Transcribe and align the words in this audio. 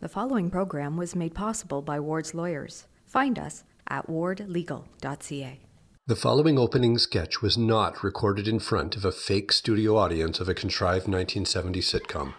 The 0.00 0.08
following 0.08 0.48
program 0.48 0.96
was 0.96 1.16
made 1.16 1.34
possible 1.34 1.82
by 1.82 1.98
Ward's 1.98 2.32
lawyers. 2.32 2.86
Find 3.04 3.36
us 3.36 3.64
at 3.88 4.06
wardlegal.ca. 4.06 5.58
The 6.06 6.14
following 6.14 6.56
opening 6.56 6.98
sketch 6.98 7.42
was 7.42 7.58
not 7.58 8.04
recorded 8.04 8.46
in 8.46 8.60
front 8.60 8.94
of 8.94 9.04
a 9.04 9.10
fake 9.10 9.50
studio 9.50 9.96
audience 9.96 10.38
of 10.38 10.48
a 10.48 10.54
contrived 10.54 11.08
1970 11.08 11.80
sitcom. 11.80 12.34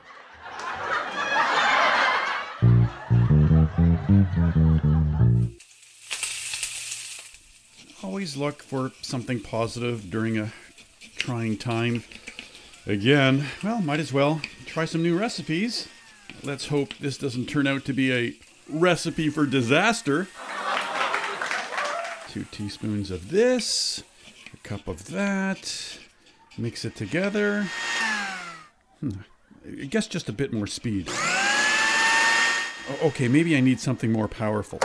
Always 8.02 8.38
look 8.38 8.64
for 8.64 8.94
something 9.02 9.42
positive 9.42 10.10
during 10.10 10.38
a 10.38 10.54
trying 11.18 11.58
time. 11.58 12.06
Again, 12.88 13.48
well, 13.62 13.82
might 13.82 14.00
as 14.00 14.14
well 14.14 14.40
try 14.66 14.86
some 14.86 15.04
new 15.04 15.20
recipes. 15.20 15.90
Let's 16.42 16.68
hope 16.68 16.94
this 17.00 17.18
doesn't 17.18 17.48
turn 17.48 17.68
out 17.68 17.84
to 17.86 17.94
be 17.94 18.14
a 18.14 18.34
recipe 18.70 19.30
for 19.30 19.46
disaster. 19.46 20.28
Two 22.30 22.46
teaspoons 22.52 23.12
of 23.12 23.30
this, 23.30 24.04
a 24.54 24.58
cup 24.58 24.88
of 24.88 25.08
that. 25.08 26.00
Mix 26.58 26.86
it 26.86 26.96
together. 26.96 27.64
Hmm, 29.00 29.10
I 29.66 29.86
guess 29.86 30.08
just 30.08 30.30
a 30.30 30.34
bit 30.34 30.54
more 30.54 30.68
speed. 30.68 31.10
Okay, 33.04 33.28
maybe 33.28 33.56
I 33.56 33.60
need 33.60 33.80
something 33.80 34.12
more 34.12 34.28
powerful. 34.28 34.80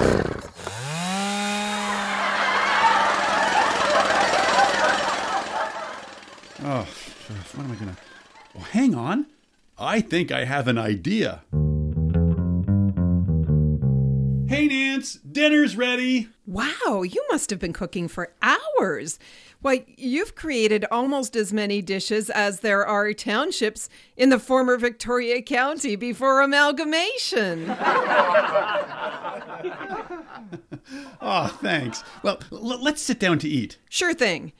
Oh, 6.66 6.86
what 7.54 7.64
am 7.64 7.70
I 7.70 7.74
gonna? 7.76 7.96
Oh, 8.56 8.60
hang 8.60 8.94
on. 8.94 9.26
I 9.78 10.00
think 10.00 10.30
I 10.30 10.44
have 10.44 10.68
an 10.68 10.78
idea. 10.78 11.42
Hey, 14.48 14.68
Nance, 14.68 15.14
dinner's 15.14 15.76
ready. 15.76 16.28
Wow, 16.46 17.02
you 17.02 17.24
must 17.30 17.50
have 17.50 17.58
been 17.58 17.72
cooking 17.72 18.06
for 18.06 18.32
hours. 18.40 19.18
Why, 19.62 19.84
you've 19.96 20.34
created 20.36 20.84
almost 20.92 21.34
as 21.34 21.52
many 21.52 21.82
dishes 21.82 22.30
as 22.30 22.60
there 22.60 22.86
are 22.86 23.12
townships 23.14 23.88
in 24.16 24.28
the 24.28 24.38
former 24.38 24.76
Victoria 24.76 25.42
County 25.42 25.96
before 25.96 26.40
amalgamation. 26.42 27.66
Oh, 31.20 31.58
thanks. 31.62 32.04
Well, 32.22 32.38
l- 32.52 32.82
let's 32.82 33.02
sit 33.02 33.18
down 33.18 33.38
to 33.40 33.48
eat. 33.48 33.78
sure 33.88 34.14
thing. 34.14 34.52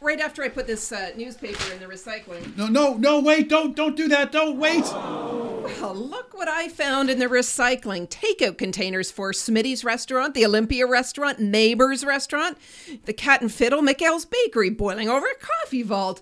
Right 0.00 0.20
after 0.20 0.42
I 0.42 0.48
put 0.48 0.66
this 0.66 0.92
uh, 0.92 1.10
newspaper 1.16 1.72
in 1.72 1.80
the 1.80 1.86
recycling. 1.86 2.56
No, 2.56 2.66
no, 2.66 2.94
no, 2.94 3.20
wait, 3.20 3.48
don't, 3.48 3.74
don't 3.74 3.96
do 3.96 4.08
that, 4.08 4.30
don't 4.30 4.58
wait. 4.58 4.84
Well, 4.84 5.94
look 5.94 6.36
what 6.36 6.48
I 6.48 6.68
found 6.68 7.08
in 7.08 7.18
the 7.18 7.26
recycling. 7.26 8.08
Takeout 8.08 8.58
containers 8.58 9.10
for 9.10 9.32
Smitty's 9.32 9.84
restaurant, 9.84 10.34
the 10.34 10.44
Olympia 10.44 10.86
restaurant, 10.86 11.40
Neighbors 11.40 12.04
restaurant, 12.04 12.58
the 13.06 13.14
Cat 13.14 13.40
and 13.40 13.50
Fiddle, 13.50 13.82
McEl's 13.82 14.26
Bakery, 14.26 14.70
boiling 14.70 15.08
over 15.08 15.26
a 15.26 15.46
coffee 15.62 15.82
vault. 15.82 16.20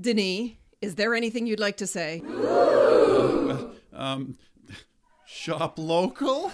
Denis, 0.00 0.52
is 0.80 0.94
there 0.94 1.14
anything 1.14 1.46
you'd 1.46 1.60
like 1.60 1.76
to 1.78 1.86
say? 1.86 2.22
Um, 3.92 4.38
shop 5.26 5.78
local? 5.78 6.52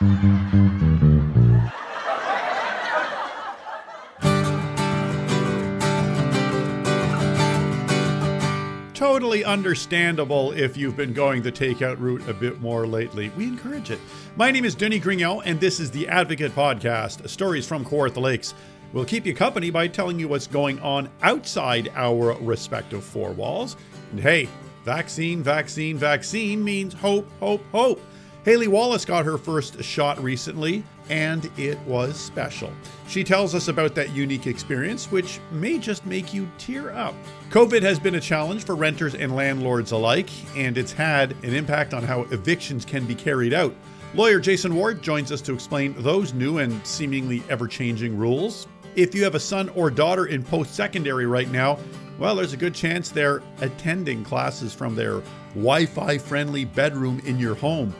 Totally 9.10 9.44
understandable 9.44 10.52
if 10.52 10.76
you've 10.76 10.96
been 10.96 11.12
going 11.12 11.42
the 11.42 11.50
takeout 11.50 11.98
route 11.98 12.28
a 12.28 12.32
bit 12.32 12.60
more 12.60 12.86
lately. 12.86 13.30
We 13.36 13.42
encourage 13.42 13.90
it. 13.90 13.98
My 14.36 14.52
name 14.52 14.64
is 14.64 14.76
Denis 14.76 15.00
Grignon, 15.00 15.42
and 15.44 15.58
this 15.58 15.80
is 15.80 15.90
the 15.90 16.06
Advocate 16.06 16.54
Podcast, 16.54 17.28
stories 17.28 17.66
from 17.66 17.84
Kawartha 17.84 18.18
Lakes. 18.18 18.54
We'll 18.92 19.04
keep 19.04 19.26
you 19.26 19.34
company 19.34 19.70
by 19.70 19.88
telling 19.88 20.20
you 20.20 20.28
what's 20.28 20.46
going 20.46 20.78
on 20.78 21.10
outside 21.22 21.90
our 21.96 22.38
respective 22.40 23.02
four 23.02 23.32
walls. 23.32 23.76
And 24.12 24.20
hey, 24.20 24.48
vaccine, 24.84 25.42
vaccine, 25.42 25.98
vaccine 25.98 26.62
means 26.62 26.94
hope, 26.94 27.28
hope, 27.40 27.64
hope. 27.72 28.00
Haleigh 28.44 28.68
Wallace 28.68 29.04
got 29.04 29.24
her 29.24 29.38
first 29.38 29.82
shot 29.82 30.22
recently, 30.22 30.84
and 31.10 31.50
it 31.58 31.78
was 31.80 32.16
special. 32.16 32.72
She 33.08 33.24
tells 33.24 33.54
us 33.54 33.68
about 33.68 33.94
that 33.96 34.14
unique 34.14 34.46
experience, 34.46 35.10
which 35.10 35.40
may 35.50 35.78
just 35.78 36.06
make 36.06 36.32
you 36.32 36.48
tear 36.56 36.92
up. 36.92 37.14
COVID 37.50 37.82
has 37.82 37.98
been 37.98 38.14
a 38.14 38.20
challenge 38.20 38.64
for 38.64 38.76
renters 38.76 39.14
and 39.14 39.34
landlords 39.34 39.90
alike, 39.90 40.30
and 40.56 40.78
it's 40.78 40.92
had 40.92 41.32
an 41.42 41.52
impact 41.52 41.92
on 41.92 42.04
how 42.04 42.22
evictions 42.30 42.84
can 42.84 43.04
be 43.04 43.14
carried 43.14 43.52
out. 43.52 43.74
Lawyer 44.14 44.40
Jason 44.40 44.74
Ward 44.74 45.02
joins 45.02 45.30
us 45.30 45.40
to 45.42 45.52
explain 45.52 45.94
those 45.98 46.32
new 46.32 46.58
and 46.58 46.84
seemingly 46.86 47.42
ever 47.48 47.66
changing 47.66 48.16
rules. 48.16 48.66
If 48.94 49.14
you 49.14 49.22
have 49.24 49.34
a 49.34 49.40
son 49.40 49.68
or 49.70 49.90
daughter 49.90 50.26
in 50.26 50.42
post 50.42 50.74
secondary 50.74 51.26
right 51.26 51.50
now, 51.50 51.78
well, 52.18 52.36
there's 52.36 52.52
a 52.52 52.56
good 52.56 52.74
chance 52.74 53.10
they're 53.10 53.42
attending 53.60 54.24
classes 54.24 54.74
from 54.74 54.94
their 54.94 55.22
Wi 55.54 55.86
Fi 55.86 56.18
friendly 56.18 56.64
bedroom 56.64 57.20
in 57.24 57.38
your 57.38 57.54
home. 57.54 57.94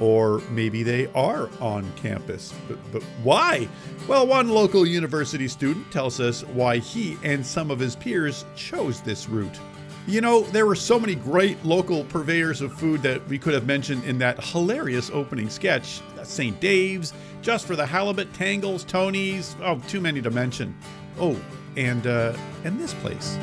Or 0.00 0.40
maybe 0.50 0.82
they 0.82 1.06
are 1.08 1.50
on 1.60 1.90
campus. 1.96 2.54
But, 2.68 2.78
but 2.92 3.02
why? 3.22 3.68
Well, 4.06 4.26
one 4.26 4.48
local 4.48 4.86
university 4.86 5.48
student 5.48 5.90
tells 5.90 6.20
us 6.20 6.44
why 6.44 6.78
he 6.78 7.18
and 7.22 7.44
some 7.44 7.70
of 7.70 7.78
his 7.78 7.96
peers 7.96 8.44
chose 8.54 9.00
this 9.00 9.28
route. 9.28 9.58
You 10.06 10.22
know, 10.22 10.42
there 10.42 10.64
were 10.64 10.74
so 10.74 10.98
many 10.98 11.14
great 11.14 11.62
local 11.64 12.04
purveyors 12.04 12.62
of 12.62 12.72
food 12.72 13.02
that 13.02 13.26
we 13.28 13.38
could 13.38 13.52
have 13.52 13.66
mentioned 13.66 14.04
in 14.04 14.16
that 14.18 14.42
hilarious 14.42 15.10
opening 15.10 15.50
sketch. 15.50 16.00
St. 16.22 16.58
Dave's, 16.60 17.12
Just 17.42 17.66
for 17.66 17.76
the 17.76 17.84
Halibut, 17.84 18.32
Tangles, 18.32 18.84
Tony's, 18.84 19.54
oh, 19.62 19.78
too 19.86 20.00
many 20.00 20.22
to 20.22 20.30
mention. 20.30 20.74
Oh, 21.20 21.38
and 21.76 22.06
uh, 22.06 22.36
and 22.64 22.80
this 22.80 22.94
place. 22.94 23.36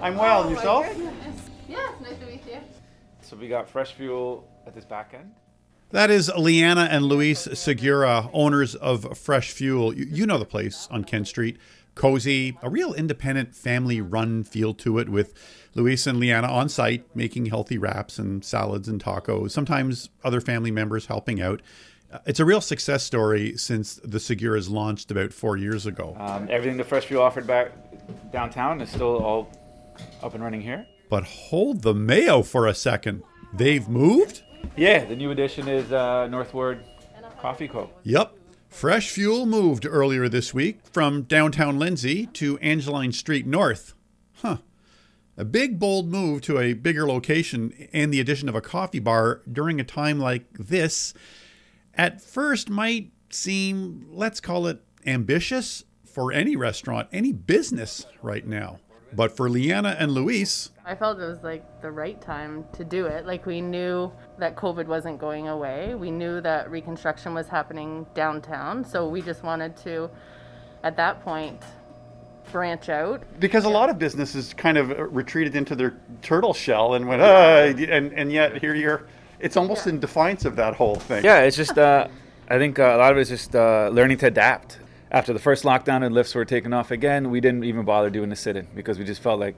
I'm 0.00 0.16
well. 0.16 0.42
and 0.42 0.50
yourself? 0.50 0.86
So 3.24 3.36
we 3.36 3.48
got 3.48 3.68
fresh 3.68 3.92
fuel 3.92 4.46
at 4.66 4.74
this 4.74 4.84
back 4.84 5.12
end. 5.14 5.32
That 5.90 6.10
is 6.10 6.30
Leanna 6.36 6.88
and 6.90 7.04
Luis 7.06 7.48
Segura, 7.54 8.28
owners 8.32 8.74
of 8.74 9.16
Fresh 9.16 9.52
Fuel. 9.52 9.94
You, 9.94 10.06
you 10.10 10.26
know 10.26 10.38
the 10.38 10.44
place 10.44 10.88
on 10.90 11.04
Kent 11.04 11.28
Street. 11.28 11.56
Cozy, 11.94 12.58
a 12.60 12.68
real 12.68 12.92
independent 12.92 13.54
family 13.54 14.00
run 14.00 14.42
feel 14.42 14.74
to 14.74 14.98
it 14.98 15.08
with 15.08 15.32
Luis 15.74 16.06
and 16.06 16.18
Leanna 16.18 16.48
on 16.48 16.68
site 16.68 17.04
making 17.14 17.46
healthy 17.46 17.78
wraps 17.78 18.18
and 18.18 18.44
salads 18.44 18.88
and 18.88 19.02
tacos, 19.02 19.52
sometimes 19.52 20.10
other 20.24 20.40
family 20.40 20.72
members 20.72 21.06
helping 21.06 21.40
out. 21.40 21.62
Uh, 22.12 22.18
It's 22.26 22.40
a 22.40 22.44
real 22.44 22.60
success 22.60 23.04
story 23.04 23.56
since 23.56 23.94
the 23.96 24.18
Seguras 24.18 24.68
launched 24.68 25.10
about 25.12 25.32
four 25.32 25.56
years 25.56 25.86
ago. 25.86 26.16
Um, 26.18 26.48
everything 26.50 26.76
the 26.76 26.84
fresh 26.84 27.06
fuel 27.06 27.22
offered 27.22 27.46
back 27.46 27.70
downtown 28.32 28.80
is 28.80 28.90
still 28.90 29.22
all 29.22 29.52
up 30.22 30.34
and 30.34 30.42
running 30.42 30.60
here. 30.60 30.86
But 31.14 31.26
hold 31.26 31.82
the 31.82 31.94
mayo 31.94 32.42
for 32.42 32.66
a 32.66 32.74
second. 32.74 33.22
They've 33.52 33.88
moved? 33.88 34.42
Yeah, 34.76 35.04
the 35.04 35.14
new 35.14 35.30
addition 35.30 35.68
is 35.68 35.92
uh, 35.92 36.26
Northward 36.26 36.84
Coffee 37.40 37.68
Co. 37.68 37.88
Yep. 38.02 38.36
Fresh 38.68 39.10
Fuel 39.10 39.46
moved 39.46 39.86
earlier 39.86 40.28
this 40.28 40.52
week 40.52 40.80
from 40.92 41.22
downtown 41.22 41.78
Lindsay 41.78 42.26
to 42.32 42.58
Angeline 42.58 43.12
Street 43.12 43.46
North. 43.46 43.94
Huh. 44.38 44.56
A 45.36 45.44
big, 45.44 45.78
bold 45.78 46.10
move 46.10 46.40
to 46.40 46.58
a 46.58 46.72
bigger 46.72 47.06
location 47.06 47.72
and 47.92 48.12
the 48.12 48.18
addition 48.18 48.48
of 48.48 48.56
a 48.56 48.60
coffee 48.60 48.98
bar 48.98 49.40
during 49.52 49.78
a 49.78 49.84
time 49.84 50.18
like 50.18 50.52
this 50.54 51.14
at 51.94 52.20
first 52.20 52.68
might 52.68 53.12
seem, 53.30 54.04
let's 54.10 54.40
call 54.40 54.66
it 54.66 54.80
ambitious 55.06 55.84
for 56.04 56.32
any 56.32 56.56
restaurant, 56.56 57.06
any 57.12 57.32
business 57.32 58.04
right 58.20 58.48
now. 58.48 58.80
But 59.14 59.36
for 59.36 59.48
Leanna 59.48 59.96
and 59.98 60.12
Luis, 60.12 60.70
I 60.84 60.94
felt 60.94 61.20
it 61.20 61.26
was 61.26 61.42
like 61.42 61.64
the 61.80 61.90
right 61.90 62.20
time 62.20 62.64
to 62.72 62.84
do 62.84 63.06
it. 63.06 63.26
Like 63.26 63.46
we 63.46 63.60
knew 63.60 64.12
that 64.38 64.56
COVID 64.56 64.86
wasn't 64.86 65.18
going 65.18 65.48
away. 65.48 65.94
We 65.94 66.10
knew 66.10 66.40
that 66.40 66.70
reconstruction 66.70 67.34
was 67.34 67.48
happening 67.48 68.06
downtown. 68.14 68.84
So 68.84 69.08
we 69.08 69.22
just 69.22 69.42
wanted 69.42 69.76
to, 69.78 70.10
at 70.82 70.96
that 70.96 71.22
point, 71.22 71.62
branch 72.50 72.88
out. 72.88 73.22
Because 73.40 73.64
a 73.64 73.68
lot 73.68 73.88
of 73.88 73.98
businesses 73.98 74.52
kind 74.54 74.78
of 74.78 74.90
retreated 75.14 75.56
into 75.56 75.74
their 75.74 75.96
turtle 76.22 76.52
shell 76.52 76.94
and 76.94 77.06
went, 77.06 77.22
ah, 77.22 77.64
and, 77.64 78.12
and 78.12 78.32
yet 78.32 78.58
here 78.58 78.74
you're, 78.74 79.06
it's 79.40 79.56
almost 79.56 79.86
in 79.86 80.00
defiance 80.00 80.44
of 80.44 80.56
that 80.56 80.74
whole 80.74 80.96
thing. 80.96 81.24
Yeah, 81.24 81.40
it's 81.40 81.56
just 81.56 81.78
uh, 81.78 82.08
I 82.48 82.58
think 82.58 82.78
uh, 82.78 82.82
a 82.82 82.98
lot 82.98 83.12
of 83.12 83.18
it 83.18 83.22
is 83.22 83.28
just 83.28 83.56
uh, 83.56 83.88
learning 83.92 84.18
to 84.18 84.26
adapt. 84.26 84.78
After 85.14 85.32
the 85.32 85.38
first 85.38 85.62
lockdown 85.62 86.04
and 86.04 86.12
lifts 86.12 86.34
were 86.34 86.44
taken 86.44 86.72
off 86.72 86.90
again, 86.90 87.30
we 87.30 87.40
didn't 87.40 87.62
even 87.62 87.84
bother 87.84 88.10
doing 88.10 88.30
the 88.30 88.36
sit-in 88.36 88.66
because 88.74 88.98
we 88.98 89.04
just 89.04 89.22
felt 89.22 89.38
like, 89.38 89.56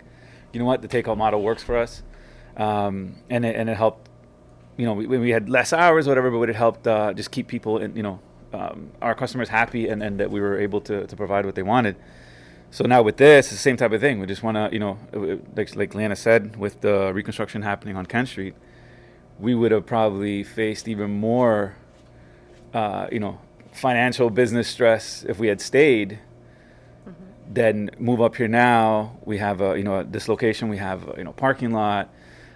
you 0.53 0.61
know 0.61 0.67
what, 0.67 0.83
the 0.83 0.89
takeout 0.89 1.17
model 1.17 1.41
works 1.41 1.63
for 1.63 1.79
us, 1.79 2.03
um, 2.59 3.17
and 3.31 3.47
it 3.47 3.57
and 3.57 3.71
it 3.71 3.77
helped. 3.79 4.11
You 4.77 4.85
know, 4.85 4.93
we, 4.93 5.07
we 5.07 5.31
had 5.31 5.49
less 5.49 5.73
hours, 5.73 6.07
whatever, 6.07 6.31
but 6.31 6.51
it 6.51 6.57
helped 6.57 6.87
uh, 6.87 7.15
just 7.15 7.31
keep 7.31 7.49
people, 7.49 7.79
in, 7.79 7.97
you 7.97 8.03
know, 8.03 8.21
um, 8.53 8.91
our 9.01 9.15
customers 9.15 9.49
happy, 9.49 9.89
and, 9.89 10.03
and 10.03 10.21
that 10.21 10.31
we 10.31 10.41
were 10.41 10.61
able 10.61 10.83
to, 10.83 11.07
to 11.07 11.17
provide 11.17 11.47
what 11.47 11.55
they 11.55 11.63
wanted. 11.63 11.97
So 12.71 12.85
now 12.85 13.01
with 13.01 13.17
this, 13.17 13.47
it's 13.47 13.55
the 13.55 13.57
same 13.57 13.79
type 13.79 13.93
of 13.93 14.03
thing. 14.03 14.21
We 14.21 14.27
just 14.27 14.43
want 14.43 14.57
to, 14.59 14.69
you 14.71 14.79
know, 14.79 14.99
like 15.57 15.75
like 15.75 15.95
Lana 15.95 16.17
said, 16.17 16.57
with 16.57 16.83
the 16.83 17.15
reconstruction 17.15 17.63
happening 17.63 17.97
on 17.97 18.05
Kent 18.05 18.29
Street, 18.29 18.55
we 19.39 19.55
would 19.55 19.73
have 19.73 19.87
probably 19.87 20.45
faced 20.45 20.87
even 20.87 21.11
more, 21.13 21.77
uh, 22.75 23.07
you 23.11 23.21
know, 23.21 23.41
financial 23.77 24.31
business 24.31 24.69
stress 24.69 25.25
if 25.29 25.39
we 25.39 25.49
had 25.49 25.61
stayed. 25.61 26.19
Then 27.49 27.91
move 27.99 28.21
up 28.21 28.35
here 28.35 28.49
now. 28.49 29.17
We 29.25 29.39
have 29.39 29.61
a, 29.61 29.79
you 29.79 29.85
know, 29.85 30.03
this 30.03 30.29
location. 30.29 30.69
We 30.69 30.79
have, 30.79 31.09
a, 31.09 31.15
you 31.17 31.25
know, 31.25 31.33
parking 31.33 31.71
lot, 31.71 32.13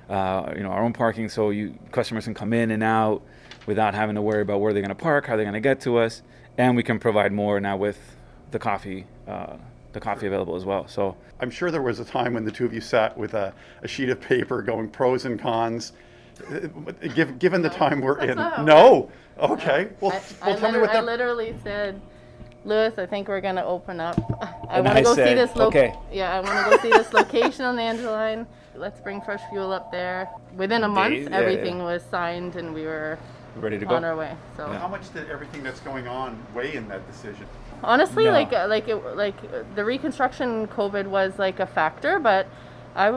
uh, 0.09 0.53
you 0.57 0.63
know, 0.63 0.71
our 0.71 0.83
own 0.83 0.93
parking, 0.93 1.29
so 1.29 1.51
you 1.51 1.79
customers 1.93 2.25
can 2.25 2.35
come 2.35 2.53
in 2.53 2.73
and 2.73 2.83
out 2.83 3.23
without 3.67 3.95
having 3.95 4.17
to 4.17 4.23
worry 4.23 4.43
about 4.43 4.61
where 4.61 4.73
they're 4.73 4.83
going 4.83 4.89
to 4.89 5.03
park, 5.03 5.27
how 5.27 5.37
they're 5.37 5.45
going 5.45 5.55
to 5.55 5.61
get 5.61 5.81
to 5.83 5.99
us, 5.99 6.23
and 6.59 6.75
we 6.75 6.83
can 6.83 6.99
provide 6.99 7.33
more 7.33 7.61
now 7.61 7.77
with 7.77 7.99
the 8.51 8.59
coffee. 8.59 9.07
Uh, 9.29 9.57
the 9.93 10.01
coffee 10.01 10.27
available 10.27 10.55
as 10.55 10.65
well. 10.65 10.87
So 10.87 11.17
I'm 11.41 11.51
sure 11.51 11.71
there 11.71 11.83
was 11.83 11.99
a 12.01 12.05
time 12.05 12.35
when 12.35 12.45
the 12.45 12.53
two 12.53 12.65
of 12.65 12.73
you 12.73 12.81
sat 12.81 13.17
with 13.17 13.35
a, 13.35 13.53
a 13.83 13.89
sheet 13.89 14.09
of 14.09 14.21
paper 14.21 14.63
going 14.63 14.89
pros 14.89 15.25
and 15.25 15.41
cons. 15.41 15.93
Uh, 16.49 16.93
Given, 17.15 17.39
given 17.39 17.63
the 17.63 17.69
time 17.71 18.01
we're 18.01 18.19
in, 18.21 18.37
not 18.37 18.53
how 18.57 18.63
it 18.63 18.67
no. 18.67 19.11
Okay. 19.39 19.89
Well, 20.01 20.13
I, 20.13 20.47
well 20.47 20.57
I, 20.57 20.61
tell 20.61 20.73
me 20.73 20.79
liter- 20.79 20.81
what 20.81 20.91
I 20.97 21.01
literally 21.01 21.55
said, 21.63 22.01
Luis, 22.65 22.99
I 22.99 23.07
think 23.07 23.27
we're 23.29 23.41
gonna 23.41 23.65
open 23.65 24.01
up. 24.01 24.19
I 24.69 24.81
want 24.81 24.95
to 24.97 25.01
I 25.01 25.03
go 25.03 25.15
see 25.15 25.35
this. 25.35 25.55
Lo- 25.57 25.67
"Okay." 25.69 25.95
Yeah, 26.13 26.35
I 26.37 26.41
want 26.41 26.65
to 26.65 26.77
go 26.77 26.83
see 26.83 26.91
this 26.91 27.13
location 27.21 27.65
on 27.65 27.77
the 27.77 27.83
Angeline. 27.83 28.47
Let's 28.75 29.01
bring 29.01 29.21
fresh 29.23 29.41
fuel 29.51 29.73
up 29.73 29.91
there. 29.91 30.29
Within 30.57 30.85
a 30.85 30.89
month, 30.89 31.15
Days, 31.15 31.29
yeah, 31.31 31.37
everything 31.37 31.79
yeah. 31.79 31.85
was 31.85 32.03
signed 32.11 32.57
and 32.57 32.75
we 32.75 32.83
were 32.85 33.19
ready 33.57 33.79
to 33.79 33.87
go. 33.87 33.95
on 33.97 34.05
our 34.05 34.17
way. 34.17 34.37
So 34.57 34.67
How 34.69 34.89
much 34.89 35.13
did 35.13 35.29
everything 35.31 35.63
that's 35.63 35.81
going 35.81 36.07
on 36.07 36.39
weigh 36.55 36.75
in 36.75 36.87
that 36.89 37.07
decision? 37.11 37.47
honestly, 37.83 38.25
No. 38.27 38.33
like 38.33 38.53
uh, 38.53 38.67
like 38.69 38.89
it, 38.89 38.97
like 39.17 39.37
the 39.75 39.85
reconstruction 39.85 40.67
COVID 40.69 41.07
was 41.07 41.39
like 41.39 41.61
a 41.61 41.67
factor, 41.67 42.19
but 42.19 42.47
I 42.95 43.09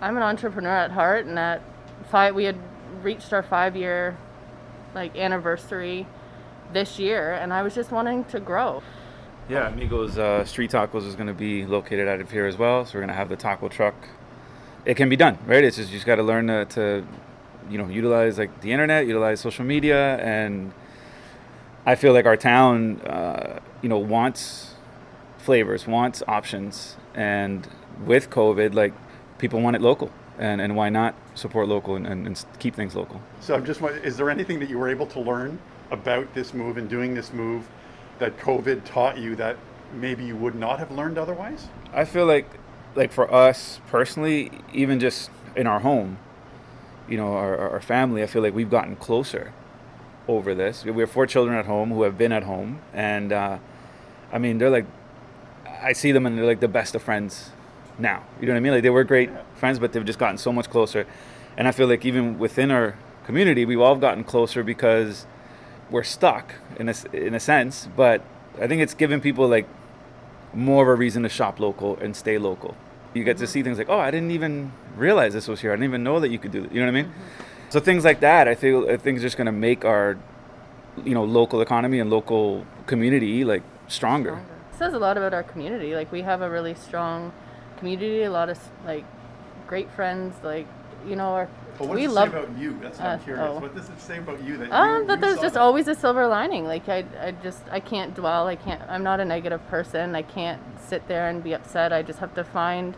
I'm 0.00 0.16
an 0.16 0.22
entrepreneur 0.22 0.70
at 0.76 0.90
heart, 0.90 1.26
and 1.26 1.38
at 1.38 1.62
five 2.10 2.34
we 2.34 2.44
had 2.44 2.56
reached 3.02 3.32
our 3.32 3.42
five 3.42 3.76
year 3.76 4.16
like 4.94 5.16
anniversary 5.16 6.06
this 6.72 6.98
year, 6.98 7.32
and 7.34 7.52
I 7.52 7.62
was 7.62 7.74
just 7.74 7.90
wanting 7.90 8.24
to 8.26 8.40
grow. 8.40 8.82
Yeah, 9.48 9.68
Amigos 9.68 10.18
uh, 10.18 10.44
Street 10.44 10.70
Tacos 10.70 11.06
is 11.06 11.14
going 11.14 11.28
to 11.28 11.34
be 11.34 11.64
located 11.64 12.06
out 12.06 12.20
of 12.20 12.30
here 12.30 12.46
as 12.46 12.58
well. 12.58 12.84
So 12.84 12.94
we're 12.94 13.00
going 13.00 13.08
to 13.08 13.14
have 13.14 13.30
the 13.30 13.36
taco 13.36 13.68
truck. 13.68 13.94
It 14.84 14.94
can 14.96 15.08
be 15.08 15.16
done, 15.16 15.38
right? 15.46 15.64
It's 15.64 15.76
just 15.76 15.90
you 15.90 15.96
just 15.96 16.06
got 16.06 16.16
to 16.16 16.22
learn 16.22 16.46
to, 16.46 17.04
you 17.70 17.78
know, 17.78 17.88
utilize 17.88 18.38
like 18.38 18.60
the 18.60 18.72
internet, 18.72 19.06
utilize 19.06 19.40
social 19.40 19.64
media, 19.64 20.18
and 20.18 20.72
I 21.86 21.94
feel 21.94 22.12
like 22.12 22.26
our 22.26 22.36
town, 22.36 23.00
uh, 23.00 23.60
you 23.80 23.88
know, 23.88 23.98
wants 23.98 24.74
flavors, 25.38 25.86
wants 25.86 26.22
options, 26.28 26.96
and 27.14 27.66
with 28.04 28.28
COVID, 28.28 28.74
like 28.74 28.92
people 29.38 29.62
want 29.62 29.76
it 29.76 29.82
local, 29.82 30.10
and 30.38 30.60
and 30.60 30.76
why 30.76 30.88
not 30.88 31.14
support 31.34 31.68
local 31.68 31.96
and, 31.96 32.06
and, 32.06 32.26
and 32.26 32.44
keep 32.58 32.74
things 32.74 32.94
local? 32.94 33.20
So 33.40 33.54
I'm 33.54 33.64
just 33.64 33.80
wondering, 33.80 34.04
is 34.04 34.16
there 34.16 34.30
anything 34.30 34.58
that 34.60 34.68
you 34.68 34.78
were 34.78 34.88
able 34.88 35.06
to 35.06 35.20
learn 35.20 35.58
about 35.90 36.32
this 36.34 36.54
move 36.54 36.76
and 36.76 36.88
doing 36.88 37.14
this 37.14 37.32
move 37.32 37.68
that 38.18 38.38
COVID 38.38 38.84
taught 38.84 39.18
you 39.18 39.36
that 39.36 39.56
maybe 39.94 40.24
you 40.24 40.36
would 40.36 40.54
not 40.54 40.78
have 40.78 40.90
learned 40.90 41.18
otherwise? 41.18 41.68
I 41.92 42.04
feel 42.04 42.26
like, 42.26 42.46
like 42.94 43.12
for 43.12 43.32
us 43.32 43.80
personally, 43.88 44.50
even 44.72 45.00
just 45.00 45.30
in 45.56 45.66
our 45.66 45.80
home, 45.80 46.18
you 47.08 47.16
know, 47.16 47.32
our, 47.32 47.56
our 47.56 47.70
our 47.70 47.80
family, 47.80 48.22
I 48.22 48.26
feel 48.26 48.42
like 48.42 48.54
we've 48.54 48.70
gotten 48.70 48.96
closer 48.96 49.52
over 50.26 50.54
this. 50.54 50.84
We 50.84 51.00
have 51.00 51.10
four 51.10 51.26
children 51.26 51.56
at 51.56 51.66
home 51.66 51.90
who 51.90 52.02
have 52.02 52.18
been 52.18 52.32
at 52.32 52.42
home, 52.42 52.80
and 52.92 53.32
uh, 53.32 53.58
I 54.30 54.38
mean, 54.38 54.58
they're 54.58 54.70
like, 54.70 54.84
I 55.82 55.92
see 55.92 56.12
them 56.12 56.26
and 56.26 56.36
they're 56.36 56.44
like 56.44 56.60
the 56.60 56.68
best 56.68 56.94
of 56.94 57.02
friends 57.02 57.50
now. 57.98 58.24
You 58.40 58.46
know 58.46 58.52
what 58.52 58.58
I 58.58 58.60
mean? 58.60 58.72
Like 58.72 58.82
they 58.82 58.90
were 58.90 59.04
great 59.04 59.30
friends, 59.54 59.78
but 59.78 59.92
they've 59.92 60.04
just 60.04 60.18
gotten 60.18 60.38
so 60.38 60.52
much 60.52 60.70
closer. 60.70 61.06
And 61.56 61.66
I 61.66 61.72
feel 61.72 61.88
like 61.88 62.04
even 62.04 62.38
within 62.38 62.70
our 62.70 62.96
community, 63.24 63.64
we've 63.64 63.80
all 63.80 63.96
gotten 63.96 64.24
closer 64.24 64.62
because 64.62 65.26
we're 65.90 66.04
stuck 66.04 66.54
in 66.78 66.88
a, 66.88 66.94
in 67.12 67.34
a 67.34 67.40
sense. 67.40 67.88
But 67.96 68.22
I 68.60 68.66
think 68.66 68.82
it's 68.82 68.94
given 68.94 69.20
people 69.20 69.48
like 69.48 69.66
more 70.54 70.82
of 70.82 70.88
a 70.88 70.94
reason 70.94 71.22
to 71.24 71.28
shop 71.28 71.60
local 71.60 71.96
and 71.98 72.14
stay 72.14 72.38
local. 72.38 72.76
You 73.14 73.24
get 73.24 73.38
to 73.38 73.44
mm-hmm. 73.44 73.50
see 73.50 73.62
things 73.62 73.78
like, 73.78 73.88
oh, 73.88 73.98
I 73.98 74.10
didn't 74.10 74.30
even 74.30 74.72
realize 74.96 75.32
this 75.32 75.48
was 75.48 75.60
here. 75.60 75.72
I 75.72 75.74
didn't 75.74 75.84
even 75.84 76.04
know 76.04 76.20
that 76.20 76.28
you 76.30 76.38
could 76.38 76.52
do 76.52 76.62
that. 76.62 76.72
You 76.72 76.80
know 76.80 76.86
what 76.86 76.98
I 76.98 77.02
mean? 77.02 77.06
Mm-hmm. 77.06 77.70
So 77.70 77.80
things 77.80 78.04
like 78.04 78.20
that, 78.20 78.48
I 78.48 78.54
feel, 78.54 78.88
I 78.88 78.96
think 78.96 79.16
is 79.16 79.22
just 79.22 79.36
going 79.36 79.46
to 79.46 79.52
make 79.52 79.84
our, 79.84 80.16
you 81.04 81.14
know, 81.14 81.24
local 81.24 81.60
economy 81.60 82.00
and 82.00 82.08
local 82.08 82.64
community 82.86 83.44
like 83.44 83.62
stronger. 83.88 84.40
It 84.72 84.78
says 84.78 84.94
a 84.94 84.98
lot 84.98 85.16
about 85.18 85.34
our 85.34 85.42
community. 85.42 85.94
Like 85.94 86.10
we 86.10 86.22
have 86.22 86.40
a 86.40 86.48
really 86.48 86.74
strong 86.74 87.32
community, 87.78 88.22
a 88.24 88.30
lot 88.30 88.48
of 88.48 88.58
like 88.86 89.04
great 89.66 89.90
friends. 89.92 90.34
Like 90.42 90.66
you 91.06 91.16
know, 91.16 91.30
our 91.38 91.48
But 91.78 91.88
what 91.88 91.94
we 91.96 92.02
does 92.02 92.12
it 92.12 92.14
love. 92.14 92.30
say 92.32 92.38
about 92.38 92.58
you? 92.58 92.78
That's 92.82 92.98
what 92.98 93.06
Uh, 93.06 93.10
I'm 93.10 93.20
curious. 93.20 93.46
oh. 93.48 93.60
What 93.60 93.74
does 93.74 93.88
it 93.88 94.00
say 94.00 94.18
about 94.18 94.42
you 94.42 94.56
that 94.58 94.72
Um, 94.72 95.02
you, 95.02 95.06
that 95.06 95.14
you 95.14 95.20
there's 95.22 95.40
just 95.40 95.54
that? 95.54 95.60
always 95.62 95.86
a 95.88 95.94
silver 95.94 96.26
lining. 96.26 96.66
Like 96.66 96.88
I, 96.88 97.04
I 97.20 97.30
just 97.42 97.62
I 97.70 97.80
can't 97.80 98.14
dwell. 98.14 98.46
I 98.48 98.56
can't. 98.56 98.82
I'm 98.88 99.02
not 99.04 99.20
a 99.20 99.24
negative 99.24 99.62
person. 99.68 100.14
I 100.16 100.22
can't 100.22 100.60
sit 100.90 101.06
there 101.08 101.28
and 101.28 101.42
be 101.42 101.52
upset. 101.54 101.92
I 101.92 102.02
just 102.02 102.18
have 102.18 102.34
to 102.34 102.44
find 102.44 102.94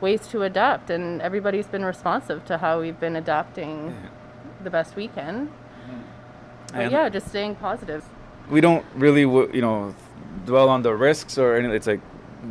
ways 0.00 0.26
to 0.28 0.42
adapt. 0.42 0.90
And 0.90 1.22
everybody's 1.22 1.66
been 1.68 1.84
responsive 1.84 2.44
to 2.46 2.58
how 2.58 2.80
we've 2.80 2.98
been 3.00 3.16
adapting 3.16 3.94
the 4.64 4.70
best 4.70 4.96
we 4.96 5.08
can. 5.08 5.50
But 6.72 6.90
yeah, 6.90 7.08
just 7.08 7.28
staying 7.28 7.54
positive. 7.56 8.04
we 8.50 8.60
don't 8.60 8.84
really 8.94 9.22
you 9.56 9.60
know 9.66 9.94
dwell 10.46 10.68
on 10.68 10.82
the 10.82 10.92
risks 10.94 11.38
or 11.38 11.54
anything. 11.56 11.76
It's 11.76 11.86
like 11.86 12.00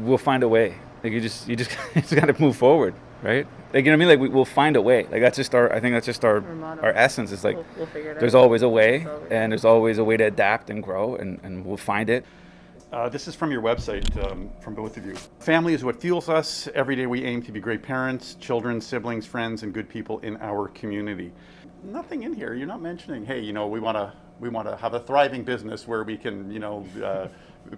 we'll 0.06 0.18
find 0.32 0.44
a 0.44 0.48
way. 0.48 0.76
Like 1.08 1.14
you 1.14 1.22
just 1.22 1.48
you 1.48 1.56
just, 1.56 1.72
you 1.96 2.02
just 2.02 2.14
got 2.16 2.26
to 2.26 2.36
move 2.42 2.58
forward, 2.58 2.94
right? 3.24 3.48
Like 3.74 3.86
you 3.86 3.92
know 3.92 3.92
what 3.92 3.94
I 3.94 3.96
mean? 3.96 4.08
Like 4.10 4.20
we, 4.20 4.28
we'll 4.28 4.44
find 4.44 4.76
a 4.76 4.82
way. 4.82 5.04
Like 5.10 5.22
that's 5.22 5.38
just 5.38 5.56
our 5.56 5.72
I 5.74 5.80
think 5.80 5.94
that's 5.96 6.06
just 6.06 6.26
our 6.26 6.44
Our 6.62 6.82
our 6.82 6.90
essence. 6.92 7.32
It's 7.32 7.46
like 7.46 7.56
We'll- 7.56 7.66
we'll 7.78 7.86
figure 7.86 8.12
it 8.12 8.20
there's 8.20 8.36
out. 8.36 8.42
always 8.44 8.62
a 8.62 8.68
way, 8.68 9.06
always- 9.06 9.32
and 9.32 9.50
there's 9.54 9.64
always 9.64 10.00
a 10.00 10.04
way 10.04 10.18
to 10.18 10.26
adapt 10.26 10.70
and 10.70 10.84
grow, 10.84 11.16
and, 11.16 11.40
and 11.44 11.66
we'll 11.66 11.78
find 11.78 12.10
it. 12.10 12.26
Uh, 12.92 13.08
this 13.08 13.26
is 13.30 13.36
from 13.36 13.52
your 13.52 13.62
website, 13.62 14.06
um, 14.30 14.50
from 14.60 14.76
both 14.76 14.98
of 14.98 15.06
you. 15.06 15.16
Family 15.40 15.74
is 15.74 15.86
what 15.86 16.02
fuels 16.02 16.28
us. 16.28 16.68
Every 16.76 16.98
day 16.98 17.06
we 17.06 17.24
aim 17.24 17.42
to 17.44 17.54
be 17.54 17.62
great 17.62 17.82
parents, 17.84 18.36
children, 18.36 18.82
siblings, 18.82 19.26
friends, 19.26 19.64
and 19.64 19.74
good 19.74 19.88
people 19.88 20.20
in 20.20 20.36
our 20.42 20.68
community. 20.70 21.32
Nothing 21.86 22.24
in 22.24 22.34
here. 22.34 22.54
You're 22.54 22.68
not 22.68 22.82
mentioning, 22.82 23.26
hey, 23.26 23.40
you 23.40 23.54
know, 23.54 23.68
we 23.68 23.80
want 23.80 23.96
to 23.96 24.12
we 24.42 24.50
want 24.50 24.68
to 24.68 24.76
have 24.76 24.94
a 24.94 25.00
thriving 25.00 25.44
business 25.46 25.88
where 25.88 26.04
we 26.04 26.18
can, 26.18 26.52
you 26.52 26.60
know, 26.60 26.86
uh, 27.02 27.28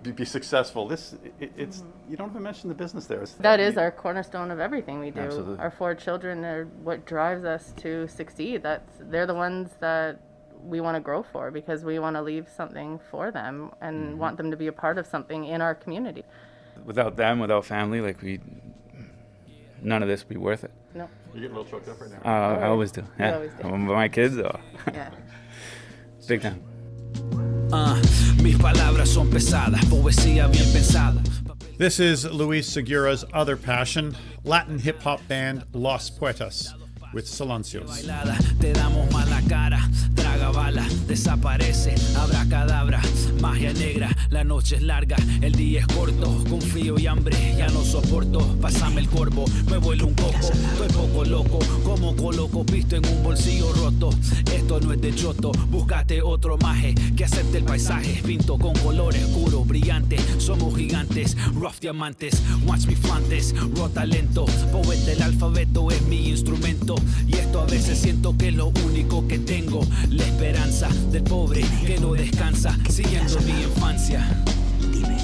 be, 0.03 0.11
be 0.11 0.25
successful. 0.25 0.87
This 0.87 1.15
it, 1.39 1.51
it's 1.57 1.83
you 2.09 2.15
don't 2.17 2.29
even 2.29 2.43
mention 2.43 2.69
the 2.69 2.75
business 2.75 3.05
there. 3.07 3.21
It's- 3.23 3.35
That 3.39 3.59
is 3.59 3.77
our 3.77 3.91
cornerstone 3.91 4.51
of 4.51 4.59
everything 4.59 4.99
we 4.99 5.11
do. 5.11 5.21
Absolutely. 5.21 5.57
Our 5.59 5.71
four 5.71 5.95
children 5.95 6.45
are 6.45 6.65
what 6.83 7.05
drives 7.05 7.43
us 7.45 7.73
to 7.77 8.07
succeed. 8.07 8.63
That's 8.63 8.91
they're 8.99 9.25
the 9.27 9.33
ones 9.33 9.71
that 9.79 10.21
we 10.63 10.81
want 10.81 10.95
to 10.95 10.99
grow 10.99 11.23
for 11.23 11.51
because 11.51 11.83
we 11.85 11.99
want 11.99 12.15
to 12.17 12.21
leave 12.21 12.47
something 12.55 12.99
for 13.09 13.31
them 13.31 13.71
and 13.81 14.19
want 14.19 14.37
them 14.37 14.51
to 14.51 14.57
be 14.57 14.67
a 14.67 14.73
part 14.73 14.97
of 14.97 15.07
something 15.07 15.45
in 15.45 15.61
our 15.61 15.73
community. 15.73 16.23
Without 16.85 17.15
them, 17.15 17.39
without 17.39 17.65
family, 17.65 18.01
like 18.01 18.21
we, 18.21 18.39
none 19.81 20.01
of 20.03 20.09
this 20.09 20.21
would 20.23 20.29
be 20.29 20.37
worth 20.37 20.63
it. 20.65 20.71
No. 20.93 21.07
You're 21.33 21.41
getting 21.43 21.55
a 21.55 21.59
little 21.59 21.71
choked 21.79 21.87
up 21.87 22.01
right 22.01 22.11
now. 22.11 22.19
Uh, 22.25 22.59
I 22.59 22.67
always 22.67 22.91
do. 22.91 23.03
Yeah, 23.19 23.35
always 23.35 23.51
do. 23.53 23.63
But 23.63 23.77
my 23.77 24.09
kids, 24.09 24.35
though, 24.35 24.59
Yeah. 24.91 25.11
big 26.27 26.41
time. 26.41 27.58
Ah, 27.71 27.99
mis 28.41 28.57
palabras 28.57 29.09
son 29.09 29.29
pesadas, 29.29 29.83
poesía 29.85 30.47
bien 30.47 30.65
pensada. 30.73 31.21
This 31.77 31.99
is 31.99 32.25
Luis 32.25 32.67
Segura's 32.67 33.23
other 33.33 33.55
passion, 33.55 34.15
Latin 34.43 34.79
hip 34.79 35.01
hop 35.01 35.19
band 35.27 35.63
Los 35.73 36.09
Poetas 36.09 36.73
with 37.13 37.25
Silencios. 37.25 37.89
Te 38.59 38.73
damos 38.73 39.11
mala 39.11 39.41
cara, 39.47 39.89
traga 40.15 40.51
bala, 40.51 40.85
desaparece, 41.07 41.95
abracadabra, 42.17 43.01
magia 43.41 43.73
negra, 43.73 44.09
la 44.29 44.43
noche 44.43 44.75
es 44.77 44.81
larga, 44.81 45.17
el 45.41 45.53
día 45.53 45.81
es 45.81 45.87
corto, 45.87 46.43
con 46.49 46.61
frío 46.61 46.99
y 46.99 47.07
hambre, 47.07 47.35
ya 47.57 47.67
no 47.69 47.83
soporto, 47.83 48.39
pásame 48.61 49.01
el 49.01 49.09
corvo, 49.09 49.45
me 49.69 49.77
vuelvo 49.77 50.07
un 50.07 50.13
coco, 50.13 50.37
estoy 50.39 50.87
poco 50.89 51.25
loco, 51.25 51.59
como 51.83 52.15
coloco 52.15 52.65
pisto 52.65 52.95
en 52.95 53.05
un 53.05 53.23
bolsillo 53.23 53.71
roto, 53.73 54.09
esto 54.53 54.79
no 54.79 54.93
es 54.93 55.01
de 55.01 55.15
choto, 55.15 55.51
búscate 55.69 56.21
otro 56.21 56.57
maje, 56.57 56.93
que 57.15 57.25
acepte 57.25 57.57
el 57.57 57.63
paisaje, 57.63 58.21
pinto 58.25 58.57
con 58.57 58.73
colores 58.75 59.23
oscuros, 59.23 59.67
brillantes, 59.67 60.21
somos 60.37 60.75
gigantes, 60.75 61.35
rough 61.53 61.79
diamantes, 61.79 62.41
watch 62.65 62.85
me 62.85 62.95
flantes, 62.95 63.55
raw 63.75 63.89
talento, 63.89 64.45
poeta 64.71 65.05
del 65.05 65.21
alfabeto 65.21 65.89
es 65.91 66.01
mi 66.03 66.29
instrumento, 66.29 66.95
y 67.27 67.35
esto 67.35 67.61
a 67.61 67.65
veces 67.65 67.99
siento 67.99 68.35
que 68.37 68.49
es 68.49 68.55
lo 68.55 68.67
único 68.85 69.27
que 69.27 69.39
tengo, 69.39 69.81
la 70.09 70.23
esperanza 70.23 70.89
del 71.11 71.23
pobre 71.23 71.63
que 71.85 71.99
no 71.99 72.13
descansa, 72.13 72.77
siguiendo 72.89 73.39
mi 73.41 73.63
infancia. 73.63 74.25
Dime, 74.91 75.17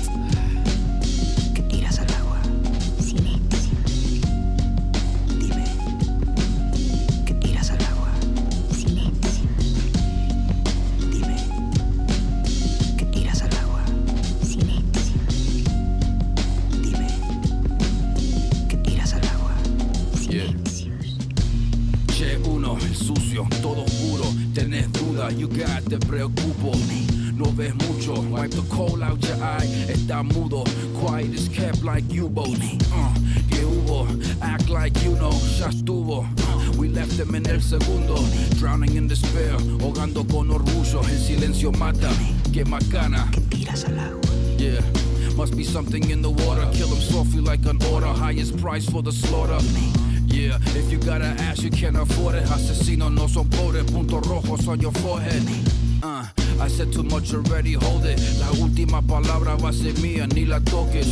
macana. 42.75 43.31
tiras 43.49 43.85
al 43.85 43.99
agua. 43.99 44.21
Yeah. 44.57 44.81
Must 45.35 45.55
be 45.55 45.63
something 45.63 46.09
in 46.09 46.21
the 46.21 46.29
water. 46.29 46.65
Kill 46.73 46.87
him 46.87 47.01
softly 47.01 47.41
like 47.41 47.65
an 47.65 47.81
order. 47.91 48.07
Highest 48.07 48.57
price 48.57 48.89
for 48.89 49.01
the 49.01 49.11
slaughter. 49.11 49.59
Yeah, 50.27 50.57
if 50.75 50.91
you 50.91 50.97
got 50.97 51.21
an 51.21 51.37
ass, 51.39 51.61
you 51.61 51.69
can't 51.69 51.97
afford 51.97 52.35
it. 52.35 52.43
Asesino 52.45 53.13
no 53.13 53.27
son 53.27 53.45
pobres. 53.49 53.85
Puntos 53.85 54.23
rojos 54.23 54.67
on 54.67 54.79
your 54.79 54.91
forehead. 54.93 55.43
Uh, 56.03 56.27
I 56.59 56.67
said 56.67 56.91
too 56.91 57.03
much 57.03 57.33
already, 57.33 57.73
hold 57.73 58.05
it. 58.05 58.19
La 58.39 58.47
última 58.59 59.01
palabra 59.01 59.55
va 59.55 59.69
a 59.69 59.73
ser 59.73 59.93
mía, 60.01 60.27
ni 60.33 60.45
la 60.45 60.59
toques. 60.59 61.07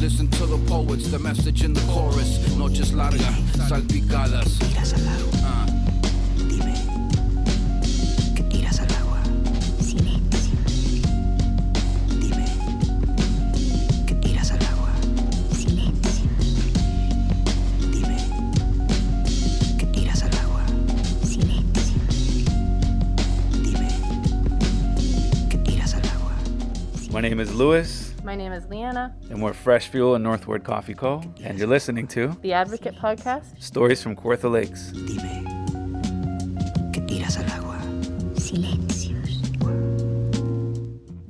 Listen 0.00 0.28
to 0.28 0.46
the 0.46 0.58
poets, 0.66 1.10
the 1.10 1.18
message 1.18 1.64
in 1.64 1.72
the 1.72 1.80
chorus. 1.92 2.56
Noches 2.56 2.92
largas, 2.92 3.34
salpicadas. 3.68 5.27
My 27.18 27.22
name 27.22 27.40
is 27.40 27.52
Luis, 27.52 28.14
My 28.22 28.36
name 28.36 28.52
is 28.52 28.64
Leanna, 28.66 29.12
and 29.28 29.42
we're 29.42 29.52
Fresh 29.52 29.88
Fuel 29.88 30.14
and 30.14 30.22
Northward 30.22 30.62
Coffee 30.62 30.94
Co. 30.94 31.20
And 31.42 31.58
you're 31.58 31.66
listening 31.66 32.06
to 32.14 32.28
the 32.42 32.52
Advocate 32.52 32.94
Podcast. 32.94 33.60
Stories 33.60 34.00
from 34.00 34.14
Kawartha 34.14 34.48
Lakes. 34.48 34.92
Dime. 34.92 35.44
¿Qué 36.92 37.04
tiras 37.08 37.36
al 37.36 37.50
agua? 37.50 37.76
Silencios. 38.34 39.18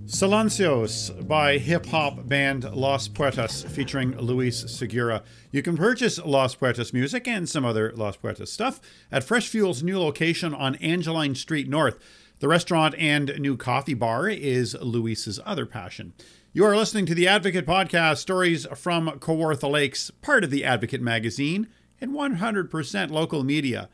Silencios 0.05 1.27
by 1.27 1.57
hip 1.57 1.87
hop 1.87 2.29
band 2.29 2.65
Los 2.75 3.09
Poetas 3.09 3.65
featuring 3.65 4.15
Luis 4.19 4.71
Segura. 4.71 5.23
You 5.53 5.63
can 5.63 5.79
purchase 5.79 6.19
Los 6.19 6.55
Poetas 6.55 6.93
music 6.93 7.27
and 7.27 7.49
some 7.49 7.65
other 7.65 7.95
Los 7.97 8.19
Poetas 8.19 8.53
stuff 8.53 8.79
at 9.11 9.25
Fresh 9.25 9.49
Fuel's 9.49 9.83
new 9.83 9.99
location 9.99 10.53
on 10.53 10.75
Angeline 10.83 11.35
Street 11.35 11.67
North. 11.67 11.99
The 12.41 12.47
restaurant 12.49 12.95
and 12.97 13.37
new 13.41 13.57
coffee 13.57 13.95
bar 13.95 14.29
is 14.29 14.77
Luis's 14.81 15.41
other 15.45 15.67
passion. 15.67 16.13
You 16.53 16.65
are 16.65 16.77
listening 16.77 17.05
to 17.07 17.15
the 17.15 17.27
Advocate 17.27 17.67
Podcast, 17.67 18.19
stories 18.19 18.65
from 18.77 19.09
Kawartha 19.19 19.69
Lakes, 19.69 20.13
part 20.13 20.45
of 20.45 20.51
the 20.51 20.65
Advocate 20.65 21.03
magazine, 21.03 21.67
and 22.01 22.13
100% 22.13 23.11
local 23.11 23.43
media. 23.43 23.89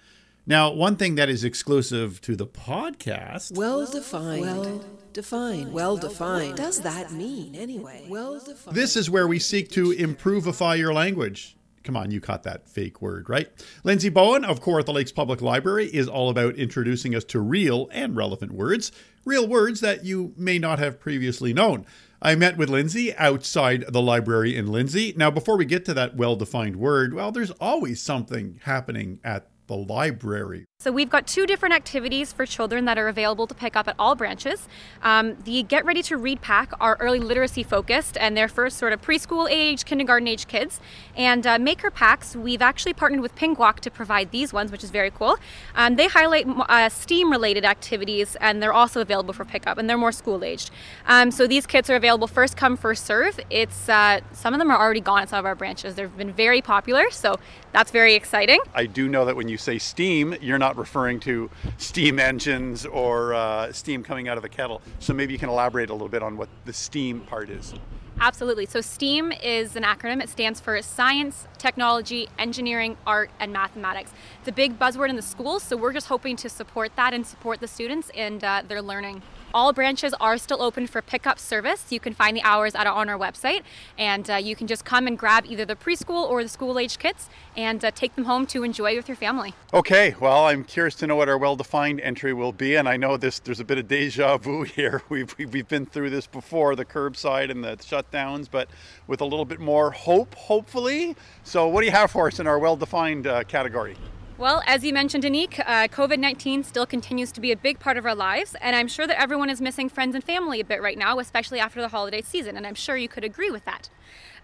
Now, 0.47 0.71
one 0.71 0.97
thing 0.97 1.15
that 1.15 1.31
is 1.31 1.43
exclusive 1.43 2.21
to 2.21 2.37
the 2.37 2.47
podcast 2.47 3.57
Well 3.57 3.91
defined. 3.91 4.43
Well 4.43 4.85
defined. 5.15 5.73
Well 5.73 5.97
defined. 5.97 6.51
What 6.51 6.57
does 6.59 6.83
that 6.83 7.13
mean 7.13 7.55
anyway? 7.55 8.05
Well 8.11 8.41
defined. 8.41 8.77
This 8.77 8.95
is 8.95 9.09
where 9.09 9.27
we 9.27 9.39
seek 9.39 9.71
to 9.71 9.93
improvify 9.93 10.77
your 10.77 10.93
language. 10.93 11.57
Come 11.85 11.97
on, 11.99 12.11
you 12.11 12.21
caught 12.21 12.45
that 12.45 12.67
fake 12.67 13.03
word, 13.03 13.29
right? 13.29 13.51
Lyndsay 13.85 14.13
Bowen 14.13 14.43
of 14.43 14.63
Kawartha 14.63 14.93
Lakes 14.93 15.13
Public 15.13 15.43
Library 15.43 15.87
is 15.87 16.09
all 16.09 16.31
about 16.31 16.57
introducing 16.57 17.15
us 17.15 17.25
to 17.25 17.41
real 17.41 17.89
and 17.93 18.17
relevant 18.17 18.53
words, 18.53 18.91
real 19.27 19.47
words 19.47 19.81
that 19.81 20.03
you 20.03 20.33
may 20.37 20.59
not 20.59 20.79
have 20.79 20.99
previously 20.99 21.53
known. 21.53 21.85
I 22.23 22.37
met 22.37 22.57
with 22.57 22.71
Lyndsay 22.71 23.15
outside 23.19 23.85
the 23.87 24.01
library 24.01 24.57
in 24.57 24.73
Lindsay. 24.73 25.13
Now, 25.15 25.31
before 25.31 25.59
we 25.59 25.67
get 25.67 25.85
to 25.85 25.95
that 25.95 26.17
well 26.17 26.37
defined 26.37 26.77
word, 26.77 27.13
well, 27.13 27.31
there's 27.31 27.51
always 27.53 28.01
something 28.01 28.61
happening 28.65 29.21
at 29.23 29.51
the 29.67 29.77
library. 29.77 30.67
So 30.79 30.93
we've 30.93 31.09
got 31.09 31.27
two 31.27 31.47
different 31.47 31.75
activities 31.75 32.33
for 32.33 32.45
children 32.45 32.85
that 32.85 32.99
are 32.99 33.09
available 33.09 33.47
to 33.47 33.55
pick 33.55 33.75
up 33.75 33.89
at 33.89 33.95
all 33.99 34.15
branches. 34.15 34.69
Um, 35.03 35.37
the 35.45 35.63
Get 35.63 35.87
Ready 35.87 36.03
to 36.03 36.19
Read 36.19 36.43
pack 36.43 36.73
are 36.79 36.99
early 37.01 37.21
literacy 37.21 37.63
focused, 37.63 38.19
and 38.19 38.37
they're 38.37 38.49
for 38.49 38.69
sort 38.69 38.93
of 38.93 39.01
preschool 39.01 39.49
age, 39.51 39.87
kindergarten 39.87 40.29
age 40.29 40.47
kids. 40.47 40.81
And 41.17 41.47
uh, 41.47 41.59
Maker 41.59 41.91
packs, 41.91 42.37
we've 42.37 42.61
actually 42.61 42.93
partnered 42.93 43.23
with 43.23 43.35
Pingwalk 43.35 43.81
to 43.81 43.91
provide 43.91 44.31
these 44.31 44.53
ones, 44.53 44.71
which 44.71 44.85
is 44.85 44.91
very 44.91 45.11
cool. 45.11 45.37
Um, 45.75 45.97
they 45.97 46.09
highlight 46.09 46.47
uh, 46.47 46.91
STEAM 46.91 47.31
related 47.31 47.65
activities, 47.65 48.37
and 48.43 48.63
they're 48.63 48.75
also 48.75 49.01
available 49.01 49.33
for 49.33 49.47
pickup, 49.47 49.79
and 49.79 49.89
they're 49.89 49.97
more 49.97 50.13
school 50.13 50.45
aged. 50.45 50.71
Um, 51.07 51.31
so 51.31 51.47
these 51.47 51.67
kits 51.67 51.89
are 51.89 51.97
available 51.97 52.27
first 52.27 52.59
come, 52.59 52.77
first 52.77 53.07
serve. 53.07 53.41
It's 53.49 53.89
uh, 53.89 54.21
some 54.33 54.53
of 54.53 54.59
them 54.59 54.71
are 54.71 54.79
already 54.79 55.01
gone 55.01 55.23
at 55.23 55.31
some 55.31 55.39
of 55.39 55.47
our 55.47 55.55
branches. 55.55 55.95
They've 55.95 56.15
been 56.15 56.33
very 56.33 56.61
popular, 56.61 57.11
so 57.11 57.39
that's 57.75 57.91
very 57.91 58.15
exciting. 58.15 58.61
I 58.73 58.87
do 58.87 59.09
know 59.09 59.25
that 59.25 59.35
when 59.35 59.49
you 59.49 59.59
say 59.59 59.79
steam, 59.79 60.37
you're 60.41 60.61
not 60.61 60.79
referring 60.79 61.19
to 61.21 61.51
steam 61.77 62.21
engines 62.21 62.87
or 62.87 63.35
uh, 63.35 63.73
steam 63.73 64.05
coming 64.05 64.29
out 64.29 64.39
of 64.39 64.45
a 64.45 64.49
kettle. 64.49 64.81
So 65.01 65.13
maybe 65.13 65.33
you 65.33 65.41
can 65.41 65.49
elaborate 65.49 65.91
a 65.91 65.93
little 65.93 66.09
bit 66.09 66.23
on 66.23 66.37
what 66.37 66.49
the 66.67 66.73
steam 66.73 67.23
part 67.23 67.51
is. 67.51 67.75
Absolutely. 68.21 68.67
So, 68.67 68.81
STEAM 68.81 69.33
is 69.33 69.75
an 69.75 69.83
acronym. 69.83 70.23
It 70.23 70.29
stands 70.29 70.61
for 70.61 70.81
Science, 70.83 71.49
Technology, 71.59 72.29
Engineering, 72.39 72.97
Art, 73.09 73.29
and 73.41 73.53
Mathematics. 73.53 74.13
It's 74.39 74.47
a 74.47 74.53
big 74.53 74.79
buzzword 74.79 75.09
in 75.09 75.17
the 75.17 75.23
schools, 75.23 75.65
so 75.65 75.77
we're 75.77 75.93
just 75.93 76.07
hoping 76.07 76.37
to 76.37 76.49
support 76.49 76.95
that 76.95 77.13
and 77.13 77.27
support 77.27 77.59
the 77.59 77.67
students 77.67 78.13
and 78.17 78.45
uh, 78.45 78.63
their 78.69 78.81
learning. 78.81 79.21
All 79.55 79.73
branches 79.73 80.13
are 80.15 80.37
still 80.37 80.61
open 80.61 80.89
for 80.89 81.01
pickup 81.01 81.39
service. 81.39 81.93
You 81.93 82.01
can 82.01 82.13
find 82.13 82.37
the 82.37 82.43
hours 82.43 82.75
at 82.75 82.89
on 82.89 83.09
our 83.09 83.17
website, 83.17 83.63
and 83.97 84.29
uh, 84.29 84.35
you 84.35 84.57
can 84.57 84.67
just 84.67 84.85
come 84.85 85.07
and 85.07 85.17
grab 85.17 85.45
either 85.47 85.65
the 85.65 85.77
preschool 85.77 86.29
or 86.29 86.43
the 86.43 86.49
school 86.49 86.77
age 86.77 86.99
kits 86.99 87.29
and 87.57 87.85
uh, 87.85 87.93
take 87.93 88.17
them 88.17 88.25
home 88.25 88.47
to 88.49 88.65
enjoy 88.65 88.97
with 88.97 89.07
your 89.07 89.17
family. 89.17 89.55
Okay, 89.73 90.17
well, 90.19 90.47
I'm 90.47 90.65
curious 90.65 90.97
to 90.97 91.07
know 91.07 91.15
what 91.15 91.29
our 91.29 91.39
well-defined 91.39 92.01
entry 92.01 92.33
will 92.33 92.51
be, 92.51 92.75
and 92.75 92.89
I 92.89 92.97
know 92.97 93.17
this. 93.17 93.39
There's 93.39 93.61
a 93.61 93.65
bit 93.65 93.79
of 93.79 93.87
deja 93.87 94.39
vu 94.39 94.63
here. 94.65 95.03
We've 95.09 95.33
we've 95.39 95.69
been 95.69 95.87
through 95.87 96.11
this 96.11 96.27
before, 96.27 96.75
the 96.75 96.85
curbside 96.85 97.53
and 97.53 97.63
the 97.63 97.77
shutdowns, 97.77 98.49
but 98.51 98.69
with 99.07 99.21
a 99.21 99.25
little 99.25 99.45
bit 99.45 99.61
more 99.61 99.93
hope, 99.93 100.35
hopefully. 100.35 101.15
So, 101.45 101.69
what 101.69 101.83
do 101.83 101.87
you 101.87 101.93
have 101.93 102.11
for 102.11 102.27
us 102.27 102.41
in 102.41 102.49
our 102.49 102.59
well-defined 102.59 103.29
uh, 103.29 103.45
category? 103.45 103.97
Well, 104.37 104.65
as 104.67 104.83
you 104.83 104.93
mentioned, 104.93 105.23
Anique, 105.23 105.61
uh, 105.61 105.87
COVID 105.87 106.19
19 106.19 106.65
still 106.65 106.87
continues 106.87 107.31
to 107.31 107.41
be 107.41 107.53
a 107.53 107.57
big 107.57 107.79
part 107.79 107.97
of 107.97 108.05
our 108.05 108.17
lives, 108.17 108.57
and 108.61 108.75
I'm 108.75 108.89
sure 108.89 109.07
that 109.07 109.21
everyone 109.21 109.49
is 109.49 109.61
missing 109.61 109.89
friends 109.89 110.17
and 110.17 110.25
family 110.25 110.59
a 110.59 110.65
bit 110.65 110.83
right 110.83 110.99
now, 110.99 111.21
especially 111.21 111.61
after 111.61 111.81
the 111.81 111.87
holiday 111.87 112.21
season, 112.21 112.57
and 112.57 112.67
I'm 112.67 112.75
sure 112.75 112.97
you 112.97 113.09
could 113.09 113.23
agree 113.23 113.53
with 113.53 113.65
that. 113.65 113.91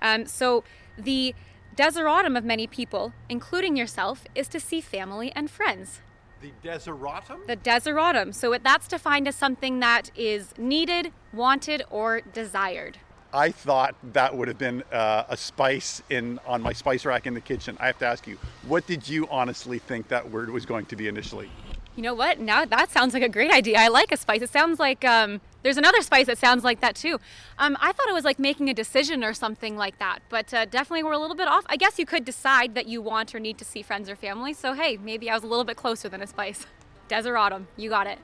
Um, 0.01 0.27
so, 0.27 0.63
the 0.97 1.35
desideratum 1.75 2.39
of 2.39 2.45
many 2.45 2.69
people, 2.69 3.15
including 3.29 3.77
yourself, 3.77 4.25
is 4.37 4.47
to 4.49 4.61
see 4.61 4.81
family 4.81 5.33
and 5.35 5.51
friends. 5.51 6.03
The 6.41 6.53
desideratum? 6.63 7.49
The 7.49 7.57
desideratum. 7.57 8.33
So, 8.33 8.53
it, 8.53 8.63
that's 8.63 8.87
defined 8.87 9.27
as 9.27 9.35
something 9.35 9.81
that 9.81 10.13
is 10.15 10.55
needed, 10.57 11.13
wanted, 11.33 11.83
or 11.91 12.21
desired. 12.21 12.99
I 13.33 13.51
thought 13.51 13.95
that 14.13 14.37
would 14.37 14.49
have 14.49 14.59
been 14.59 14.83
uh, 14.93 15.25
a 15.29 15.37
spice 15.37 16.03
in 16.11 16.41
on 16.47 16.63
my 16.63 16.73
spice 16.73 17.05
rack 17.05 17.27
in 17.27 17.35
the 17.35 17.41
kitchen. 17.41 17.77
I 17.81 17.87
have 17.87 17.99
to 17.99 18.07
ask 18.07 18.27
you, 18.27 18.39
what 18.67 18.87
did 18.87 19.09
you 19.09 19.29
honestly 19.31 19.79
think 19.79 20.09
that 20.09 20.31
word 20.31 20.51
was 20.51 20.67
going 20.67 20.87
to 20.87 20.97
be 20.97 21.07
initially? 21.07 21.51
You 21.97 22.03
know 22.03 22.15
what? 22.15 22.41
Now 22.41 22.65
that 22.65 22.91
sounds 22.91 23.15
like 23.15 23.23
a 23.23 23.29
great 23.29 23.51
idea. 23.51 23.79
I 23.79 23.89
like 23.89 24.11
a 24.11 24.17
spice. 24.17 24.43
It 24.43 24.51
sounds 24.51 24.79
like 24.79 25.05
um, 25.05 25.41
there's 25.63 25.77
another 25.77 26.01
spice 26.03 26.27
that 26.27 26.39
sounds 26.39 26.65
like 26.65 26.81
that 26.81 26.97
too. 26.97 27.21
Um, 27.59 27.77
I 27.81 27.93
thought 27.93 28.09
it 28.09 28.15
was 28.15 28.25
like 28.25 28.39
making 28.39 28.69
a 28.69 28.75
decision 28.75 29.23
or 29.23 29.35
something 29.35 29.77
like 29.77 29.99
that, 29.99 30.21
but 30.29 30.53
uh, 30.55 30.65
definitely 30.65 31.03
we're 31.03 31.13
a 31.13 31.19
little 31.19 31.37
bit 31.37 31.49
off. 31.49 31.65
I 31.69 31.77
guess 31.77 31.99
you 31.99 32.07
could 32.07 32.25
decide 32.25 32.75
that 32.75 32.87
you 32.87 33.03
want 33.03 33.35
or 33.35 33.41
need 33.41 33.59
to 33.59 33.65
see 33.65 33.83
friends 33.83 34.09
or 34.09 34.17
family. 34.17 34.55
So 34.55 34.73
hey, 34.73 34.97
maybe 34.97 35.31
I 35.31 35.35
was 35.35 35.43
a 35.43 35.49
little 35.49 35.65
bit 35.65 35.77
closer 35.77 36.09
than 36.09 36.23
a 36.23 36.27
spice. 36.27 36.67
Desideratum, 37.09 37.67
you 37.77 37.91
got 37.91 38.07
it. 38.07 38.19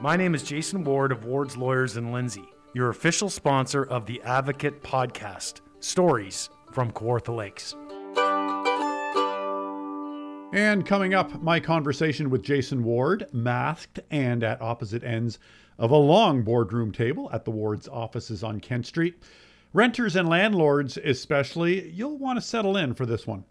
My 0.00 0.16
name 0.16 0.32
is 0.36 0.44
Jason 0.44 0.84
Ward 0.84 1.10
of 1.10 1.24
Ward's 1.24 1.56
Lawyers 1.56 1.96
in 1.96 2.12
Lindsay, 2.12 2.48
your 2.72 2.90
official 2.90 3.28
sponsor 3.28 3.82
of 3.82 4.06
the 4.06 4.22
Advocate 4.22 4.80
podcast, 4.80 5.60
Stories 5.80 6.50
from 6.70 6.92
Kawartha 6.92 7.34
Lakes. 7.34 7.74
And 10.52 10.86
coming 10.86 11.14
up, 11.14 11.42
my 11.42 11.58
conversation 11.58 12.30
with 12.30 12.44
Jason 12.44 12.84
Ward, 12.84 13.26
masked 13.32 13.98
and 14.12 14.44
at 14.44 14.62
opposite 14.62 15.02
ends 15.02 15.40
of 15.80 15.90
a 15.90 15.96
long 15.96 16.42
boardroom 16.42 16.92
table 16.92 17.28
at 17.32 17.44
the 17.44 17.50
Ward's 17.50 17.88
offices 17.88 18.44
on 18.44 18.60
Kent 18.60 18.86
Street. 18.86 19.20
Renters 19.72 20.14
and 20.14 20.28
landlords, 20.28 20.96
especially, 20.96 21.90
you'll 21.90 22.18
want 22.18 22.36
to 22.36 22.40
settle 22.40 22.76
in 22.76 22.94
for 22.94 23.04
this 23.04 23.26
one. 23.26 23.42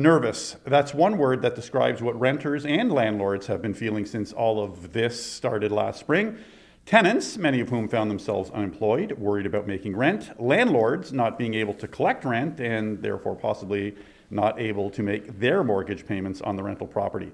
Nervous. 0.00 0.56
That's 0.64 0.94
one 0.94 1.18
word 1.18 1.42
that 1.42 1.54
describes 1.54 2.00
what 2.00 2.18
renters 2.18 2.64
and 2.64 2.90
landlords 2.90 3.48
have 3.48 3.60
been 3.60 3.74
feeling 3.74 4.06
since 4.06 4.32
all 4.32 4.64
of 4.64 4.94
this 4.94 5.22
started 5.22 5.70
last 5.70 6.00
spring. 6.00 6.38
Tenants, 6.86 7.36
many 7.36 7.60
of 7.60 7.68
whom 7.68 7.86
found 7.86 8.10
themselves 8.10 8.48
unemployed, 8.52 9.12
worried 9.12 9.44
about 9.44 9.66
making 9.66 9.94
rent, 9.94 10.40
landlords 10.40 11.12
not 11.12 11.36
being 11.36 11.52
able 11.52 11.74
to 11.74 11.86
collect 11.86 12.24
rent 12.24 12.60
and 12.60 13.02
therefore 13.02 13.36
possibly 13.36 13.94
not 14.30 14.58
able 14.58 14.88
to 14.88 15.02
make 15.02 15.38
their 15.38 15.62
mortgage 15.62 16.06
payments 16.06 16.40
on 16.40 16.56
the 16.56 16.62
rental 16.62 16.86
property. 16.86 17.30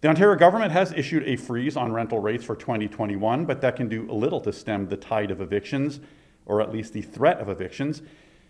The 0.00 0.06
Ontario 0.06 0.38
government 0.38 0.70
has 0.70 0.92
issued 0.92 1.24
a 1.24 1.34
freeze 1.34 1.76
on 1.76 1.92
rental 1.92 2.20
rates 2.20 2.44
for 2.44 2.54
2021, 2.54 3.44
but 3.44 3.60
that 3.62 3.74
can 3.74 3.88
do 3.88 4.06
little 4.08 4.40
to 4.42 4.52
stem 4.52 4.86
the 4.86 4.96
tide 4.96 5.32
of 5.32 5.40
evictions, 5.40 5.98
or 6.46 6.60
at 6.60 6.70
least 6.70 6.92
the 6.92 7.02
threat 7.02 7.40
of 7.40 7.48
evictions. 7.48 8.02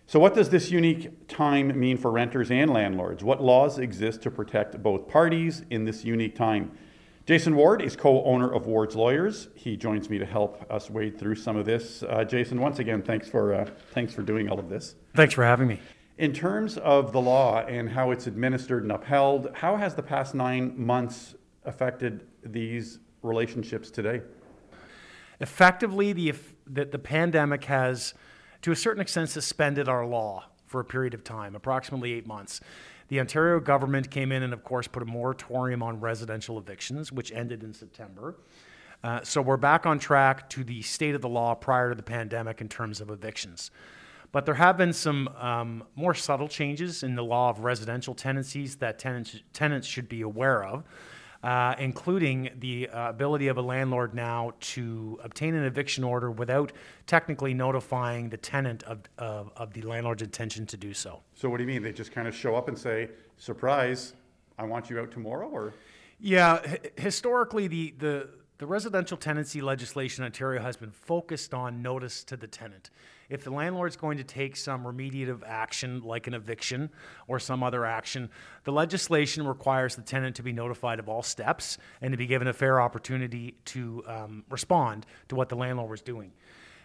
So, 0.06 0.20
what 0.20 0.34
does 0.34 0.50
this 0.50 0.70
unique 0.70 1.28
time 1.28 1.78
mean 1.78 1.96
for 1.96 2.10
renters 2.10 2.50
and 2.50 2.70
landlords? 2.70 3.24
What 3.24 3.42
laws 3.42 3.78
exist 3.78 4.20
to 4.22 4.30
protect 4.30 4.82
both 4.82 5.08
parties 5.08 5.64
in 5.70 5.84
this 5.84 6.04
unique 6.04 6.36
time? 6.36 6.72
Jason 7.26 7.56
Ward 7.56 7.80
is 7.80 7.96
co 7.96 8.22
owner 8.24 8.52
of 8.52 8.66
Ward's 8.66 8.94
Lawyers. 8.94 9.48
He 9.54 9.78
joins 9.78 10.10
me 10.10 10.18
to 10.18 10.26
help 10.26 10.70
us 10.70 10.90
wade 10.90 11.18
through 11.18 11.36
some 11.36 11.56
of 11.56 11.64
this. 11.64 12.02
Uh, 12.02 12.22
Jason, 12.22 12.60
once 12.60 12.80
again, 12.80 13.00
thanks 13.00 13.30
for, 13.30 13.54
uh, 13.54 13.66
thanks 13.92 14.12
for 14.12 14.20
doing 14.20 14.50
all 14.50 14.58
of 14.58 14.68
this. 14.68 14.94
Thanks 15.14 15.32
for 15.32 15.42
having 15.42 15.68
me. 15.68 15.80
In 16.18 16.34
terms 16.34 16.76
of 16.76 17.12
the 17.12 17.20
law 17.20 17.60
and 17.60 17.88
how 17.88 18.10
it's 18.10 18.26
administered 18.26 18.82
and 18.82 18.92
upheld, 18.92 19.48
how 19.54 19.76
has 19.76 19.94
the 19.94 20.02
past 20.02 20.34
nine 20.34 20.74
months 20.76 21.34
affected 21.64 22.26
these 22.44 22.98
relationships 23.22 23.90
today? 23.90 24.20
Effectively, 25.40 26.12
the, 26.12 26.34
the, 26.66 26.84
the 26.84 26.98
pandemic 26.98 27.64
has 27.64 28.12
to 28.64 28.72
a 28.72 28.76
certain 28.76 29.02
extent, 29.02 29.28
suspended 29.28 29.90
our 29.90 30.06
law 30.06 30.46
for 30.64 30.80
a 30.80 30.84
period 30.86 31.12
of 31.12 31.22
time, 31.22 31.54
approximately 31.54 32.14
eight 32.14 32.26
months. 32.26 32.62
The 33.08 33.20
Ontario 33.20 33.60
government 33.60 34.10
came 34.10 34.32
in 34.32 34.42
and, 34.42 34.54
of 34.54 34.64
course, 34.64 34.88
put 34.88 35.02
a 35.02 35.06
moratorium 35.06 35.82
on 35.82 36.00
residential 36.00 36.56
evictions, 36.56 37.12
which 37.12 37.30
ended 37.30 37.62
in 37.62 37.74
September. 37.74 38.36
Uh, 39.02 39.20
so 39.22 39.42
we're 39.42 39.58
back 39.58 39.84
on 39.84 39.98
track 39.98 40.48
to 40.48 40.64
the 40.64 40.80
state 40.80 41.14
of 41.14 41.20
the 41.20 41.28
law 41.28 41.54
prior 41.54 41.90
to 41.90 41.94
the 41.94 42.02
pandemic 42.02 42.62
in 42.62 42.68
terms 42.70 43.02
of 43.02 43.10
evictions. 43.10 43.70
But 44.32 44.46
there 44.46 44.54
have 44.54 44.78
been 44.78 44.94
some 44.94 45.28
um, 45.38 45.84
more 45.94 46.14
subtle 46.14 46.48
changes 46.48 47.02
in 47.02 47.16
the 47.16 47.22
law 47.22 47.50
of 47.50 47.58
residential 47.58 48.14
tenancies 48.14 48.76
that 48.76 48.98
tenants, 48.98 49.40
tenants 49.52 49.86
should 49.86 50.08
be 50.08 50.22
aware 50.22 50.64
of 50.64 50.84
uh, 51.44 51.74
including 51.78 52.48
the 52.58 52.88
uh, 52.88 53.10
ability 53.10 53.48
of 53.48 53.58
a 53.58 53.62
landlord 53.62 54.14
now 54.14 54.52
to 54.60 55.20
obtain 55.22 55.54
an 55.54 55.64
eviction 55.64 56.02
order 56.02 56.30
without 56.30 56.72
technically 57.06 57.52
notifying 57.52 58.30
the 58.30 58.36
tenant 58.38 58.82
of, 58.84 59.00
of, 59.18 59.50
of, 59.54 59.74
the 59.74 59.82
landlord's 59.82 60.22
intention 60.22 60.64
to 60.64 60.78
do 60.78 60.94
so. 60.94 61.20
So, 61.34 61.50
what 61.50 61.58
do 61.58 61.64
you 61.64 61.68
mean? 61.68 61.82
They 61.82 61.92
just 61.92 62.12
kind 62.12 62.26
of 62.26 62.34
show 62.34 62.56
up 62.56 62.68
and 62.68 62.78
say, 62.78 63.10
surprise, 63.36 64.14
I 64.58 64.64
want 64.64 64.88
you 64.88 64.98
out 64.98 65.10
tomorrow? 65.10 65.48
or? 65.48 65.74
Yeah, 66.18 66.60
h- 66.64 66.92
historically, 66.96 67.68
the, 67.68 67.94
the, 67.98 68.28
the 68.58 68.66
residential 68.66 69.16
tenancy 69.16 69.60
legislation 69.60 70.24
in 70.24 70.26
Ontario 70.26 70.62
has 70.62 70.76
been 70.76 70.92
focused 70.92 71.54
on 71.54 71.82
notice 71.82 72.24
to 72.24 72.36
the 72.36 72.46
tenant 72.46 72.90
if 73.28 73.44
the 73.44 73.50
landlord's 73.50 73.96
going 73.96 74.18
to 74.18 74.24
take 74.24 74.56
some 74.56 74.84
remediative 74.84 75.42
action, 75.46 76.02
like 76.02 76.26
an 76.26 76.34
eviction 76.34 76.90
or 77.26 77.38
some 77.38 77.62
other 77.62 77.84
action, 77.84 78.30
the 78.64 78.72
legislation 78.72 79.46
requires 79.46 79.96
the 79.96 80.02
tenant 80.02 80.36
to 80.36 80.42
be 80.42 80.52
notified 80.52 80.98
of 80.98 81.08
all 81.08 81.22
steps 81.22 81.78
and 82.00 82.12
to 82.12 82.16
be 82.16 82.26
given 82.26 82.48
a 82.48 82.52
fair 82.52 82.80
opportunity 82.80 83.56
to 83.66 84.04
um, 84.06 84.44
respond 84.50 85.06
to 85.28 85.34
what 85.34 85.48
the 85.48 85.56
landlord 85.56 85.90
was 85.90 86.02
doing. 86.02 86.32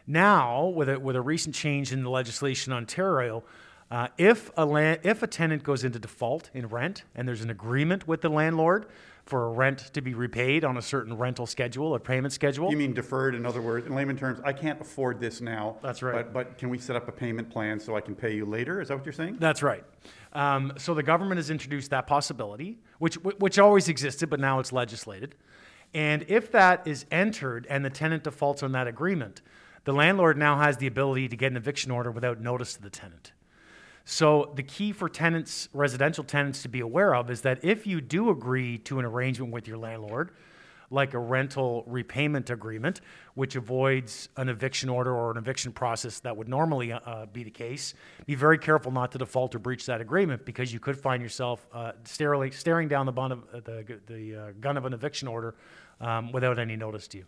Now, 0.07 0.67
with 0.67 0.89
a, 0.89 0.99
with 0.99 1.15
a 1.15 1.21
recent 1.21 1.53
change 1.53 1.91
in 1.91 2.03
the 2.03 2.09
legislation 2.09 2.73
in 2.73 2.77
Ontario, 2.77 3.43
uh, 3.91 4.07
if, 4.17 4.51
a 4.55 4.65
land, 4.65 5.01
if 5.03 5.23
a 5.23 5.27
tenant 5.27 5.63
goes 5.63 5.83
into 5.83 5.99
default 5.99 6.49
in 6.53 6.67
rent 6.67 7.03
and 7.15 7.27
there's 7.27 7.41
an 7.41 7.49
agreement 7.49 8.07
with 8.07 8.21
the 8.21 8.29
landlord 8.29 8.85
for 9.29 9.45
a 9.45 9.49
rent 9.51 9.77
to 9.93 10.01
be 10.01 10.15
repaid 10.15 10.65
on 10.65 10.75
a 10.77 10.81
certain 10.81 11.15
rental 11.15 11.45
schedule 11.45 11.93
or 11.93 11.99
payment 11.99 12.33
schedule. 12.33 12.71
You 12.71 12.77
mean 12.77 12.93
deferred, 12.93 13.35
in 13.35 13.45
other 13.45 13.61
words, 13.61 13.85
in 13.85 13.93
layman 13.93 14.17
terms, 14.17 14.39
I 14.43 14.53
can't 14.53 14.81
afford 14.81 15.19
this 15.19 15.39
now. 15.39 15.77
That's 15.83 16.01
right. 16.01 16.15
But, 16.15 16.33
but 16.33 16.57
can 16.57 16.69
we 16.69 16.79
set 16.79 16.95
up 16.95 17.07
a 17.07 17.11
payment 17.11 17.49
plan 17.49 17.79
so 17.79 17.95
I 17.95 18.01
can 18.01 18.15
pay 18.15 18.35
you 18.35 18.45
later? 18.45 18.81
Is 18.81 18.87
that 18.87 18.97
what 18.97 19.05
you're 19.05 19.13
saying? 19.13 19.37
That's 19.39 19.61
right. 19.61 19.83
Um, 20.33 20.73
so 20.77 20.95
the 20.95 21.03
government 21.03 21.37
has 21.37 21.51
introduced 21.51 21.91
that 21.91 22.07
possibility, 22.07 22.79
which, 22.97 23.15
which 23.15 23.59
always 23.59 23.87
existed, 23.87 24.31
but 24.31 24.39
now 24.39 24.59
it's 24.59 24.71
legislated. 24.71 25.35
And 25.93 26.25
if 26.27 26.51
that 26.51 26.87
is 26.87 27.05
entered 27.11 27.67
and 27.69 27.85
the 27.85 27.89
tenant 27.91 28.23
defaults 28.23 28.63
on 28.63 28.71
that 28.71 28.87
agreement, 28.87 29.43
the 29.83 29.93
landlord 29.93 30.37
now 30.37 30.57
has 30.57 30.77
the 30.77 30.87
ability 30.87 31.29
to 31.29 31.37
get 31.37 31.51
an 31.51 31.57
eviction 31.57 31.91
order 31.91 32.11
without 32.11 32.41
notice 32.41 32.73
to 32.73 32.81
the 32.81 32.89
tenant. 32.89 33.31
So 34.11 34.53
the 34.55 34.63
key 34.63 34.91
for 34.91 35.07
tenants, 35.07 35.69
residential 35.71 36.23
tenants, 36.23 36.63
to 36.63 36.67
be 36.67 36.79
aware 36.79 37.13
of 37.13 37.29
is 37.29 37.41
that 37.41 37.63
if 37.63 37.85
you 37.85 38.01
do 38.01 38.31
agree 38.31 38.79
to 38.79 38.97
an 38.97 39.05
arrangement 39.05 39.53
with 39.53 39.67
your 39.67 39.77
landlord, 39.77 40.31
like 40.89 41.13
a 41.13 41.19
rental 41.19 41.83
repayment 41.85 42.49
agreement, 42.49 43.01
which 43.35 43.55
avoids 43.55 44.27
an 44.35 44.49
eviction 44.49 44.89
order 44.89 45.15
or 45.15 45.29
an 45.29 45.37
eviction 45.37 45.71
process 45.71 46.21
that 46.21 46.35
would 46.35 46.49
normally 46.49 46.91
uh, 46.91 47.27
be 47.31 47.43
the 47.43 47.51
case. 47.51 47.93
Be 48.25 48.33
very 48.33 48.57
careful 48.57 48.91
not 48.91 49.11
to 49.11 49.19
default 49.19 49.53
or 49.53 49.59
breach 49.59 49.85
that 49.85 50.01
agreement 50.01 50.43
because 50.43 50.73
you 50.73 50.79
could 50.79 50.97
find 50.97 51.21
yourself 51.21 51.67
uh, 51.71 51.91
staring, 52.03 52.51
staring 52.51 52.87
down 52.87 53.05
the, 53.05 53.11
of, 53.11 53.43
uh, 53.53 53.59
the, 53.63 53.99
the 54.07 54.35
uh, 54.35 54.51
gun 54.59 54.75
of 54.75 54.85
an 54.85 54.93
eviction 54.93 55.27
order 55.27 55.53
um, 56.01 56.31
without 56.31 56.57
any 56.57 56.75
notice 56.75 57.07
to 57.09 57.19
you. 57.19 57.25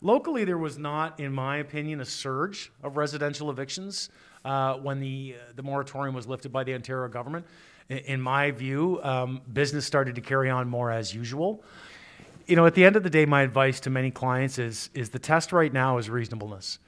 Locally, 0.00 0.44
there 0.44 0.58
was 0.58 0.78
not, 0.78 1.18
in 1.18 1.32
my 1.32 1.56
opinion, 1.56 2.00
a 2.00 2.04
surge 2.04 2.70
of 2.84 2.96
residential 2.96 3.50
evictions 3.50 4.10
uh, 4.44 4.74
when 4.74 5.00
the 5.00 5.36
uh, 5.38 5.52
the 5.56 5.62
moratorium 5.62 6.14
was 6.14 6.26
lifted 6.26 6.52
by 6.52 6.64
the 6.64 6.74
Ontario 6.74 7.08
government. 7.08 7.46
In, 7.88 8.20
my 8.20 8.52
view, 8.52 9.00
um, 9.02 9.40
business 9.52 9.84
started 9.84 10.14
to 10.14 10.20
carry 10.20 10.48
on 10.48 10.68
more 10.68 10.92
as 10.92 11.12
usual. 11.12 11.64
You 12.46 12.54
know, 12.54 12.64
at 12.64 12.74
the 12.76 12.84
end 12.84 12.94
of 12.94 13.02
the 13.02 13.10
day, 13.10 13.26
my 13.26 13.42
advice 13.42 13.80
to 13.80 13.90
many 13.90 14.12
clients 14.12 14.58
is 14.58 14.90
is 14.94 15.10
the 15.10 15.18
test 15.18 15.52
right 15.52 15.72
now 15.72 15.98
is 15.98 16.08
reasonableness. 16.08 16.78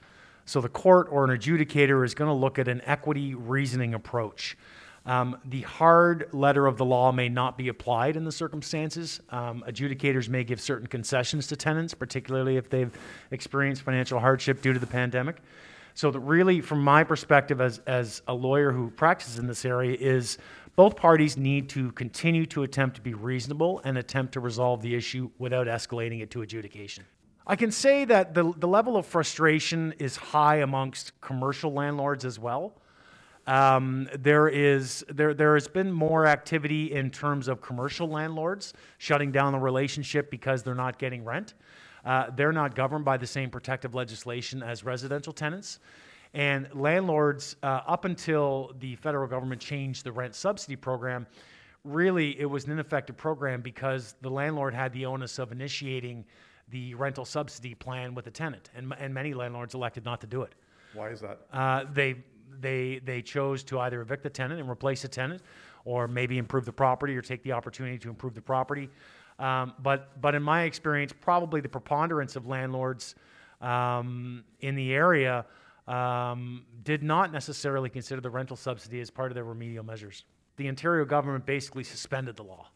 So 0.45 0.61
the 0.61 0.69
court 0.69 1.07
or 1.09 1.25
an 1.25 1.37
adjudicator 1.37 2.05
is 2.05 2.13
going 2.15 2.29
to 2.29 2.33
look 2.33 2.59
at 2.59 2.67
an 2.67 2.81
equity 2.85 3.33
reasoning 3.33 3.93
approach. 3.93 4.57
Um, 5.05 5.37
the 5.43 5.61
hard 5.61 6.29
letter 6.31 6.65
of 6.65 6.77
the 6.77 6.85
law 6.85 7.11
may 7.11 7.27
not 7.27 7.57
be 7.57 7.67
applied 7.67 8.15
in 8.15 8.23
the 8.23 8.31
circumstances. 8.31 9.19
Um, 9.29 9.63
adjudicators 9.67 10.29
may 10.29 10.45
give 10.45 10.61
certain 10.61 10.87
concessions 10.87 11.47
to 11.47 11.57
tenants, 11.57 11.93
particularly 11.93 12.55
if 12.55 12.69
they've 12.69 12.91
experienced 13.31 13.81
financial 13.81 14.19
hardship 14.19 14.61
due 14.61 14.71
to 14.71 14.79
the 14.79 14.87
pandemic. 14.87 15.37
So 15.93 16.11
that 16.11 16.19
really, 16.19 16.61
from 16.61 16.83
my 16.83 17.03
perspective 17.03 17.61
as, 17.61 17.79
as 17.85 18.21
a 18.27 18.33
lawyer 18.33 18.71
who 18.71 18.89
practices 18.89 19.37
in 19.37 19.47
this 19.47 19.63
area, 19.65 19.95
is 19.99 20.37
both 20.75 20.95
parties 20.95 21.37
need 21.37 21.69
to 21.69 21.91
continue 21.91 22.45
to 22.47 22.63
attempt 22.63 22.95
to 22.95 23.01
be 23.01 23.13
reasonable 23.13 23.81
and 23.83 23.97
attempt 23.97 24.33
to 24.33 24.39
resolve 24.39 24.81
the 24.81 24.95
issue 24.95 25.29
without 25.37 25.67
escalating 25.67 26.21
it 26.21 26.31
to 26.31 26.41
adjudication. 26.41 27.05
I 27.45 27.55
can 27.55 27.71
say 27.71 28.05
that 28.05 28.33
the, 28.33 28.53
the 28.57 28.67
level 28.67 28.95
of 28.97 29.05
frustration 29.05 29.93
is 29.99 30.15
high 30.15 30.57
amongst 30.57 31.19
commercial 31.21 31.73
landlords 31.73 32.25
as 32.25 32.39
well. 32.39 32.73
Um, 33.45 34.07
there 34.17 34.47
is 34.47 35.03
there 35.09 35.33
there 35.33 35.55
has 35.55 35.67
been 35.67 35.91
more 35.91 36.25
activity 36.25 36.93
in 36.93 37.11
terms 37.11 37.49
of 37.49 37.61
commercial 37.61 38.07
landlords 38.07 38.73
shutting 38.99 39.33
down 39.33 39.51
the 39.51 39.59
relationship 39.59 40.31
because 40.31 40.63
they're 40.63 40.73
not 40.73 40.97
getting 40.97 41.25
rent. 41.25 41.53
Uh, 42.05 42.29
they're 42.35 42.51
not 42.51 42.75
governed 42.75 43.05
by 43.05 43.17
the 43.17 43.27
same 43.27 43.49
protective 43.49 43.95
legislation 43.95 44.61
as 44.61 44.83
residential 44.83 45.33
tenants. 45.33 45.79
And 46.33 46.67
landlords, 46.73 47.55
uh, 47.61 47.81
up 47.85 48.05
until 48.05 48.73
the 48.79 48.95
federal 48.95 49.27
government 49.27 49.61
changed 49.61 50.03
the 50.03 50.11
rent 50.11 50.35
subsidy 50.35 50.75
program, 50.75 51.27
really 51.83 52.39
it 52.39 52.45
was 52.45 52.65
an 52.65 52.71
ineffective 52.71 53.15
program 53.17 53.61
because 53.61 54.15
the 54.21 54.29
landlord 54.29 54.73
had 54.73 54.91
the 54.93 55.05
onus 55.05 55.37
of 55.37 55.51
initiating 55.51 56.25
the 56.69 56.95
rental 56.95 57.25
subsidy 57.25 57.75
plan 57.75 58.15
with 58.15 58.25
the 58.25 58.31
tenant, 58.31 58.69
and, 58.75 58.93
and 58.97 59.13
many 59.13 59.33
landlords 59.33 59.75
elected 59.75 60.05
not 60.05 60.21
to 60.21 60.27
do 60.27 60.41
it. 60.41 60.55
Why 60.93 61.09
is 61.09 61.21
that? 61.21 61.39
Uh, 61.51 61.85
they 61.93 62.15
they 62.61 62.99
they 63.03 63.21
chose 63.21 63.63
to 63.65 63.79
either 63.81 64.01
evict 64.01 64.23
the 64.23 64.29
tenant 64.29 64.59
and 64.59 64.69
replace 64.69 65.01
the 65.01 65.07
tenant, 65.07 65.41
or 65.85 66.07
maybe 66.07 66.37
improve 66.37 66.65
the 66.65 66.73
property 66.73 67.15
or 67.15 67.21
take 67.21 67.43
the 67.43 67.51
opportunity 67.51 67.97
to 67.99 68.09
improve 68.09 68.33
the 68.33 68.41
property. 68.41 68.89
Um, 69.39 69.73
but, 69.79 70.21
but 70.21 70.35
in 70.35 70.43
my 70.43 70.63
experience, 70.63 71.13
probably 71.19 71.61
the 71.61 71.69
preponderance 71.69 72.35
of 72.35 72.45
landlords 72.47 73.15
um, 73.61 74.43
in 74.59 74.75
the 74.75 74.93
area 74.93 75.45
um, 75.87 76.65
did 76.83 77.03
not 77.03 77.31
necessarily 77.31 77.89
consider 77.89 78.21
the 78.21 78.29
rental 78.29 78.55
subsidy 78.55 79.01
as 79.01 79.09
part 79.09 79.31
of 79.31 79.35
their 79.35 79.43
remedial 79.43 79.83
measures. 79.83 80.23
The 80.57 80.67
Ontario 80.67 81.05
government 81.05 81.45
basically 81.45 81.83
suspended 81.83 82.35
the 82.35 82.43
law. 82.43 82.67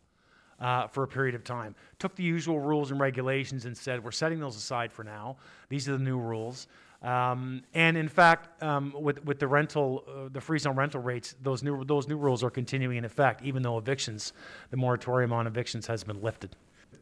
Uh, 0.60 0.88
for 0.88 1.04
a 1.04 1.08
period 1.08 1.36
of 1.36 1.44
time. 1.44 1.76
Took 2.00 2.16
the 2.16 2.24
usual 2.24 2.60
rules 2.60 2.90
and 2.90 3.00
regulations 3.00 3.66
and 3.66 3.78
said, 3.78 4.04
we're 4.04 4.10
setting 4.10 4.40
those 4.40 4.56
aside 4.56 4.92
for 4.92 5.04
now. 5.04 5.38
These 5.70 5.88
are 5.88 5.92
the 5.92 6.04
new 6.04 6.18
rules. 6.18 6.66
Um, 7.02 7.62
and 7.74 7.96
in 7.96 8.08
fact, 8.08 8.62
um, 8.64 8.94
with, 9.00 9.24
with 9.24 9.40
the 9.40 9.48
rental, 9.48 10.04
uh, 10.08 10.30
the 10.32 10.42
freeze 10.42 10.66
on 10.66 10.76
rental 10.76 11.02
rates, 11.02 11.36
those 11.42 11.62
new, 11.62 11.84
those 11.86 12.08
new 12.08 12.18
rules 12.18 12.44
are 12.44 12.50
continuing 12.50 12.98
in 12.98 13.06
effect, 13.06 13.44
even 13.44 13.62
though 13.62 13.78
evictions, 13.78 14.34
the 14.72 14.78
moratorium 14.78 15.32
on 15.32 15.46
evictions 15.46 15.86
has 15.88 16.04
been 16.04 16.22
lifted. 16.22 16.56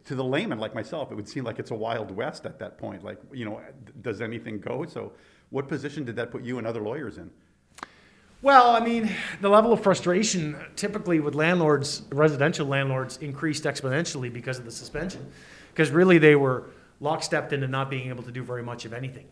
To 0.05 0.15
the 0.15 0.23
layman 0.23 0.59
like 0.59 0.75
myself, 0.75 1.11
it 1.11 1.15
would 1.15 1.29
seem 1.29 1.45
like 1.45 1.59
it's 1.59 1.71
a 1.71 1.75
wild 1.75 2.11
west 2.11 2.45
at 2.45 2.59
that 2.59 2.77
point. 2.77 3.03
Like, 3.03 3.19
you 3.31 3.45
know, 3.45 3.61
does 4.01 4.21
anything 4.21 4.59
go? 4.59 4.85
So, 4.85 5.13
what 5.49 5.67
position 5.67 6.03
did 6.03 6.15
that 6.17 6.31
put 6.31 6.43
you 6.43 6.57
and 6.57 6.67
other 6.67 6.81
lawyers 6.81 7.17
in? 7.17 7.31
Well, 8.41 8.71
I 8.71 8.81
mean, 8.81 9.09
the 9.41 9.49
level 9.49 9.71
of 9.71 9.81
frustration 9.81 10.57
typically 10.75 11.19
with 11.19 11.33
landlords, 11.33 12.03
residential 12.11 12.67
landlords, 12.67 13.17
increased 13.17 13.63
exponentially 13.63 14.31
because 14.31 14.59
of 14.59 14.65
the 14.65 14.71
suspension. 14.71 15.25
Because 15.69 15.89
really, 15.89 16.17
they 16.17 16.35
were 16.35 16.65
lockstepped 17.01 17.53
into 17.53 17.67
not 17.67 17.89
being 17.89 18.09
able 18.09 18.23
to 18.23 18.31
do 18.31 18.43
very 18.43 18.63
much 18.63 18.85
of 18.85 18.93
anything 18.93 19.25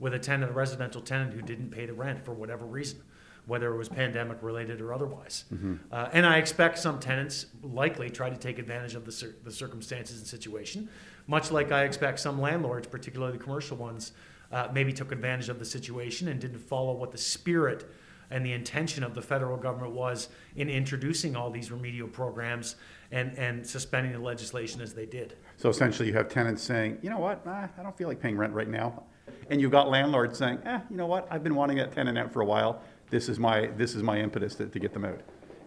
with 0.00 0.14
a 0.14 0.18
tenant, 0.18 0.50
a 0.50 0.54
residential 0.54 1.00
tenant 1.00 1.32
who 1.34 1.42
didn't 1.42 1.70
pay 1.70 1.86
the 1.86 1.92
rent 1.92 2.24
for 2.24 2.32
whatever 2.32 2.64
reason, 2.64 3.00
whether 3.46 3.72
it 3.72 3.76
was 3.76 3.88
pandemic 3.88 4.38
related 4.42 4.80
or 4.80 4.92
otherwise. 4.92 5.44
Uh, 5.92 6.08
and 6.12 6.26
I 6.26 6.38
expect 6.38 6.78
some 6.78 6.98
tenants 6.98 7.46
likely 7.62 8.10
try 8.10 8.30
to 8.30 8.36
take 8.36 8.58
advantage 8.58 8.94
of 8.94 9.04
the, 9.04 9.12
cir- 9.12 9.36
the 9.44 9.52
circumstances 9.52 10.18
and 10.18 10.26
situation, 10.26 10.88
much 11.26 11.52
like 11.52 11.70
I 11.70 11.84
expect 11.84 12.18
some 12.18 12.40
landlords, 12.40 12.88
particularly 12.88 13.36
the 13.36 13.44
commercial 13.44 13.76
ones, 13.76 14.12
uh, 14.50 14.68
maybe 14.72 14.92
took 14.92 15.12
advantage 15.12 15.48
of 15.48 15.58
the 15.58 15.64
situation 15.64 16.26
and 16.28 16.40
didn't 16.40 16.58
follow 16.58 16.94
what 16.94 17.12
the 17.12 17.18
spirit 17.18 17.88
and 18.30 18.46
the 18.46 18.52
intention 18.52 19.04
of 19.04 19.14
the 19.14 19.22
federal 19.22 19.56
government 19.56 19.92
was 19.92 20.28
in 20.56 20.68
introducing 20.70 21.36
all 21.36 21.50
these 21.50 21.70
remedial 21.70 22.08
programs 22.08 22.76
and, 23.10 23.36
and 23.36 23.66
suspending 23.66 24.12
the 24.12 24.18
legislation 24.18 24.80
as 24.80 24.94
they 24.94 25.06
did. 25.06 25.36
So 25.56 25.68
essentially, 25.68 26.08
you 26.08 26.14
have 26.14 26.28
tenants 26.28 26.62
saying, 26.62 26.98
you 27.02 27.10
know 27.10 27.18
what, 27.18 27.42
ah, 27.46 27.68
I 27.76 27.82
don't 27.82 27.96
feel 27.96 28.08
like 28.08 28.20
paying 28.20 28.36
rent 28.36 28.54
right 28.54 28.68
now. 28.68 29.02
And 29.50 29.60
you've 29.60 29.70
got 29.70 29.88
landlords 29.88 30.38
saying, 30.38 30.60
eh, 30.64 30.80
you 30.90 30.96
know 30.96 31.06
what, 31.06 31.26
I've 31.30 31.42
been 31.42 31.54
wanting 31.54 31.76
that 31.78 31.92
tenant 31.92 32.18
out 32.18 32.32
for 32.32 32.40
a 32.40 32.46
while. 32.46 32.82
This 33.10 33.28
is 33.28 33.38
my, 33.38 33.66
this 33.76 33.94
is 33.94 34.02
my 34.02 34.18
impetus 34.20 34.54
to, 34.56 34.66
to 34.66 34.78
get 34.78 34.92
them 34.92 35.04
out. 35.04 35.20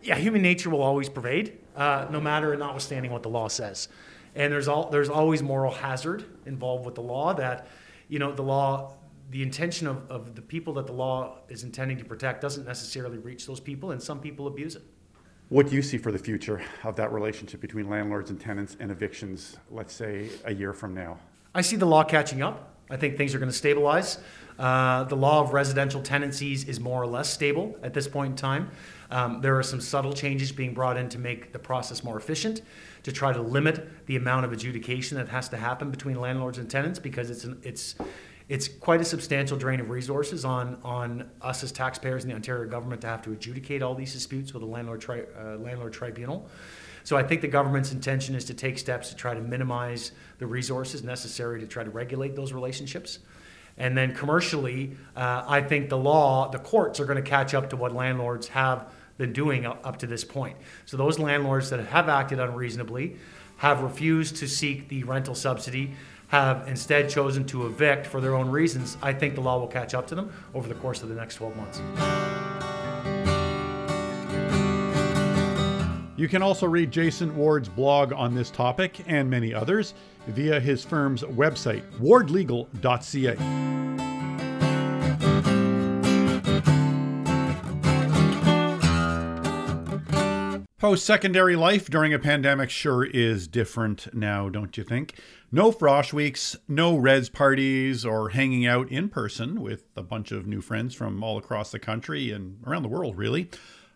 yeah, 0.04 0.15
human 0.15 0.41
nature 0.41 0.69
will 0.69 0.82
always 0.82 1.10
pervade, 1.10 1.58
uh, 1.76 2.08
no 2.10 2.19
matter 2.19 2.52
and 2.52 2.60
notwithstanding 2.60 3.12
what 3.12 3.23
the 3.23 3.30
law 3.30 3.47
says. 3.47 3.88
And 4.36 4.52
there's 4.52 4.67
all 4.67 4.89
there's 4.89 5.10
always 5.10 5.41
moral 5.43 5.71
hazard 5.71 6.26
involved 6.45 6.86
with 6.86 6.95
the 6.95 7.02
law. 7.02 7.34
That 7.34 7.67
you 8.08 8.19
know 8.19 8.32
the 8.34 8.41
law, 8.41 8.93
the 9.30 9.43
intention 9.43 9.88
of, 9.88 10.10
of 10.10 10.36
the 10.36 10.41
people 10.41 10.73
that 10.73 10.88
the 10.88 10.93
law 10.93 11.39
is 11.49 11.63
intending 11.63 11.97
to 11.99 12.06
protect 12.06 12.41
doesn't 12.41 12.65
necessarily 12.65 13.17
reach 13.17 13.45
those 13.45 13.60
people, 13.60 13.91
and 13.91 14.02
some 14.02 14.19
people 14.19 14.47
abuse 14.47 14.76
it. 14.76 14.84
What 15.49 15.69
do 15.69 15.76
you 15.76 15.84
see 15.84 15.97
for 15.99 16.12
the 16.12 16.17
future 16.17 16.62
of 16.84 16.95
that 16.95 17.13
relationship 17.13 17.62
between 17.62 17.89
landlords 17.89 18.32
and 18.32 18.39
tenants 18.39 18.76
and 18.80 18.89
evictions, 18.89 19.58
let's 19.69 19.93
say 19.93 20.30
a 20.45 20.54
year 20.54 20.73
from 20.73 20.95
now? 20.95 21.19
I 21.54 21.62
see 21.62 21.76
the 21.76 21.86
law 21.86 22.04
catching 22.04 22.41
up. 22.41 22.72
I 22.93 22.97
think 22.97 23.17
things 23.17 23.34
are 23.34 23.39
going 23.39 23.51
to 23.51 23.58
stabilize. 23.58 24.19
Uh, 24.60 25.03
the 25.06 25.15
law 25.15 25.41
of 25.41 25.51
residential 25.51 25.99
tenancies 25.99 26.65
is 26.65 26.79
more 26.79 27.01
or 27.01 27.08
less 27.08 27.27
stable 27.27 27.75
at 27.82 27.95
this 27.95 28.08
point 28.08 28.32
in 28.32 28.36
time. 28.36 28.69
Um, 29.10 29.41
there 29.41 29.58
are 29.58 29.63
some 29.63 29.82
subtle 29.82 30.13
changes 30.13 30.51
being 30.51 30.75
brought 30.75 30.95
in 30.95 31.10
to 31.10 31.17
make 31.17 31.53
the 31.53 31.60
process 31.60 32.03
more 32.03 32.17
efficient, 32.17 32.62
to 33.01 33.12
try 33.12 33.34
to 33.34 33.41
limit 33.41 34.06
the 34.06 34.15
amount 34.15 34.45
of 34.45 34.53
adjudication 34.53 35.17
that 35.17 35.27
has 35.29 35.49
to 35.49 35.58
happen 35.58 35.89
between 35.89 36.19
landlords 36.19 36.60
and 36.60 36.69
tenants 36.69 36.99
because 36.99 37.32
it's 37.32 37.43
an, 37.43 37.60
it's 37.63 37.95
it's 38.49 38.67
quite 38.67 38.99
a 38.99 39.06
substantial 39.06 39.58
drain 39.58 39.79
of 39.79 39.89
resources 39.89 40.45
on 40.45 40.77
on 40.84 41.29
us 41.41 41.63
as 41.63 41.71
taxpayers 41.71 42.23
and 42.23 42.32
the 42.32 42.36
Ontario 42.36 42.69
government 42.69 43.01
to 43.01 43.08
have 43.08 43.21
to 43.23 43.32
adjudicate 43.32 43.82
all 43.82 43.95
these 43.95 44.13
disputes 44.13 44.53
with 44.53 44.62
a 44.62 44.65
landlord 44.65 45.01
tri- 45.01 45.25
uh, 45.39 45.58
landlord 45.58 45.93
tribunal. 45.93 46.47
So 47.03 47.17
I 47.17 47.23
think 47.23 47.41
the 47.41 47.47
government's 47.47 47.91
intention 47.91 48.35
is 48.35 48.45
to 48.45 48.53
take 48.53 48.77
steps 48.77 49.09
to 49.09 49.15
try 49.15 49.33
to 49.33 49.41
minimize 49.41 50.11
the 50.39 50.47
resources 50.47 51.03
necessary 51.03 51.59
to 51.59 51.67
try 51.67 51.83
to 51.83 51.89
regulate 51.89 52.35
those 52.35 52.53
relationships. 52.53 53.19
And 53.77 53.97
then 53.97 54.13
commercially, 54.13 54.95
uh, 55.15 55.43
I 55.47 55.61
think 55.61 55.89
the 55.89 55.97
law, 55.97 56.49
the 56.49 56.59
courts 56.59 56.99
are 56.99 57.05
going 57.05 57.21
to 57.21 57.27
catch 57.27 57.53
up 57.53 57.69
to 57.71 57.75
what 57.75 57.93
landlords 57.93 58.47
have 58.49 58.91
been 59.17 59.33
doing 59.33 59.65
up, 59.65 59.85
up 59.85 59.97
to 59.97 60.07
this 60.07 60.23
point. 60.23 60.57
So 60.85 60.97
those 60.97 61.19
landlords 61.19 61.69
that 61.71 61.79
have 61.79 62.09
acted 62.09 62.39
unreasonably, 62.39 63.17
have 63.57 63.81
refused 63.81 64.37
to 64.37 64.47
seek 64.47 64.89
the 64.89 65.03
rental 65.03 65.35
subsidy, 65.35 65.95
have 66.27 66.67
instead 66.67 67.09
chosen 67.09 67.45
to 67.45 67.67
evict 67.67 68.07
for 68.07 68.19
their 68.19 68.35
own 68.35 68.49
reasons, 68.49 68.97
I 69.01 69.13
think 69.13 69.35
the 69.35 69.41
law 69.41 69.59
will 69.59 69.67
catch 69.67 69.93
up 69.93 70.07
to 70.07 70.15
them 70.15 70.33
over 70.53 70.67
the 70.67 70.75
course 70.75 71.03
of 71.03 71.09
the 71.09 71.15
next 71.15 71.35
12 71.35 71.55
months. 71.55 72.72
You 76.23 76.29
can 76.29 76.41
also 76.41 76.67
read 76.67 76.89
Jason 76.89 77.36
Ward's 77.36 77.67
blog 77.67 78.13
on 78.13 78.33
this 78.33 78.49
topic 78.49 79.03
and 79.07 79.29
many 79.29 79.53
others 79.53 79.93
via 80.25 80.57
his 80.57 80.81
firm's 80.81 81.21
website, 81.21 81.83
wardlegal.ca. 81.99 83.36
Post 90.77 91.05
secondary 91.05 91.57
life 91.57 91.89
during 91.89 92.13
a 92.13 92.19
pandemic 92.19 92.69
sure 92.69 93.03
is 93.03 93.49
different 93.49 94.07
now, 94.13 94.47
don't 94.47 94.77
you 94.77 94.86
think? 94.86 95.19
No 95.51 95.73
frosh 95.73 96.13
weeks, 96.13 96.55
no 96.69 96.95
res 96.95 97.27
parties, 97.27 98.05
or 98.05 98.29
hanging 98.29 98.65
out 98.65 98.89
in 98.89 99.09
person 99.09 99.59
with 99.62 99.83
a 99.97 100.03
bunch 100.03 100.31
of 100.31 100.47
new 100.47 100.62
friends 100.62 100.95
from 100.95 101.21
all 101.21 101.38
across 101.38 101.69
the 101.71 101.79
country 101.79 102.31
and 102.31 102.63
around 102.65 102.83
the 102.83 102.89
world, 102.89 103.17
really. 103.17 103.49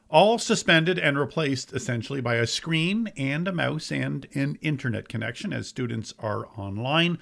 All 0.09 0.39
suspended 0.39 0.97
and 0.97 1.19
replaced 1.19 1.73
essentially 1.73 2.21
by 2.21 2.35
a 2.35 2.47
screen 2.47 3.11
and 3.17 3.47
a 3.47 3.51
mouse 3.51 3.91
and 3.91 4.25
an 4.33 4.57
internet 4.61 5.09
connection 5.09 5.51
as 5.51 5.67
students 5.67 6.13
are 6.19 6.47
online. 6.57 7.17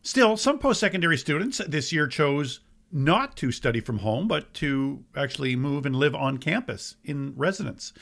Still, 0.00 0.36
some 0.36 0.58
post 0.58 0.80
secondary 0.80 1.18
students 1.18 1.58
this 1.68 1.92
year 1.92 2.06
chose 2.06 2.60
not 2.90 3.36
to 3.36 3.52
study 3.52 3.80
from 3.80 3.98
home, 3.98 4.26
but 4.28 4.54
to 4.54 5.04
actually 5.16 5.56
move 5.56 5.84
and 5.84 5.96
live 5.96 6.14
on 6.14 6.38
campus 6.38 6.96
in 7.04 7.34
residence. 7.36 7.92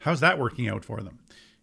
How's 0.00 0.20
that 0.20 0.38
working 0.38 0.68
out 0.68 0.84
for 0.84 1.00
them? 1.00 1.20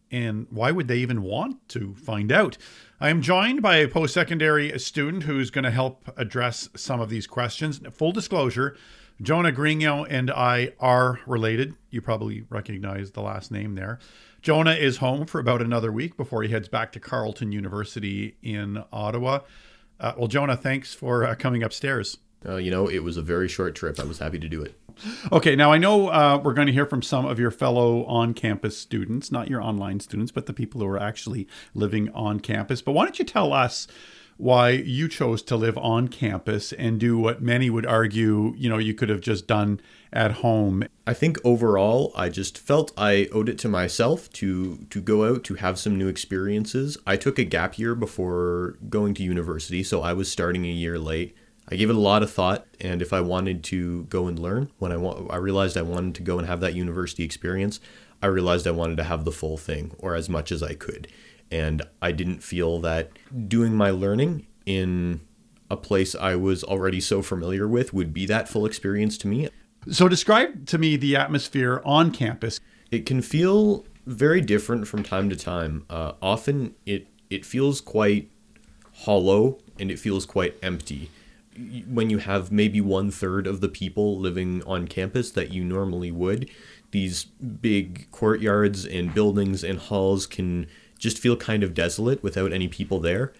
And 0.10 0.48
why 0.50 0.72
would 0.72 0.88
they 0.88 0.98
even 1.00 1.22
want 1.22 1.68
to 1.70 1.94
find 1.96 2.32
out? 2.32 2.58
I 3.00 3.10
am 3.10 3.22
joined 3.22 3.62
by 3.62 3.78
a 3.78 3.88
post 3.88 4.14
secondary 4.14 4.78
student 4.80 5.24
who's 5.24 5.52
going 5.52 5.66
to 5.66 5.72
help 5.72 6.10
address 6.18 6.70
some 6.76 7.02
of 7.02 7.10
these 7.10 7.28
questions. 7.28 7.82
Full 7.92 8.12
disclosure 8.14 8.78
Jonah 9.22 9.52
Grignon 9.52 10.06
and 10.10 10.30
I 10.30 10.74
are 10.80 11.20
related. 11.26 11.76
You 11.90 12.02
probably 12.02 12.44
recognize 12.50 13.12
the 13.12 13.22
last 13.22 13.52
name 13.52 13.76
there. 13.76 14.00
Jonah 14.42 14.74
is 14.74 14.98
home 14.98 15.26
for 15.26 15.40
about 15.40 15.62
another 15.62 15.92
week 15.92 16.16
before 16.16 16.44
he 16.44 16.50
heads 16.50 16.68
back 16.68 16.92
to 16.92 17.00
Carleton 17.00 17.52
University 17.52 18.38
in 18.44 18.84
Ottawa. 18.94 19.40
Uh, 20.00 20.14
well, 20.18 20.28
Jonah, 20.28 20.56
thanks 20.56 20.94
for 20.94 21.26
uh, 21.26 21.36
coming 21.36 21.64
upstairs. 21.64 22.18
Uh, 22.48 22.58
you 22.58 22.70
know, 22.70 22.88
it 22.88 23.00
was 23.00 23.18
a 23.18 23.22
very 23.24 23.48
short 23.48 23.74
trip. 23.76 24.00
I 24.00 24.04
was 24.04 24.20
happy 24.20 24.38
to 24.38 24.48
do 24.48 24.62
it. 24.62 24.80
Okay, 25.32 25.56
now 25.56 25.72
I 25.72 25.78
know 25.78 26.10
uh, 26.10 26.40
we're 26.44 26.54
going 26.54 26.68
to 26.68 26.74
hear 26.74 26.86
from 26.86 27.02
some 27.02 27.26
of 27.26 27.40
your 27.40 27.52
fellow 27.52 28.06
on 28.06 28.34
campus 28.34 28.78
students, 28.78 29.32
not 29.32 29.50
your 29.50 29.62
online 29.62 30.00
students, 30.00 30.32
but 30.32 30.46
the 30.46 30.54
people 30.54 30.82
who 30.82 30.88
are 30.88 31.00
actually 31.00 31.48
living 31.74 32.10
on 32.14 32.40
campus. 32.40 32.82
But 32.82 32.94
why 32.94 33.06
don't 33.06 33.18
you 33.18 33.26
tell 33.26 33.54
us 33.54 33.88
why 34.38 34.70
you 34.70 35.08
chose 35.08 35.42
to 35.44 35.56
live 35.56 35.78
on 35.78 36.08
campus 36.08 36.72
and 36.72 37.00
do 37.00 37.18
what 37.18 37.42
many 37.42 37.70
would 37.70 37.86
argue, 37.86 38.54
you 38.56 38.70
know, 38.70 38.78
you 38.78 38.94
could 38.94 39.10
have 39.10 39.22
just 39.22 39.48
done 39.48 39.82
at 40.14 40.32
home? 40.32 40.84
I 41.06 41.14
think 41.14 41.38
overall, 41.44 42.14
I 42.16 42.30
just 42.30 42.58
felt 42.58 42.94
I 42.98 43.28
owed 43.32 43.50
it 43.50 43.58
to 43.60 43.68
myself 43.68 44.32
to 44.34 44.86
to 44.90 45.02
go 45.02 45.26
out 45.26 45.44
to 45.46 45.56
have 45.56 45.80
some 45.80 45.98
new 45.98 46.08
experiences. 46.08 46.98
I 47.06 47.18
took 47.18 47.40
a 47.40 47.44
gap 47.44 47.80
year 47.80 47.96
before 47.96 48.78
going 48.90 49.14
to 49.16 49.24
university, 49.24 49.84
so 49.84 50.02
I 50.02 50.14
was 50.14 50.32
starting 50.32 50.66
a 50.66 50.70
year 50.70 51.00
late. 51.00 51.36
I 51.70 51.76
gave 51.76 51.90
it 51.90 51.98
a 51.98 52.00
lot 52.00 52.24
of 52.24 52.32
thought, 52.32 52.66
and 52.80 53.02
if 53.02 53.12
I 53.12 53.20
wanted 53.20 53.62
to 53.66 54.04
go 54.06 54.28
and 54.28 54.40
learn, 54.40 54.72
when 54.78 54.92
I 54.92 54.98
wa- 54.98 55.26
I 55.30 55.36
realized 55.38 55.76
I 55.76 55.82
wanted 55.82 56.16
to 56.16 56.24
go 56.24 56.38
and 56.38 56.48
have 56.48 56.62
that 56.62 56.76
university 56.76 57.24
experience, 57.24 57.82
I 58.22 58.28
realized 58.28 58.66
I 58.66 58.72
wanted 58.72 58.98
to 58.98 59.04
have 59.04 59.26
the 59.26 59.32
full 59.32 59.58
thing 59.58 59.94
or 60.00 60.16
as 60.16 60.30
much 60.30 60.52
as 60.52 60.64
I 60.64 60.74
could. 60.76 61.08
And 61.52 61.82
I 62.02 62.12
didn't 62.12 62.44
feel 62.44 62.80
that 62.80 63.12
doing 63.48 63.74
my 63.74 63.90
learning 63.90 64.48
in 64.66 65.22
a 65.70 65.78
place 65.78 66.16
I 66.16 66.36
was 66.36 66.64
already 66.64 67.02
so 67.02 67.22
familiar 67.22 67.68
with 67.68 67.94
would 67.94 68.14
be 68.14 68.26
that 68.26 68.48
full 68.50 68.66
experience 68.66 69.18
to 69.20 69.28
me. 69.28 69.50
So, 69.90 70.08
describe 70.08 70.66
to 70.68 70.78
me 70.78 70.98
the 70.98 71.16
atmosphere 71.16 71.82
on 71.86 72.12
campus. 72.12 72.60
It 72.92 73.06
can 73.06 73.22
feel 73.22 73.86
very 74.06 74.42
different 74.42 74.88
from 74.88 75.04
time 75.04 75.30
to 75.30 75.36
time. 75.36 75.86
Uh, 75.90 76.14
often 76.22 76.76
it 76.86 77.08
it 77.30 77.46
feels 77.46 77.82
quite 77.82 78.30
hollow 79.04 79.60
and 79.80 79.92
it 79.92 80.00
feels 80.00 80.26
quite 80.26 80.56
empty 80.62 81.10
when 81.88 82.10
you 82.10 82.20
have 82.20 82.52
maybe 82.52 82.82
one 82.82 83.12
third 83.12 83.48
of 83.48 83.62
the 83.62 83.70
people 83.70 84.18
living 84.18 84.64
on 84.66 84.88
campus 84.88 85.32
that 85.32 85.52
you 85.52 85.64
normally 85.64 86.12
would, 86.12 86.50
these 86.92 87.26
big 87.26 88.10
courtyards 88.12 88.86
and 88.86 89.14
buildings 89.14 89.64
and 89.64 89.80
halls 89.80 90.26
can 90.26 90.68
just 90.98 91.20
feel 91.20 91.36
kind 91.36 91.64
of 91.64 91.74
desolate 91.74 92.24
without 92.24 92.52
any 92.52 92.68
people 92.68 93.00
there. 93.00 93.34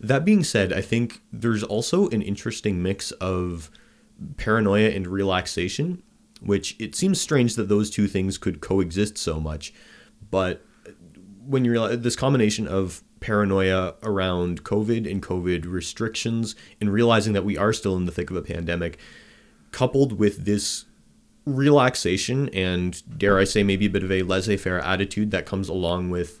That 0.00 0.24
being 0.24 0.44
said, 0.44 0.72
I 0.72 0.80
think 0.80 1.22
there's 1.32 1.62
also 1.62 2.08
an 2.10 2.22
interesting 2.22 2.82
mix 2.82 3.10
of 3.12 3.70
paranoia 4.36 4.90
and 4.90 5.06
relaxation, 5.06 6.02
which 6.40 6.76
it 6.78 6.94
seems 6.94 7.20
strange 7.20 7.56
that 7.56 7.68
those 7.68 7.90
two 7.90 8.06
things 8.06 8.38
could 8.38 8.60
coexist 8.60 9.18
so 9.18 9.40
much. 9.40 9.72
But 10.30 10.64
when 11.46 11.64
you 11.64 11.72
realize 11.72 12.00
this 12.00 12.16
combination 12.16 12.68
of 12.68 13.02
paranoia 13.20 13.94
around 14.02 14.62
COVID 14.62 15.10
and 15.10 15.22
COVID 15.22 15.64
restrictions 15.66 16.54
and 16.80 16.92
realizing 16.92 17.32
that 17.32 17.44
we 17.44 17.56
are 17.56 17.72
still 17.72 17.96
in 17.96 18.06
the 18.06 18.12
thick 18.12 18.30
of 18.30 18.36
a 18.36 18.42
pandemic, 18.42 18.98
coupled 19.72 20.12
with 20.12 20.44
this 20.44 20.84
relaxation 21.44 22.48
and, 22.50 23.02
dare 23.18 23.38
I 23.38 23.44
say, 23.44 23.62
maybe 23.62 23.86
a 23.86 23.90
bit 23.90 24.04
of 24.04 24.12
a 24.12 24.22
laissez 24.22 24.56
faire 24.56 24.80
attitude 24.80 25.30
that 25.30 25.46
comes 25.46 25.68
along 25.68 26.10
with 26.10 26.40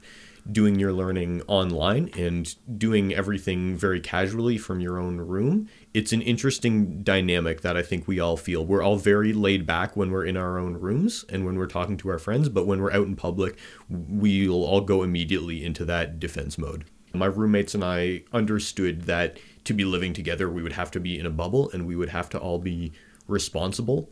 doing 0.50 0.78
your 0.78 0.92
learning 0.92 1.42
online 1.46 2.10
and 2.16 2.54
doing 2.78 3.12
everything 3.14 3.76
very 3.76 4.00
casually 4.00 4.56
from 4.56 4.80
your 4.80 4.98
own 4.98 5.18
room. 5.18 5.68
It's 5.92 6.12
an 6.12 6.22
interesting 6.22 7.02
dynamic 7.02 7.60
that 7.60 7.76
I 7.76 7.82
think 7.82 8.08
we 8.08 8.18
all 8.18 8.36
feel. 8.36 8.64
We're 8.64 8.82
all 8.82 8.96
very 8.96 9.32
laid 9.32 9.66
back 9.66 9.96
when 9.96 10.10
we're 10.10 10.24
in 10.24 10.36
our 10.36 10.58
own 10.58 10.74
rooms 10.74 11.24
and 11.28 11.44
when 11.44 11.56
we're 11.58 11.66
talking 11.66 11.96
to 11.98 12.08
our 12.08 12.18
friends, 12.18 12.48
but 12.48 12.66
when 12.66 12.80
we're 12.80 12.92
out 12.92 13.06
in 13.06 13.16
public, 13.16 13.58
we'll 13.88 14.64
all 14.64 14.80
go 14.80 15.02
immediately 15.02 15.64
into 15.64 15.84
that 15.84 16.18
defense 16.18 16.56
mode. 16.56 16.84
My 17.12 17.26
roommates 17.26 17.74
and 17.74 17.84
I 17.84 18.22
understood 18.32 19.02
that 19.02 19.38
to 19.64 19.74
be 19.74 19.84
living 19.84 20.12
together, 20.12 20.48
we 20.48 20.62
would 20.62 20.72
have 20.72 20.90
to 20.92 21.00
be 21.00 21.18
in 21.18 21.26
a 21.26 21.30
bubble 21.30 21.70
and 21.70 21.86
we 21.86 21.96
would 21.96 22.10
have 22.10 22.28
to 22.30 22.38
all 22.38 22.58
be 22.58 22.92
responsible. 23.26 24.10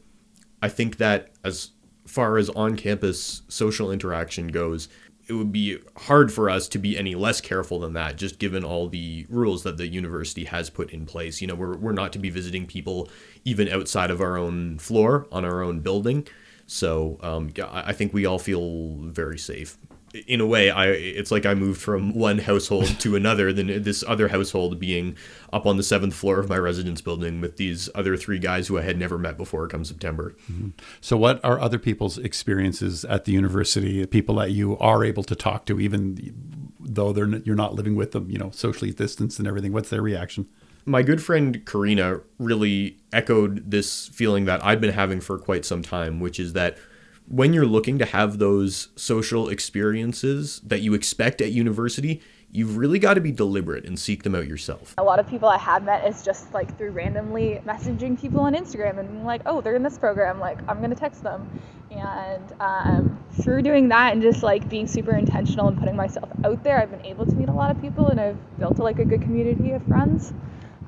I 0.62 0.68
think 0.68 0.98
that 0.98 1.30
as 1.44 1.70
far 2.06 2.38
as 2.38 2.48
on 2.50 2.76
campus 2.76 3.42
social 3.48 3.90
interaction 3.90 4.48
goes, 4.48 4.88
it 5.28 5.32
would 5.32 5.50
be 5.50 5.78
hard 5.96 6.32
for 6.32 6.48
us 6.48 6.68
to 6.68 6.78
be 6.78 6.96
any 6.96 7.14
less 7.14 7.40
careful 7.40 7.80
than 7.80 7.94
that, 7.94 8.16
just 8.16 8.38
given 8.38 8.64
all 8.64 8.88
the 8.88 9.26
rules 9.28 9.64
that 9.64 9.76
the 9.76 9.88
university 9.88 10.44
has 10.44 10.70
put 10.70 10.90
in 10.90 11.04
place. 11.04 11.40
You 11.40 11.48
know, 11.48 11.54
we're, 11.54 11.76
we're 11.76 11.92
not 11.92 12.12
to 12.12 12.18
be 12.18 12.30
visiting 12.30 12.66
people 12.66 13.08
even 13.44 13.68
outside 13.68 14.10
of 14.10 14.20
our 14.20 14.36
own 14.36 14.78
floor 14.78 15.26
on 15.32 15.44
our 15.44 15.62
own 15.62 15.80
building. 15.80 16.28
So 16.66 17.18
um, 17.22 17.52
I 17.70 17.92
think 17.92 18.12
we 18.12 18.26
all 18.26 18.38
feel 18.38 18.96
very 18.96 19.38
safe. 19.38 19.78
In 20.26 20.40
a 20.40 20.46
way, 20.46 20.70
I 20.70 20.88
it's 20.88 21.30
like 21.30 21.46
I 21.46 21.54
moved 21.54 21.80
from 21.80 22.14
one 22.14 22.38
household 22.38 22.86
to 23.00 23.16
another, 23.16 23.52
then 23.52 23.82
this 23.82 24.04
other 24.06 24.28
household 24.28 24.78
being 24.78 25.16
up 25.52 25.66
on 25.66 25.76
the 25.76 25.82
seventh 25.82 26.14
floor 26.14 26.38
of 26.38 26.48
my 26.48 26.56
residence 26.56 27.00
building 27.00 27.40
with 27.40 27.56
these 27.56 27.88
other 27.94 28.16
three 28.16 28.38
guys 28.38 28.68
who 28.68 28.78
I 28.78 28.82
had 28.82 28.98
never 28.98 29.18
met 29.18 29.36
before 29.36 29.66
come 29.68 29.84
September. 29.84 30.34
Mm-hmm. 30.50 30.70
So, 31.00 31.16
what 31.16 31.44
are 31.44 31.60
other 31.60 31.78
people's 31.78 32.18
experiences 32.18 33.04
at 33.04 33.24
the 33.24 33.32
university? 33.32 34.04
People 34.06 34.36
that 34.36 34.50
you 34.50 34.78
are 34.78 35.04
able 35.04 35.24
to 35.24 35.34
talk 35.34 35.66
to, 35.66 35.80
even 35.80 36.72
though 36.80 37.12
they're 37.12 37.28
you're 37.38 37.56
not 37.56 37.74
living 37.74 37.96
with 37.96 38.12
them, 38.12 38.30
you 38.30 38.38
know, 38.38 38.50
socially 38.50 38.92
distanced 38.92 39.38
and 39.38 39.46
everything. 39.46 39.72
What's 39.72 39.90
their 39.90 40.02
reaction? 40.02 40.46
my 40.86 41.02
good 41.02 41.20
friend 41.20 41.66
Karina 41.66 42.20
really 42.38 42.96
echoed 43.12 43.68
this 43.70 44.06
feeling 44.08 44.44
that 44.44 44.64
I'd 44.64 44.80
been 44.80 44.92
having 44.92 45.20
for 45.20 45.36
quite 45.36 45.64
some 45.64 45.82
time, 45.82 46.20
which 46.20 46.38
is 46.38 46.52
that 46.52 46.78
when 47.28 47.52
you're 47.52 47.66
looking 47.66 47.98
to 47.98 48.04
have 48.04 48.38
those 48.38 48.88
social 48.96 49.48
experiences 49.48 50.60
that 50.60 50.80
you 50.80 50.94
expect 50.94 51.40
at 51.40 51.52
university, 51.52 52.22
you've 52.52 52.76
really 52.76 52.98
got 52.98 53.14
to 53.14 53.20
be 53.20 53.32
deliberate 53.32 53.84
and 53.84 53.98
seek 53.98 54.22
them 54.22 54.34
out 54.34 54.46
yourself. 54.46 54.94
A 54.98 55.02
lot 55.02 55.18
of 55.18 55.28
people 55.28 55.48
I 55.48 55.58
have 55.58 55.84
met 55.84 56.06
is 56.06 56.22
just 56.22 56.54
like 56.54 56.76
through 56.78 56.92
randomly 56.92 57.60
messaging 57.66 58.18
people 58.18 58.40
on 58.40 58.54
Instagram 58.54 58.98
and 58.98 59.24
like, 59.24 59.42
oh, 59.46 59.60
they're 59.60 59.76
in 59.76 59.82
this 59.82 59.98
program, 59.98 60.38
like 60.38 60.58
I'm 60.68 60.80
gonna 60.80 60.94
text 60.94 61.22
them. 61.22 61.60
And 61.90 62.52
um, 62.60 63.24
through 63.32 63.62
doing 63.62 63.88
that 63.88 64.12
and 64.12 64.22
just 64.22 64.42
like 64.42 64.68
being 64.68 64.86
super 64.86 65.16
intentional 65.16 65.68
and 65.68 65.78
putting 65.78 65.96
myself 65.96 66.30
out 66.44 66.62
there, 66.62 66.80
I've 66.80 66.90
been 66.90 67.04
able 67.04 67.26
to 67.26 67.34
meet 67.34 67.48
a 67.48 67.52
lot 67.52 67.70
of 67.70 67.80
people 67.80 68.08
and 68.08 68.20
I've 68.20 68.58
built 68.58 68.78
like 68.78 68.98
a 68.98 69.04
good 69.04 69.22
community 69.22 69.72
of 69.72 69.82
friends. 69.86 70.32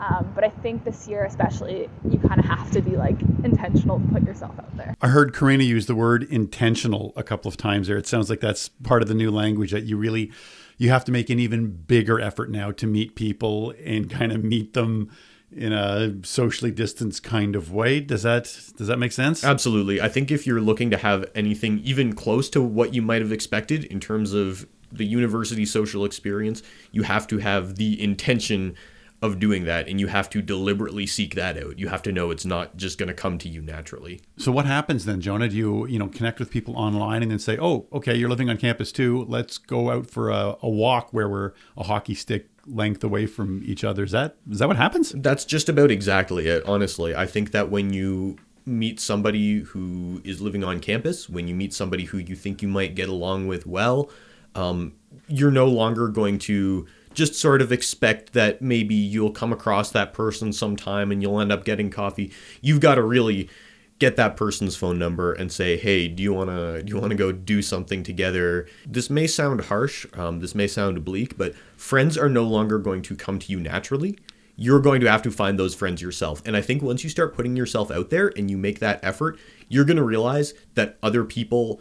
Um, 0.00 0.30
but 0.34 0.44
I 0.44 0.50
think 0.50 0.84
this 0.84 1.08
year, 1.08 1.24
especially, 1.24 1.88
you 2.08 2.18
kind 2.18 2.38
of 2.38 2.44
have 2.46 2.70
to 2.72 2.80
be 2.80 2.96
like 2.96 3.20
intentional 3.42 3.98
to 3.98 4.06
put 4.08 4.22
yourself 4.22 4.58
out 4.58 4.76
there. 4.76 4.94
I 5.00 5.08
heard 5.08 5.34
Karina 5.34 5.64
use 5.64 5.86
the 5.86 5.94
word 5.94 6.22
intentional 6.24 7.12
a 7.16 7.22
couple 7.22 7.48
of 7.48 7.56
times 7.56 7.88
there. 7.88 7.96
It 7.96 8.06
sounds 8.06 8.30
like 8.30 8.40
that's 8.40 8.68
part 8.68 9.02
of 9.02 9.08
the 9.08 9.14
new 9.14 9.30
language 9.30 9.72
that 9.72 9.84
you 9.84 9.96
really 9.96 10.32
you 10.76 10.90
have 10.90 11.04
to 11.06 11.12
make 11.12 11.28
an 11.28 11.40
even 11.40 11.70
bigger 11.70 12.20
effort 12.20 12.50
now 12.50 12.70
to 12.70 12.86
meet 12.86 13.16
people 13.16 13.74
and 13.84 14.08
kind 14.08 14.30
of 14.30 14.44
meet 14.44 14.74
them 14.74 15.10
in 15.50 15.72
a 15.72 16.14
socially 16.24 16.70
distanced 16.70 17.22
kind 17.22 17.56
of 17.56 17.72
way. 17.72 18.00
Does 18.00 18.22
that 18.22 18.44
does 18.76 18.86
that 18.86 18.98
make 18.98 19.12
sense? 19.12 19.44
Absolutely. 19.44 20.00
I 20.00 20.08
think 20.08 20.30
if 20.30 20.46
you're 20.46 20.60
looking 20.60 20.90
to 20.90 20.96
have 20.96 21.28
anything 21.34 21.80
even 21.80 22.14
close 22.14 22.48
to 22.50 22.62
what 22.62 22.94
you 22.94 23.02
might 23.02 23.22
have 23.22 23.32
expected 23.32 23.84
in 23.84 23.98
terms 23.98 24.32
of 24.32 24.66
the 24.92 25.04
university 25.04 25.66
social 25.66 26.04
experience, 26.04 26.62
you 26.92 27.02
have 27.02 27.26
to 27.28 27.38
have 27.38 27.76
the 27.76 28.00
intention 28.02 28.74
of 29.20 29.40
doing 29.40 29.64
that 29.64 29.88
and 29.88 29.98
you 29.98 30.06
have 30.06 30.30
to 30.30 30.40
deliberately 30.40 31.06
seek 31.06 31.34
that 31.34 31.56
out. 31.56 31.78
You 31.78 31.88
have 31.88 32.02
to 32.02 32.12
know 32.12 32.30
it's 32.30 32.44
not 32.44 32.76
just 32.76 32.98
going 32.98 33.08
to 33.08 33.14
come 33.14 33.36
to 33.38 33.48
you 33.48 33.60
naturally. 33.60 34.20
So 34.36 34.52
what 34.52 34.64
happens 34.64 35.04
then, 35.04 35.20
Jonah? 35.20 35.48
Do 35.48 35.56
you 35.56 35.86
you 35.86 35.98
know 35.98 36.08
connect 36.08 36.38
with 36.38 36.50
people 36.50 36.76
online 36.76 37.22
and 37.22 37.30
then 37.30 37.38
say, 37.38 37.58
oh, 37.60 37.86
okay, 37.92 38.14
you're 38.14 38.28
living 38.28 38.48
on 38.48 38.56
campus 38.56 38.92
too. 38.92 39.24
Let's 39.28 39.58
go 39.58 39.90
out 39.90 40.08
for 40.08 40.30
a, 40.30 40.56
a 40.62 40.68
walk 40.68 41.12
where 41.12 41.28
we're 41.28 41.52
a 41.76 41.84
hockey 41.84 42.14
stick 42.14 42.48
length 42.66 43.02
away 43.02 43.26
from 43.26 43.62
each 43.64 43.82
other. 43.82 44.04
Is 44.04 44.12
that 44.12 44.36
is 44.50 44.60
that 44.60 44.68
what 44.68 44.76
happens? 44.76 45.12
That's 45.16 45.44
just 45.44 45.68
about 45.68 45.90
exactly 45.90 46.46
it. 46.46 46.64
Honestly, 46.64 47.14
I 47.14 47.26
think 47.26 47.50
that 47.50 47.70
when 47.70 47.92
you 47.92 48.36
meet 48.66 49.00
somebody 49.00 49.60
who 49.60 50.20
is 50.24 50.40
living 50.40 50.62
on 50.62 50.78
campus, 50.78 51.28
when 51.28 51.48
you 51.48 51.54
meet 51.54 51.72
somebody 51.72 52.04
who 52.04 52.18
you 52.18 52.36
think 52.36 52.62
you 52.62 52.68
might 52.68 52.94
get 52.94 53.08
along 53.08 53.46
with 53.46 53.66
well, 53.66 54.10
um, 54.54 54.92
you're 55.26 55.50
no 55.50 55.66
longer 55.66 56.08
going 56.08 56.38
to 56.38 56.86
just 57.18 57.34
sort 57.34 57.60
of 57.60 57.72
expect 57.72 58.32
that 58.32 58.62
maybe 58.62 58.94
you'll 58.94 59.32
come 59.32 59.52
across 59.52 59.90
that 59.90 60.12
person 60.12 60.52
sometime 60.52 61.10
and 61.10 61.20
you'll 61.20 61.40
end 61.40 61.50
up 61.50 61.64
getting 61.64 61.90
coffee. 61.90 62.32
You've 62.60 62.78
got 62.78 62.94
to 62.94 63.02
really 63.02 63.50
get 63.98 64.14
that 64.14 64.36
person's 64.36 64.76
phone 64.76 65.00
number 65.00 65.32
and 65.32 65.50
say, 65.50 65.76
"Hey, 65.76 66.06
do 66.06 66.22
you 66.22 66.32
want 66.32 66.50
to 66.50 66.80
do 66.84 66.94
you 66.94 67.00
want 67.00 67.10
to 67.10 67.16
go 67.16 67.32
do 67.32 67.60
something 67.60 68.04
together?" 68.04 68.68
This 68.86 69.10
may 69.10 69.26
sound 69.26 69.62
harsh, 69.62 70.06
um, 70.14 70.38
this 70.38 70.54
may 70.54 70.68
sound 70.68 71.04
bleak, 71.04 71.36
but 71.36 71.56
friends 71.76 72.16
are 72.16 72.28
no 72.28 72.44
longer 72.44 72.78
going 72.78 73.02
to 73.02 73.16
come 73.16 73.40
to 73.40 73.50
you 73.52 73.58
naturally. 73.58 74.16
You're 74.54 74.80
going 74.80 75.00
to 75.00 75.10
have 75.10 75.22
to 75.22 75.32
find 75.32 75.58
those 75.58 75.74
friends 75.74 76.00
yourself. 76.00 76.40
And 76.46 76.56
I 76.56 76.62
think 76.62 76.82
once 76.82 77.02
you 77.02 77.10
start 77.10 77.34
putting 77.34 77.56
yourself 77.56 77.90
out 77.90 78.10
there 78.10 78.32
and 78.36 78.48
you 78.48 78.56
make 78.56 78.78
that 78.78 79.00
effort, 79.02 79.38
you're 79.68 79.84
going 79.84 79.96
to 79.96 80.04
realize 80.04 80.54
that 80.74 80.98
other 81.02 81.24
people 81.24 81.80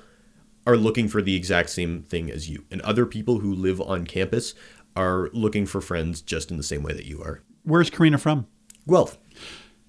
are 0.68 0.76
looking 0.76 1.08
for 1.08 1.22
the 1.22 1.34
exact 1.34 1.70
same 1.70 2.04
thing 2.04 2.30
as 2.30 2.50
you. 2.50 2.66
And 2.70 2.82
other 2.82 3.06
people 3.06 3.40
who 3.40 3.54
live 3.54 3.80
on 3.80 4.06
campus 4.06 4.54
are 4.98 5.30
looking 5.34 5.66
for 5.66 5.82
friends 5.82 6.22
just 6.22 6.52
in 6.52 6.58
the 6.58 6.64
same 6.64 6.84
way 6.84 6.94
that 6.94 7.06
you 7.06 7.22
are. 7.22 7.42
Where's 7.64 7.90
Karina 7.90 8.18
from? 8.18 8.48
Guelph. 8.88 9.18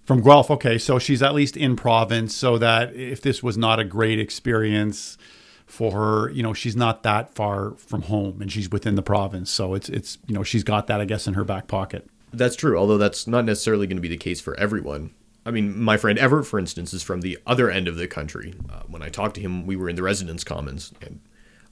From 0.05 0.23
Guelph. 0.23 0.51
Okay, 0.51 0.79
so 0.79 0.99
she's 0.99 1.23
at 1.23 1.35
least 1.35 1.57
in 1.57 1.77
province, 1.77 2.35
so 2.35 2.59
that 2.59 2.95
if 2.95 3.21
this 3.21 3.43
was 3.43 3.57
not 3.57 3.79
a 3.79 3.85
great 3.85 4.19
experience 4.19 5.19
for 5.67 5.93
her, 5.93 6.31
you 6.31 6.43
know, 6.43 6.55
she's 6.55 6.77
not 6.77 7.03
that 7.03 7.35
far 7.35 7.73
from 7.73 8.03
home, 8.03 8.41
and 8.41 8.51
she's 8.51 8.71
within 8.71 8.95
the 8.95 9.03
province, 9.03 9.51
so 9.51 9.75
it's 9.75 9.89
it's 9.89 10.19
you 10.27 10.35
know 10.35 10.43
she's 10.43 10.65
got 10.65 10.87
that 10.87 11.01
I 11.01 11.05
guess 11.05 11.27
in 11.27 11.35
her 11.35 11.45
back 11.45 11.67
pocket. 11.67 12.09
That's 12.33 12.57
true, 12.57 12.77
although 12.79 12.99
that's 12.99 13.27
not 13.27 13.45
necessarily 13.45 13.87
going 13.87 13.97
to 13.97 14.03
be 14.03 14.09
the 14.09 14.17
case 14.17 14.41
for 14.41 14.59
everyone. 14.59 15.13
I 15.49 15.51
mean, 15.51 15.81
my 15.81 15.97
friend 15.97 16.19
Everett, 16.19 16.47
for 16.47 16.59
instance, 16.59 16.93
is 16.93 17.03
from 17.03 17.23
the 17.23 17.39
other 17.47 17.71
end 17.71 17.89
of 17.89 17.97
the 17.97 18.07
country. 18.07 18.53
Uh, 18.71 18.83
when 18.87 19.03
I 19.03 19.09
talked 19.09 19.35
to 19.37 19.41
him, 19.41 19.67
we 19.67 19.77
were 19.77 19.89
in 19.89 19.97
the 19.97 20.03
residence 20.03 20.45
commons. 20.45 20.93
And 21.01 21.21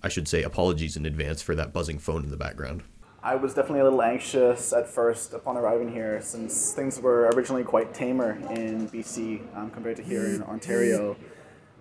I 0.02 0.08
should 0.08 0.28
say 0.28 0.42
apologies 0.42 0.96
in 0.96 1.04
advance 1.04 1.42
for 1.42 1.54
that 1.54 1.74
buzzing 1.74 1.98
phone 1.98 2.24
in 2.24 2.30
the 2.30 2.38
background. 2.38 2.84
I 3.26 3.34
was 3.34 3.54
definitely 3.54 3.80
a 3.80 3.84
little 3.84 4.02
anxious 4.02 4.72
at 4.72 4.88
first 4.88 5.32
upon 5.32 5.56
arriving 5.56 5.92
here 5.92 6.20
since 6.22 6.72
things 6.72 7.00
were 7.00 7.28
originally 7.34 7.64
quite 7.64 7.92
tamer 7.92 8.38
in 8.52 8.88
BC 8.88 9.42
um, 9.56 9.68
compared 9.72 9.96
to 9.96 10.02
here 10.04 10.24
in 10.26 10.44
Ontario. 10.44 11.16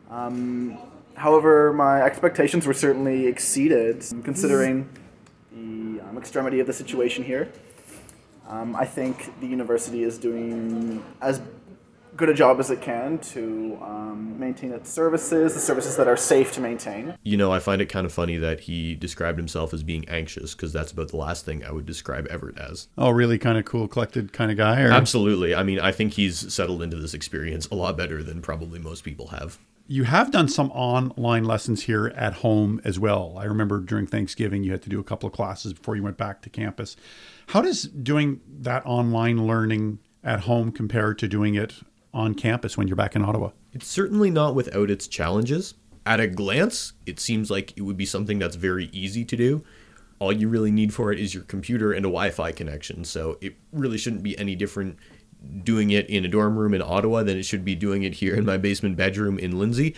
Um, 0.09 0.79
however, 1.13 1.71
my 1.71 2.01
expectations 2.01 2.65
were 2.65 2.73
certainly 2.73 3.27
exceeded 3.27 4.03
considering 4.23 4.89
the 5.51 6.01
um, 6.01 6.17
extremity 6.17 6.61
of 6.61 6.65
the 6.65 6.73
situation 6.73 7.23
here. 7.23 7.51
Um, 8.49 8.75
I 8.75 8.85
think 8.85 9.39
the 9.39 9.45
university 9.45 10.01
is 10.01 10.17
doing 10.17 11.05
as 11.21 11.41
good 12.15 12.29
a 12.29 12.33
job 12.33 12.59
as 12.59 12.69
it 12.69 12.81
can 12.81 13.17
to 13.19 13.77
um, 13.81 14.39
maintain 14.39 14.71
its 14.71 14.89
services, 14.89 15.53
the 15.53 15.59
services 15.59 15.97
that 15.97 16.07
are 16.07 16.17
safe 16.17 16.51
to 16.53 16.61
maintain. 16.61 17.15
You 17.23 17.37
know, 17.37 17.51
I 17.51 17.59
find 17.59 17.81
it 17.81 17.87
kind 17.87 18.05
of 18.05 18.13
funny 18.13 18.37
that 18.37 18.61
he 18.61 18.95
described 18.95 19.37
himself 19.37 19.73
as 19.73 19.83
being 19.83 20.07
anxious 20.07 20.53
because 20.53 20.71
that's 20.71 20.91
about 20.91 21.09
the 21.09 21.17
last 21.17 21.45
thing 21.45 21.63
I 21.63 21.71
would 21.71 21.85
describe 21.85 22.27
Everett 22.27 22.57
as. 22.57 22.87
Oh, 22.97 23.09
really? 23.09 23.37
Kind 23.37 23.57
of 23.57 23.65
cool, 23.65 23.87
collected 23.87 24.33
kind 24.33 24.51
of 24.51 24.57
guy? 24.57 24.81
Or? 24.81 24.91
Absolutely. 24.91 25.53
I 25.53 25.63
mean, 25.63 25.79
I 25.79 25.91
think 25.91 26.13
he's 26.13 26.53
settled 26.53 26.81
into 26.81 26.97
this 26.97 27.13
experience 27.13 27.67
a 27.67 27.75
lot 27.75 27.97
better 27.97 28.23
than 28.23 28.41
probably 28.41 28.79
most 28.79 29.03
people 29.03 29.27
have. 29.27 29.57
You 29.87 30.05
have 30.05 30.31
done 30.31 30.47
some 30.47 30.71
online 30.71 31.43
lessons 31.43 31.83
here 31.83 32.07
at 32.15 32.33
home 32.33 32.81
as 32.83 32.97
well. 32.97 33.37
I 33.37 33.43
remember 33.43 33.79
during 33.79 34.07
Thanksgiving 34.07 34.63
you 34.63 34.71
had 34.71 34.81
to 34.81 34.89
do 34.89 34.99
a 34.99 35.03
couple 35.03 35.27
of 35.27 35.33
classes 35.33 35.73
before 35.73 35.95
you 35.95 36.01
went 36.01 36.17
back 36.17 36.41
to 36.41 36.49
campus. 36.49 36.95
How 37.47 37.61
does 37.61 37.83
doing 37.83 38.41
that 38.61 38.83
online 38.87 39.45
learning 39.45 39.99
at 40.23 40.41
home 40.41 40.71
compare 40.71 41.13
to 41.13 41.27
doing 41.27 41.53
it 41.53 41.75
on 42.15 42.33
campus 42.33 42.77
when 42.77 42.87
you're 42.87 42.95
back 42.95 43.15
in 43.15 43.23
Ottawa? 43.23 43.51
It's 43.73 43.87
certainly 43.87 44.31
not 44.31 44.55
without 44.55 44.89
its 44.89 45.07
challenges. 45.07 45.75
At 46.05 46.19
a 46.19 46.27
glance, 46.27 46.93
it 47.05 47.19
seems 47.19 47.51
like 47.51 47.77
it 47.77 47.81
would 47.81 47.97
be 47.97 48.05
something 48.05 48.39
that's 48.39 48.55
very 48.55 48.85
easy 48.85 49.25
to 49.25 49.35
do. 49.35 49.63
All 50.17 50.31
you 50.31 50.47
really 50.47 50.71
need 50.71 50.93
for 50.93 51.11
it 51.11 51.19
is 51.19 51.33
your 51.33 51.43
computer 51.43 51.91
and 51.91 52.05
a 52.05 52.09
Wi 52.09 52.29
Fi 52.29 52.51
connection, 52.53 53.03
so 53.03 53.37
it 53.41 53.55
really 53.73 53.97
shouldn't 53.97 54.23
be 54.23 54.37
any 54.39 54.55
different 54.55 54.97
doing 55.63 55.91
it 55.91 56.09
in 56.09 56.23
a 56.25 56.27
dorm 56.27 56.57
room 56.57 56.73
in 56.73 56.81
Ottawa 56.81 57.21
than 57.21 57.37
it 57.37 57.43
should 57.43 57.65
be 57.65 57.75
doing 57.75 58.03
it 58.03 58.15
here 58.15 58.33
in 58.33 58.45
my 58.45 58.57
basement 58.57 58.95
bedroom 58.95 59.37
in 59.37 59.59
Lindsay. 59.59 59.95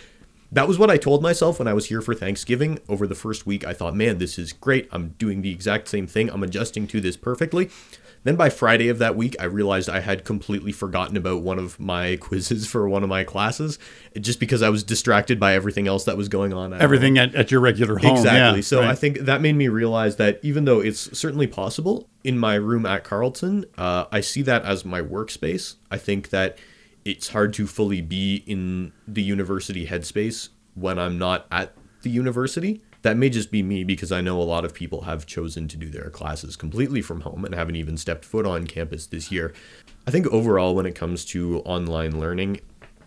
That 0.50 0.66
was 0.66 0.78
what 0.78 0.90
I 0.90 0.96
told 0.96 1.22
myself 1.22 1.58
when 1.58 1.68
I 1.68 1.74
was 1.74 1.86
here 1.86 2.00
for 2.00 2.14
Thanksgiving. 2.14 2.80
Over 2.88 3.06
the 3.06 3.14
first 3.14 3.46
week, 3.46 3.66
I 3.66 3.74
thought, 3.74 3.94
man, 3.94 4.18
this 4.18 4.38
is 4.38 4.52
great. 4.52 4.88
I'm 4.90 5.10
doing 5.18 5.42
the 5.42 5.52
exact 5.52 5.88
same 5.88 6.06
thing. 6.06 6.30
I'm 6.30 6.42
adjusting 6.42 6.86
to 6.88 7.00
this 7.00 7.16
perfectly. 7.16 7.70
Then 8.24 8.36
by 8.36 8.50
Friday 8.50 8.88
of 8.88 8.98
that 8.98 9.16
week, 9.16 9.36
I 9.40 9.44
realized 9.44 9.88
I 9.88 10.00
had 10.00 10.24
completely 10.24 10.72
forgotten 10.72 11.16
about 11.16 11.42
one 11.42 11.58
of 11.58 11.78
my 11.78 12.16
quizzes 12.20 12.66
for 12.66 12.88
one 12.88 13.02
of 13.02 13.08
my 13.08 13.24
classes 13.24 13.78
just 14.20 14.40
because 14.40 14.62
I 14.62 14.68
was 14.68 14.82
distracted 14.82 15.38
by 15.38 15.54
everything 15.54 15.86
else 15.86 16.04
that 16.04 16.16
was 16.16 16.28
going 16.28 16.52
on. 16.52 16.72
At 16.72 16.80
Everything 16.80 17.18
at, 17.18 17.34
at, 17.34 17.50
your 17.50 17.60
regular 17.60 17.98
home. 17.98 18.16
Exactly. 18.16 18.58
Yeah, 18.58 18.62
so 18.62 18.80
right. 18.80 18.90
I 18.90 18.94
think 18.94 19.20
that 19.20 19.40
made 19.40 19.56
me 19.56 19.68
realize 19.68 20.16
that 20.16 20.40
even 20.42 20.64
though 20.64 20.80
it's 20.80 21.16
certainly 21.18 21.46
possible 21.46 22.08
in 22.24 22.38
my 22.38 22.54
room 22.54 22.86
at 22.86 23.04
Carleton, 23.04 23.64
uh, 23.76 24.06
I 24.10 24.20
see 24.20 24.42
that 24.42 24.64
as 24.64 24.84
my 24.84 25.00
workspace. 25.00 25.76
I 25.90 25.98
think 25.98 26.30
that 26.30 26.58
it's 27.04 27.28
hard 27.28 27.54
to 27.54 27.66
fully 27.66 28.00
be 28.00 28.44
in 28.46 28.92
the 29.06 29.22
university 29.22 29.86
headspace 29.86 30.50
when 30.74 30.98
I'm 30.98 31.18
not 31.18 31.46
at 31.50 31.72
the 32.02 32.10
university. 32.10 32.82
That 33.02 33.16
may 33.16 33.30
just 33.30 33.50
be 33.50 33.62
me 33.62 33.84
because 33.84 34.10
I 34.10 34.20
know 34.20 34.40
a 34.40 34.42
lot 34.42 34.64
of 34.64 34.74
people 34.74 35.02
have 35.02 35.24
chosen 35.24 35.68
to 35.68 35.76
do 35.76 35.88
their 35.88 36.10
classes 36.10 36.56
completely 36.56 37.00
from 37.00 37.20
home 37.20 37.44
and 37.44 37.54
haven't 37.54 37.76
even 37.76 37.96
stepped 37.96 38.24
foot 38.24 38.44
on 38.44 38.66
campus 38.66 39.06
this 39.06 39.30
year. 39.30 39.54
I 40.06 40.10
think 40.10 40.26
overall, 40.28 40.74
when 40.74 40.86
it 40.86 40.94
comes 40.94 41.24
to 41.26 41.60
online 41.60 42.18
learning, 42.18 42.60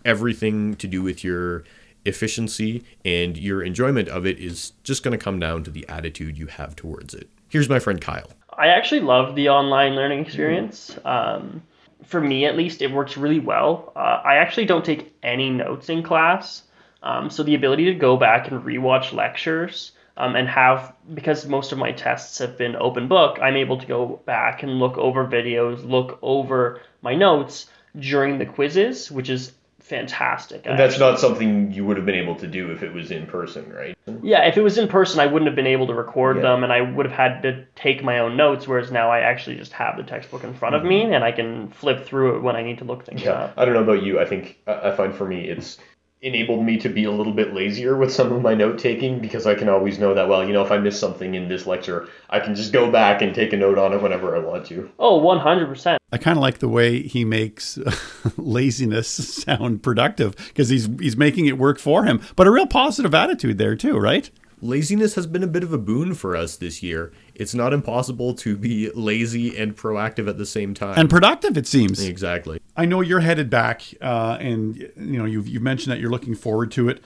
everything 0.04 0.76
to 0.76 0.86
do 0.86 1.02
with 1.02 1.22
your 1.22 1.64
efficiency 2.04 2.84
and 3.04 3.36
your 3.36 3.62
enjoyment 3.62 4.08
of 4.08 4.26
it 4.26 4.38
is 4.38 4.72
just 4.82 5.02
going 5.02 5.16
to 5.16 5.22
come 5.22 5.38
down 5.38 5.62
to 5.64 5.70
the 5.70 5.86
attitude 5.88 6.38
you 6.38 6.46
have 6.46 6.74
towards 6.74 7.14
it. 7.14 7.28
Here's 7.48 7.68
my 7.68 7.78
friend 7.78 8.00
Kyle. 8.00 8.30
I 8.58 8.68
actually 8.68 9.00
love 9.00 9.34
the 9.34 9.48
online 9.48 9.94
learning 9.94 10.20
experience. 10.20 10.98
Um, 11.04 11.62
for 12.04 12.20
me, 12.20 12.44
at 12.44 12.56
least, 12.56 12.82
it 12.82 12.90
works 12.90 13.16
really 13.16 13.38
well. 13.38 13.92
Uh, 13.94 14.20
I 14.24 14.36
actually 14.36 14.66
don't 14.66 14.84
take 14.84 15.14
any 15.22 15.50
notes 15.50 15.88
in 15.88 16.02
class. 16.02 16.64
Um, 17.02 17.30
so 17.30 17.42
the 17.42 17.54
ability 17.54 17.86
to 17.86 17.94
go 17.94 18.16
back 18.16 18.50
and 18.50 18.62
rewatch 18.62 19.12
lectures 19.12 19.92
um, 20.16 20.36
and 20.36 20.48
have, 20.48 20.94
because 21.12 21.46
most 21.46 21.72
of 21.72 21.78
my 21.78 21.92
tests 21.92 22.38
have 22.38 22.56
been 22.56 22.76
open 22.76 23.08
book, 23.08 23.38
I'm 23.40 23.56
able 23.56 23.78
to 23.78 23.86
go 23.86 24.20
back 24.24 24.62
and 24.62 24.78
look 24.78 24.98
over 24.98 25.26
videos, 25.26 25.88
look 25.88 26.18
over 26.22 26.80
my 27.00 27.14
notes 27.14 27.68
during 27.98 28.38
the 28.38 28.46
quizzes, 28.46 29.10
which 29.10 29.28
is 29.28 29.52
fantastic. 29.80 30.62
And 30.64 30.78
that's 30.78 30.98
not 30.98 31.18
something 31.18 31.72
you 31.72 31.84
would 31.84 31.96
have 31.96 32.06
been 32.06 32.14
able 32.14 32.36
to 32.36 32.46
do 32.46 32.70
if 32.70 32.82
it 32.82 32.94
was 32.94 33.10
in 33.10 33.26
person, 33.26 33.70
right? 33.72 33.96
Yeah, 34.22 34.46
if 34.46 34.56
it 34.56 34.62
was 34.62 34.78
in 34.78 34.86
person, 34.88 35.18
I 35.20 35.26
wouldn't 35.26 35.48
have 35.48 35.56
been 35.56 35.66
able 35.66 35.88
to 35.88 35.94
record 35.94 36.36
Yeah. 36.36 36.42
them 36.42 36.62
and 36.64 36.72
I 36.72 36.80
would 36.80 37.04
have 37.04 37.14
had 37.14 37.42
to 37.42 37.64
take 37.74 38.02
my 38.02 38.20
own 38.20 38.36
notes, 38.36 38.66
whereas 38.68 38.92
now 38.92 39.10
I 39.10 39.20
actually 39.20 39.56
just 39.56 39.72
have 39.72 39.96
the 39.96 40.04
textbook 40.04 40.44
in 40.44 40.54
front 40.54 40.76
of 40.76 40.84
me 40.84 41.02
and 41.12 41.24
I 41.24 41.32
can 41.32 41.68
flip 41.68 42.06
through 42.06 42.36
it 42.36 42.42
when 42.42 42.54
I 42.54 42.62
need 42.62 42.78
to 42.78 42.84
look 42.84 43.04
things 43.04 43.22
up. 43.22 43.26
Yeah, 43.26 43.32
up. 43.32 43.54
I 43.56 43.64
don't 43.64 43.74
know 43.74 43.82
about 43.82 44.02
you. 44.02 44.20
I 44.20 44.24
think 44.24 44.60
I 44.66 44.92
find 44.92 45.12
for 45.14 45.26
me 45.26 45.48
it's 45.48 45.78
enabled 46.22 46.64
me 46.64 46.78
to 46.78 46.88
be 46.88 47.04
a 47.04 47.10
little 47.10 47.32
bit 47.32 47.52
lazier 47.52 47.96
with 47.96 48.12
some 48.12 48.32
of 48.32 48.40
my 48.42 48.54
note 48.54 48.78
taking 48.78 49.18
because 49.18 49.44
I 49.44 49.56
can 49.56 49.68
always 49.68 49.98
know 49.98 50.14
that 50.14 50.28
well, 50.28 50.46
you 50.46 50.52
know, 50.52 50.64
if 50.64 50.70
I 50.70 50.78
miss 50.78 50.98
something 50.98 51.34
in 51.34 51.48
this 51.48 51.66
lecture, 51.66 52.08
I 52.30 52.38
can 52.38 52.54
just 52.54 52.72
go 52.72 52.90
back 52.90 53.22
and 53.22 53.34
take 53.34 53.52
a 53.52 53.56
note 53.56 53.76
on 53.76 53.92
it 53.92 54.00
whenever 54.00 54.36
I 54.36 54.38
want 54.38 54.66
to. 54.66 54.88
Oh, 55.00 55.20
100%. 55.20 55.96
I 56.12 56.18
kind 56.18 56.38
of 56.38 56.42
like 56.42 56.58
the 56.58 56.68
way 56.68 57.02
he 57.02 57.24
makes 57.24 57.78
laziness 58.36 59.08
sound 59.08 59.82
productive 59.82 60.36
because 60.36 60.68
he's 60.68 60.88
he's 61.00 61.16
making 61.16 61.46
it 61.46 61.58
work 61.58 61.78
for 61.78 62.04
him. 62.04 62.20
But 62.36 62.46
a 62.46 62.50
real 62.50 62.66
positive 62.66 63.14
attitude 63.14 63.58
there 63.58 63.74
too, 63.74 63.98
right? 63.98 64.30
Laziness 64.60 65.16
has 65.16 65.26
been 65.26 65.42
a 65.42 65.48
bit 65.48 65.64
of 65.64 65.72
a 65.72 65.78
boon 65.78 66.14
for 66.14 66.36
us 66.36 66.56
this 66.56 66.84
year. 66.84 67.12
It's 67.34 67.54
not 67.54 67.72
impossible 67.72 68.34
to 68.34 68.56
be 68.56 68.90
lazy 68.90 69.56
and 69.56 69.76
proactive 69.76 70.28
at 70.28 70.38
the 70.38 70.46
same 70.46 70.74
time. 70.74 70.98
And 70.98 71.08
productive, 71.08 71.56
it 71.56 71.66
seems. 71.66 72.02
Exactly. 72.02 72.60
I 72.76 72.84
know 72.84 73.00
you're 73.00 73.20
headed 73.20 73.50
back, 73.50 73.82
uh, 74.00 74.36
and 74.40 74.76
you 74.76 75.18
know 75.18 75.24
you've 75.24 75.48
you've 75.48 75.62
mentioned 75.62 75.92
that 75.92 76.00
you're 76.00 76.10
looking 76.10 76.34
forward 76.34 76.70
to 76.72 76.88
it. 76.88 77.02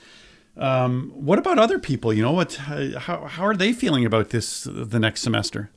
Um, 0.56 1.12
what 1.14 1.38
about 1.38 1.58
other 1.58 1.78
people? 1.78 2.12
You 2.12 2.22
know 2.22 2.32
what? 2.32 2.54
How 2.54 3.26
how 3.26 3.44
are 3.44 3.56
they 3.56 3.72
feeling 3.72 4.04
about 4.04 4.30
this 4.30 4.64
the 4.64 4.98
next 4.98 5.22
semester? 5.22 5.70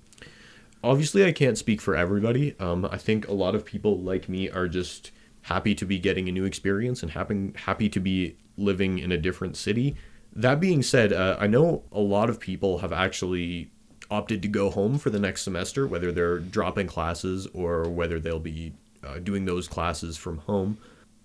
Obviously, 0.84 1.26
I 1.26 1.32
can't 1.32 1.58
speak 1.58 1.82
for 1.82 1.96
everybody. 1.96 2.56
Um, 2.60 2.88
I 2.90 2.98
think 2.98 3.28
a 3.28 3.34
lot 3.34 3.54
of 3.54 3.66
people 3.66 4.00
like 4.00 4.30
me 4.30 4.50
are 4.50 4.68
just 4.68 5.12
happy 5.44 5.76
to 5.76 5.86
be 5.86 6.00
getting 6.00 6.30
a 6.30 6.32
new 6.32 6.46
experience 6.46 7.02
and 7.02 7.12
happy 7.12 7.52
happy 7.56 7.90
to 7.90 8.00
be 8.00 8.38
living 8.58 9.00
in 9.00 9.12
a 9.12 9.18
different 9.18 9.58
city. 9.58 9.96
That 10.34 10.60
being 10.60 10.84
said, 10.84 11.12
uh, 11.12 11.38
I 11.40 11.48
know 11.48 11.84
a 11.92 12.00
lot 12.00 12.30
of 12.30 12.40
people 12.40 12.80
have 12.80 12.94
actually 12.94 13.72
opted 14.12 14.42
to 14.42 14.48
go 14.48 14.70
home 14.70 14.98
for 14.98 15.10
the 15.10 15.20
next 15.20 15.44
semester, 15.44 15.88
whether 15.88 16.12
they're 16.12 16.40
dropping 16.40 16.88
classes 16.88 17.48
or 17.54 17.90
whether 17.90 18.20
they'll 18.20 18.40
be 18.40 18.74
uh, 19.06 19.20
doing 19.20 19.46
those 19.46 19.68
classes 19.68 20.18
from 20.18 20.40
home. 20.40 20.78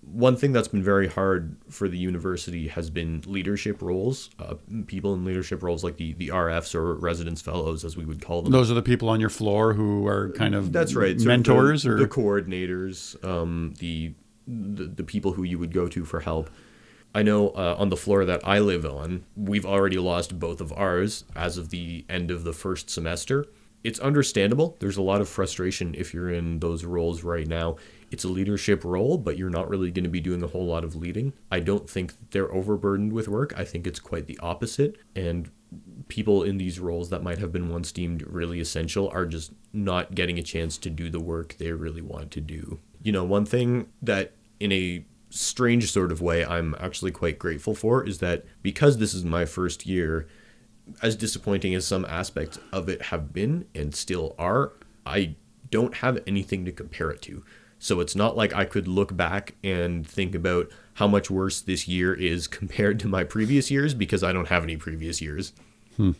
One 0.02 0.36
thing 0.36 0.52
that's 0.52 0.68
been 0.68 0.82
very 0.82 1.08
hard 1.08 1.56
for 1.70 1.88
the 1.88 1.96
university 1.96 2.68
has 2.68 2.90
been 2.90 3.22
leadership 3.26 3.80
roles. 3.80 4.28
Uh, 4.38 4.54
people 4.86 5.14
in 5.14 5.24
leadership 5.24 5.62
roles, 5.62 5.82
like 5.82 5.96
the, 5.96 6.12
the 6.12 6.28
RFs 6.28 6.74
or 6.74 6.94
residence 6.94 7.40
fellows, 7.40 7.86
as 7.86 7.96
we 7.96 8.04
would 8.04 8.20
call 8.20 8.42
them. 8.42 8.52
Those 8.52 8.70
are 8.70 8.74
the 8.74 8.82
people 8.82 9.08
on 9.08 9.18
your 9.18 9.30
floor 9.30 9.72
who 9.72 10.06
are 10.06 10.28
kind 10.32 10.54
of 10.54 10.72
That's 10.72 10.94
right. 10.94 11.18
mentors 11.18 11.84
the, 11.84 11.92
or 11.92 11.98
the 11.98 12.06
coordinators, 12.06 13.22
um, 13.24 13.72
the, 13.78 14.12
the 14.46 14.84
the 14.84 15.04
people 15.04 15.32
who 15.32 15.42
you 15.42 15.58
would 15.58 15.72
go 15.72 15.88
to 15.88 16.04
for 16.04 16.20
help. 16.20 16.50
I 17.14 17.22
know 17.22 17.50
uh, 17.50 17.76
on 17.78 17.90
the 17.90 17.96
floor 17.96 18.24
that 18.24 18.46
I 18.46 18.58
live 18.58 18.84
on, 18.84 19.24
we've 19.36 19.64
already 19.64 19.98
lost 19.98 20.38
both 20.38 20.60
of 20.60 20.72
ours 20.72 21.24
as 21.36 21.56
of 21.56 21.70
the 21.70 22.04
end 22.08 22.30
of 22.30 22.44
the 22.44 22.52
first 22.52 22.90
semester. 22.90 23.46
It's 23.84 24.00
understandable. 24.00 24.76
There's 24.80 24.96
a 24.96 25.02
lot 25.02 25.20
of 25.20 25.28
frustration 25.28 25.94
if 25.94 26.12
you're 26.12 26.30
in 26.30 26.58
those 26.58 26.84
roles 26.84 27.22
right 27.22 27.46
now. 27.46 27.76
It's 28.10 28.24
a 28.24 28.28
leadership 28.28 28.84
role, 28.84 29.18
but 29.18 29.36
you're 29.36 29.50
not 29.50 29.68
really 29.68 29.90
going 29.90 30.04
to 30.04 30.10
be 30.10 30.20
doing 30.20 30.42
a 30.42 30.48
whole 30.48 30.66
lot 30.66 30.84
of 30.84 30.96
leading. 30.96 31.34
I 31.52 31.60
don't 31.60 31.88
think 31.88 32.14
they're 32.30 32.52
overburdened 32.52 33.12
with 33.12 33.28
work. 33.28 33.52
I 33.56 33.64
think 33.64 33.86
it's 33.86 34.00
quite 34.00 34.26
the 34.26 34.38
opposite. 34.42 34.96
And 35.14 35.50
people 36.08 36.42
in 36.42 36.58
these 36.58 36.80
roles 36.80 37.10
that 37.10 37.22
might 37.22 37.38
have 37.38 37.52
been 37.52 37.68
once 37.68 37.92
deemed 37.92 38.22
really 38.26 38.60
essential 38.60 39.08
are 39.12 39.26
just 39.26 39.52
not 39.72 40.14
getting 40.14 40.38
a 40.38 40.42
chance 40.42 40.78
to 40.78 40.90
do 40.90 41.10
the 41.10 41.20
work 41.20 41.56
they 41.58 41.72
really 41.72 42.02
want 42.02 42.30
to 42.32 42.40
do. 42.40 42.80
You 43.02 43.12
know, 43.12 43.24
one 43.24 43.44
thing 43.44 43.88
that 44.00 44.32
in 44.60 44.72
a 44.72 45.04
strange 45.34 45.90
sort 45.90 46.12
of 46.12 46.22
way 46.22 46.44
I'm 46.44 46.74
actually 46.78 47.10
quite 47.10 47.38
grateful 47.38 47.74
for 47.74 48.06
is 48.06 48.18
that 48.18 48.44
because 48.62 48.98
this 48.98 49.14
is 49.14 49.24
my 49.24 49.44
first 49.44 49.84
year, 49.84 50.28
as 51.02 51.16
disappointing 51.16 51.74
as 51.74 51.86
some 51.86 52.04
aspects 52.04 52.58
of 52.72 52.88
it 52.88 53.02
have 53.02 53.32
been 53.32 53.66
and 53.74 53.94
still 53.94 54.34
are, 54.38 54.72
I 55.04 55.34
don't 55.70 55.94
have 55.96 56.22
anything 56.26 56.64
to 56.66 56.72
compare 56.72 57.10
it 57.10 57.20
to. 57.22 57.44
So 57.78 58.00
it's 58.00 58.14
not 58.14 58.36
like 58.36 58.54
I 58.54 58.64
could 58.64 58.86
look 58.86 59.16
back 59.16 59.54
and 59.62 60.06
think 60.06 60.34
about 60.34 60.70
how 60.94 61.08
much 61.08 61.30
worse 61.30 61.60
this 61.60 61.88
year 61.88 62.14
is 62.14 62.46
compared 62.60 63.00
to 63.00 63.08
my 63.08 63.24
previous 63.24 63.70
years 63.70 63.92
because 63.92 64.22
I 64.22 64.32
don't 64.32 64.48
have 64.48 64.62
any 64.62 64.76
previous 64.76 65.20
years. 65.20 65.52
Hmm. 65.96 66.12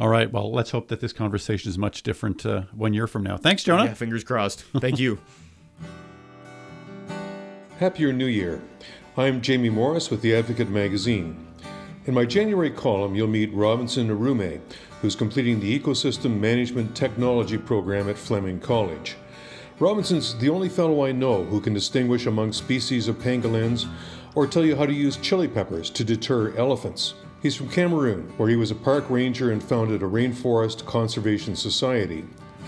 All 0.00 0.08
right. 0.08 0.30
Well, 0.32 0.50
let's 0.50 0.70
hope 0.70 0.88
that 0.88 1.00
this 1.00 1.12
conversation 1.12 1.68
is 1.68 1.78
much 1.78 2.02
different 2.02 2.44
uh, 2.44 2.62
one 2.72 2.94
year 2.94 3.06
from 3.06 3.22
now. 3.22 3.36
Thanks, 3.36 3.62
Jonah. 3.62 3.84
Yeah, 3.84 3.94
fingers 3.94 4.24
crossed. 4.24 4.62
Thank 4.78 4.98
you. 4.98 5.18
Happier 7.80 8.12
New 8.12 8.26
Year. 8.26 8.62
I'm 9.16 9.42
Jamie 9.42 9.68
Morris 9.68 10.08
with 10.08 10.22
the 10.22 10.32
Advocate 10.36 10.68
magazine. 10.68 11.44
In 12.06 12.14
my 12.14 12.24
January 12.24 12.70
column, 12.70 13.16
you'll 13.16 13.26
meet 13.26 13.52
Robinson 13.52 14.10
Arume, 14.10 14.60
who's 15.02 15.16
completing 15.16 15.58
the 15.58 15.80
Ecosystem 15.80 16.38
Management 16.38 16.94
Technology 16.94 17.58
program 17.58 18.08
at 18.08 18.16
Fleming 18.16 18.60
College. 18.60 19.16
Robinson's 19.80 20.36
the 20.38 20.50
only 20.50 20.68
fellow 20.68 21.04
I 21.04 21.10
know 21.10 21.42
who 21.42 21.60
can 21.60 21.74
distinguish 21.74 22.26
among 22.26 22.52
species 22.52 23.08
of 23.08 23.18
pangolins 23.18 23.88
or 24.36 24.46
tell 24.46 24.64
you 24.64 24.76
how 24.76 24.86
to 24.86 24.92
use 24.92 25.16
chili 25.16 25.48
peppers 25.48 25.90
to 25.90 26.04
deter 26.04 26.56
elephants. 26.56 27.14
He's 27.42 27.56
from 27.56 27.70
Cameroon, 27.70 28.32
where 28.36 28.48
he 28.48 28.56
was 28.56 28.70
a 28.70 28.76
park 28.76 29.10
ranger 29.10 29.50
and 29.50 29.60
founded 29.60 30.00
a 30.00 30.06
rainforest 30.06 30.86
conservation 30.86 31.56
society. 31.56 32.24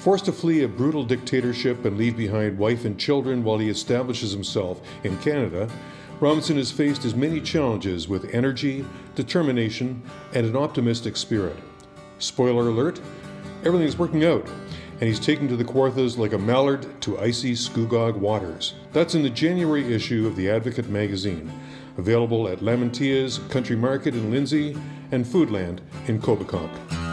Forced 0.06 0.26
to 0.26 0.32
flee 0.32 0.62
a 0.62 0.68
brutal 0.68 1.02
dictatorship 1.02 1.84
and 1.84 1.98
leave 1.98 2.16
behind 2.16 2.56
wife 2.56 2.84
and 2.84 2.96
children 2.96 3.42
while 3.42 3.58
he 3.58 3.68
establishes 3.68 4.30
himself 4.30 4.80
in 5.02 5.18
Canada, 5.18 5.68
Robinson 6.20 6.58
has 6.58 6.70
faced 6.70 7.02
his 7.02 7.16
many 7.16 7.40
challenges 7.40 8.06
with 8.06 8.32
energy, 8.32 8.84
determination, 9.16 10.00
and 10.32 10.46
an 10.46 10.56
optimistic 10.56 11.16
spirit. 11.16 11.56
Spoiler 12.20 12.68
alert 12.68 13.00
everything's 13.64 13.98
working 13.98 14.24
out, 14.24 14.46
and 15.00 15.08
he's 15.08 15.18
taken 15.18 15.48
to 15.48 15.56
the 15.56 15.64
Kawarthas 15.64 16.16
like 16.16 16.34
a 16.34 16.38
mallard 16.38 16.86
to 17.00 17.18
icy 17.18 17.54
Scugog 17.54 18.14
waters. 18.14 18.74
That's 18.92 19.16
in 19.16 19.24
the 19.24 19.30
January 19.30 19.92
issue 19.92 20.28
of 20.28 20.36
the 20.36 20.48
Advocate 20.48 20.88
magazine, 20.88 21.50
available 21.98 22.46
at 22.46 22.62
Lamantia's 22.62 23.38
Country 23.50 23.74
Market 23.74 24.14
in 24.14 24.30
Lindsay 24.30 24.76
and 25.10 25.24
Foodland 25.24 25.80
in 26.06 26.22
Coboconk. 26.22 27.05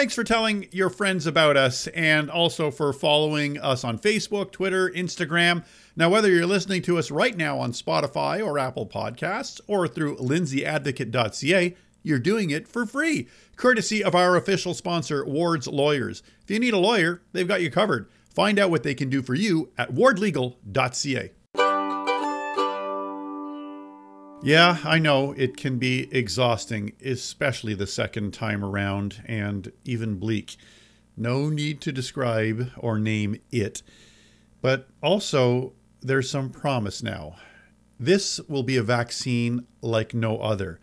Thanks 0.00 0.14
for 0.14 0.24
telling 0.24 0.66
your 0.72 0.88
friends 0.88 1.26
about 1.26 1.58
us 1.58 1.86
and 1.88 2.30
also 2.30 2.70
for 2.70 2.90
following 2.94 3.60
us 3.60 3.84
on 3.84 3.98
Facebook, 3.98 4.50
Twitter, 4.50 4.88
Instagram. 4.88 5.62
Now, 5.94 6.08
whether 6.08 6.30
you're 6.30 6.46
listening 6.46 6.80
to 6.84 6.96
us 6.96 7.10
right 7.10 7.36
now 7.36 7.58
on 7.58 7.72
Spotify 7.72 8.42
or 8.42 8.58
Apple 8.58 8.86
Podcasts 8.86 9.60
or 9.66 9.86
through 9.86 10.16
lindsayadvocate.ca, 10.16 11.76
you're 12.02 12.18
doing 12.18 12.48
it 12.48 12.66
for 12.66 12.86
free, 12.86 13.28
courtesy 13.56 14.02
of 14.02 14.14
our 14.14 14.36
official 14.36 14.72
sponsor, 14.72 15.22
Ward's 15.22 15.68
Lawyers. 15.68 16.22
If 16.44 16.50
you 16.50 16.58
need 16.58 16.72
a 16.72 16.78
lawyer, 16.78 17.20
they've 17.32 17.46
got 17.46 17.60
you 17.60 17.70
covered. 17.70 18.08
Find 18.34 18.58
out 18.58 18.70
what 18.70 18.84
they 18.84 18.94
can 18.94 19.10
do 19.10 19.20
for 19.20 19.34
you 19.34 19.68
at 19.76 19.92
wardlegal.ca. 19.92 21.30
Yeah, 24.42 24.78
I 24.84 24.98
know 24.98 25.32
it 25.32 25.58
can 25.58 25.78
be 25.78 26.08
exhausting, 26.10 26.94
especially 27.04 27.74
the 27.74 27.86
second 27.86 28.32
time 28.32 28.64
around, 28.64 29.22
and 29.26 29.70
even 29.84 30.18
bleak. 30.18 30.56
No 31.14 31.50
need 31.50 31.82
to 31.82 31.92
describe 31.92 32.70
or 32.78 32.98
name 32.98 33.36
it. 33.52 33.82
But 34.62 34.88
also, 35.02 35.74
there's 36.00 36.30
some 36.30 36.48
promise 36.48 37.02
now. 37.02 37.36
This 37.98 38.40
will 38.48 38.62
be 38.62 38.78
a 38.78 38.82
vaccine 38.82 39.66
like 39.82 40.14
no 40.14 40.38
other. 40.38 40.80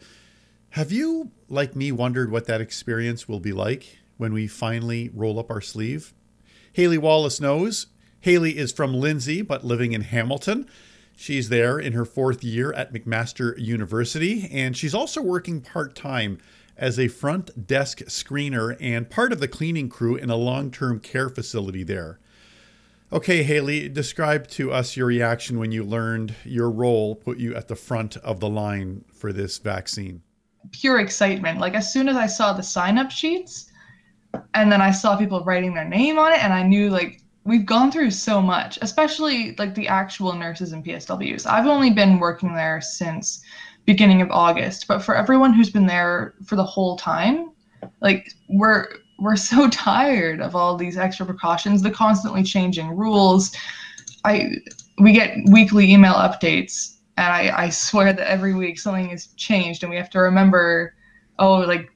Have 0.72 0.92
you, 0.92 1.32
like 1.50 1.76
me, 1.76 1.92
wondered 1.92 2.30
what 2.30 2.46
that 2.46 2.62
experience 2.62 3.28
will 3.28 3.40
be 3.40 3.54
like 3.54 3.98
when 4.18 4.34
we 4.34 4.46
finally 4.46 5.10
roll 5.16 5.40
up 5.40 5.50
our 5.50 5.62
sleeve? 5.62 6.14
Haleigh 6.74 7.00
Wallace 7.00 7.42
knows. 7.42 7.88
Haleigh 8.22 8.56
is 8.56 8.72
from 8.72 8.94
Lindsay, 8.94 9.42
but 9.42 9.66
living 9.66 9.94
in 9.94 10.02
Hamilton. 10.02 10.70
She's 11.20 11.50
there 11.50 11.80
in 11.80 11.94
her 11.94 12.06
fourth 12.06 12.44
year 12.44 12.72
at 12.74 12.94
McMaster 12.94 13.58
University, 13.58 14.48
and 14.52 14.78
she's 14.78 14.94
also 14.94 15.20
working 15.20 15.62
part 15.62 15.96
time 15.96 16.38
as 16.78 17.00
a 17.00 17.08
front 17.08 17.66
desk 17.66 18.02
screener 18.04 18.78
and 18.80 19.10
part 19.10 19.34
of 19.34 19.40
the 19.40 19.48
cleaning 19.48 19.90
crew 19.90 20.16
in 20.16 20.30
a 20.30 20.36
long 20.36 20.70
term 20.70 21.00
care 21.00 21.28
facility 21.28 21.82
there. 21.82 22.20
Okay, 23.12 23.44
Haleigh, 23.44 23.92
describe 23.92 24.48
to 24.50 24.72
us 24.72 24.96
your 24.96 25.08
reaction 25.08 25.58
when 25.58 25.72
you 25.72 25.84
learned 25.84 26.36
your 26.46 26.70
role 26.70 27.16
put 27.16 27.40
you 27.40 27.56
at 27.56 27.68
the 27.68 27.76
front 27.76 28.18
of 28.18 28.40
the 28.40 28.48
line 28.50 29.04
for 29.12 29.34
this 29.34 29.58
vaccine. 29.58 30.22
Pure 30.72 31.00
excitement. 31.00 31.60
Like, 31.60 31.74
as 31.74 31.92
soon 31.92 32.08
as 32.10 32.16
I 32.16 32.28
saw 32.28 32.54
the 32.54 32.62
sign 32.62 33.00
up 33.00 33.10
sheets, 33.10 33.72
and 34.54 34.72
then 34.72 34.82
I 34.82 34.92
saw 34.92 35.18
people 35.18 35.44
writing 35.44 35.74
their 35.74 35.84
name 35.84 36.20
on 36.20 36.32
it, 36.32 36.44
and 36.44 36.54
I 36.54 36.62
knew, 36.62 36.92
like, 36.92 37.24
we've 37.48 37.66
gone 37.66 37.92
through 37.92 38.12
so 38.12 38.42
much, 38.42 38.78
especially 38.82 39.56
like 39.56 39.74
the 39.74 39.88
actual 39.88 40.34
nurses 40.34 40.74
and 40.74 40.84
PSWs. 40.84 41.50
I've 41.50 41.66
only 41.66 41.90
been 41.90 42.20
working 42.20 42.54
there 42.54 42.82
since 42.82 43.42
beginning 43.86 44.22
of 44.22 44.30
August, 44.32 44.86
but 44.88 45.02
for 45.02 45.16
everyone 45.16 45.54
who's 45.54 45.70
been 45.70 45.88
there 45.88 46.36
for 46.46 46.58
the 46.58 46.64
whole 46.64 46.98
time, 46.98 47.52
like 48.02 48.30
we're 48.50 48.88
we're 49.20 49.38
so 49.38 49.70
tired 49.72 50.42
of 50.42 50.56
all 50.56 50.76
these 50.76 50.98
extra 50.98 51.26
precautions, 51.26 51.82
the 51.82 51.90
constantly 51.90 52.44
changing 52.44 52.90
rules. 52.90 53.56
I 54.26 54.50
we 55.00 55.14
get 55.14 55.38
weekly 55.50 55.92
email 55.92 56.16
updates 56.16 56.98
and 57.16 57.32
I, 57.34 57.66
I 57.66 57.70
swear 57.70 58.12
that 58.12 58.30
every 58.30 58.56
week 58.56 58.78
something 58.78 59.10
has 59.10 59.28
changed 59.38 59.84
and 59.84 59.90
we 59.90 59.96
have 59.96 60.10
to 60.12 60.20
remember, 60.20 60.96
oh, 61.40 61.60
like 61.60 61.90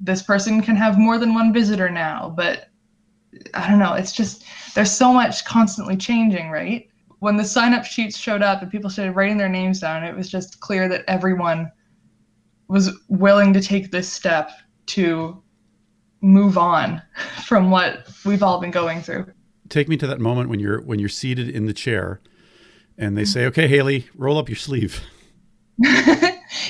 this 0.00 0.22
person 0.22 0.62
can 0.62 0.76
have 0.76 0.98
more 0.98 1.18
than 1.18 1.34
one 1.34 1.52
visitor 1.52 1.90
now, 1.90 2.32
but 2.34 2.68
I 3.54 3.68
don't 3.68 3.78
know. 3.78 3.94
It's 3.94 4.12
just 4.12 4.44
there's 4.74 4.90
so 4.92 5.12
much 5.12 5.44
constantly 5.44 5.96
changing, 5.96 6.50
right? 6.50 6.88
When 7.20 7.36
the 7.36 7.44
sign 7.44 7.72
up 7.72 7.84
sheets 7.84 8.16
showed 8.18 8.42
up 8.42 8.60
and 8.62 8.70
people 8.70 8.90
started 8.90 9.12
writing 9.12 9.38
their 9.38 9.48
names 9.48 9.80
down, 9.80 10.04
it 10.04 10.14
was 10.14 10.30
just 10.30 10.60
clear 10.60 10.88
that 10.88 11.04
everyone 11.08 11.70
was 12.68 12.90
willing 13.08 13.52
to 13.54 13.60
take 13.60 13.90
this 13.90 14.10
step 14.12 14.50
to 14.86 15.42
move 16.20 16.58
on 16.58 17.00
from 17.46 17.70
what 17.70 18.08
we've 18.24 18.42
all 18.42 18.60
been 18.60 18.70
going 18.70 19.00
through. 19.02 19.26
Take 19.68 19.88
me 19.88 19.96
to 19.98 20.06
that 20.06 20.20
moment 20.20 20.48
when 20.50 20.60
you're 20.60 20.82
when 20.82 20.98
you're 20.98 21.08
seated 21.08 21.48
in 21.48 21.66
the 21.66 21.72
chair 21.72 22.20
and 22.98 23.16
they 23.16 23.24
say, 23.24 23.46
"Okay, 23.46 23.66
Haleigh, 23.68 24.06
roll 24.14 24.38
up 24.38 24.48
your 24.48 24.56
sleeve." 24.56 25.00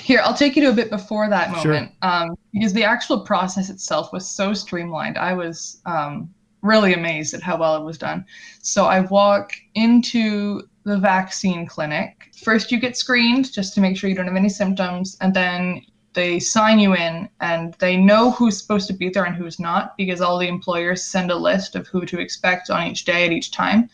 Here, 0.02 0.20
I'll 0.22 0.34
take 0.34 0.56
you 0.56 0.62
to 0.62 0.70
a 0.70 0.72
bit 0.72 0.88
before 0.90 1.28
that 1.28 1.50
moment, 1.50 1.62
Sure. 2.02 2.10
um, 2.10 2.36
because 2.52 2.72
the 2.72 2.84
actual 2.84 3.20
process 3.20 3.68
itself 3.68 4.12
was 4.12 4.26
so 4.26 4.54
streamlined. 4.54 5.18
I 5.18 5.34
was 5.34 5.80
um, 5.84 6.32
really 6.64 6.94
amazed 6.94 7.34
at 7.34 7.42
how 7.42 7.56
well 7.56 7.76
it 7.76 7.84
was 7.84 7.98
done. 7.98 8.24
So 8.62 8.86
I 8.86 9.00
walk 9.00 9.52
into 9.74 10.62
the 10.84 10.98
vaccine 10.98 11.66
clinic. 11.66 12.30
First, 12.42 12.72
you 12.72 12.80
get 12.80 12.96
screened 12.96 13.52
just 13.52 13.74
to 13.74 13.80
make 13.80 13.96
sure 13.96 14.10
you 14.10 14.16
don't 14.16 14.26
have 14.26 14.36
any 14.36 14.48
symptoms, 14.48 15.16
and 15.20 15.32
then 15.32 15.82
they 16.14 16.38
sign 16.40 16.78
you 16.78 16.94
in, 16.94 17.28
and 17.40 17.74
they 17.80 17.96
know 17.96 18.30
who's 18.32 18.58
supposed 18.58 18.86
to 18.88 18.92
be 18.92 19.08
there 19.08 19.24
and 19.24 19.34
who's 19.36 19.58
not, 19.60 19.96
because 19.96 20.20
all 20.20 20.38
the 20.38 20.48
employers 20.48 21.04
send 21.04 21.30
a 21.30 21.36
list 21.36 21.74
of 21.76 21.86
who 21.88 22.04
to 22.06 22.18
expect 22.20 22.70
on 22.70 22.86
each 22.86 23.04
day 23.04 23.24
at 23.26 23.32
each 23.32 23.50
time. 23.50 23.88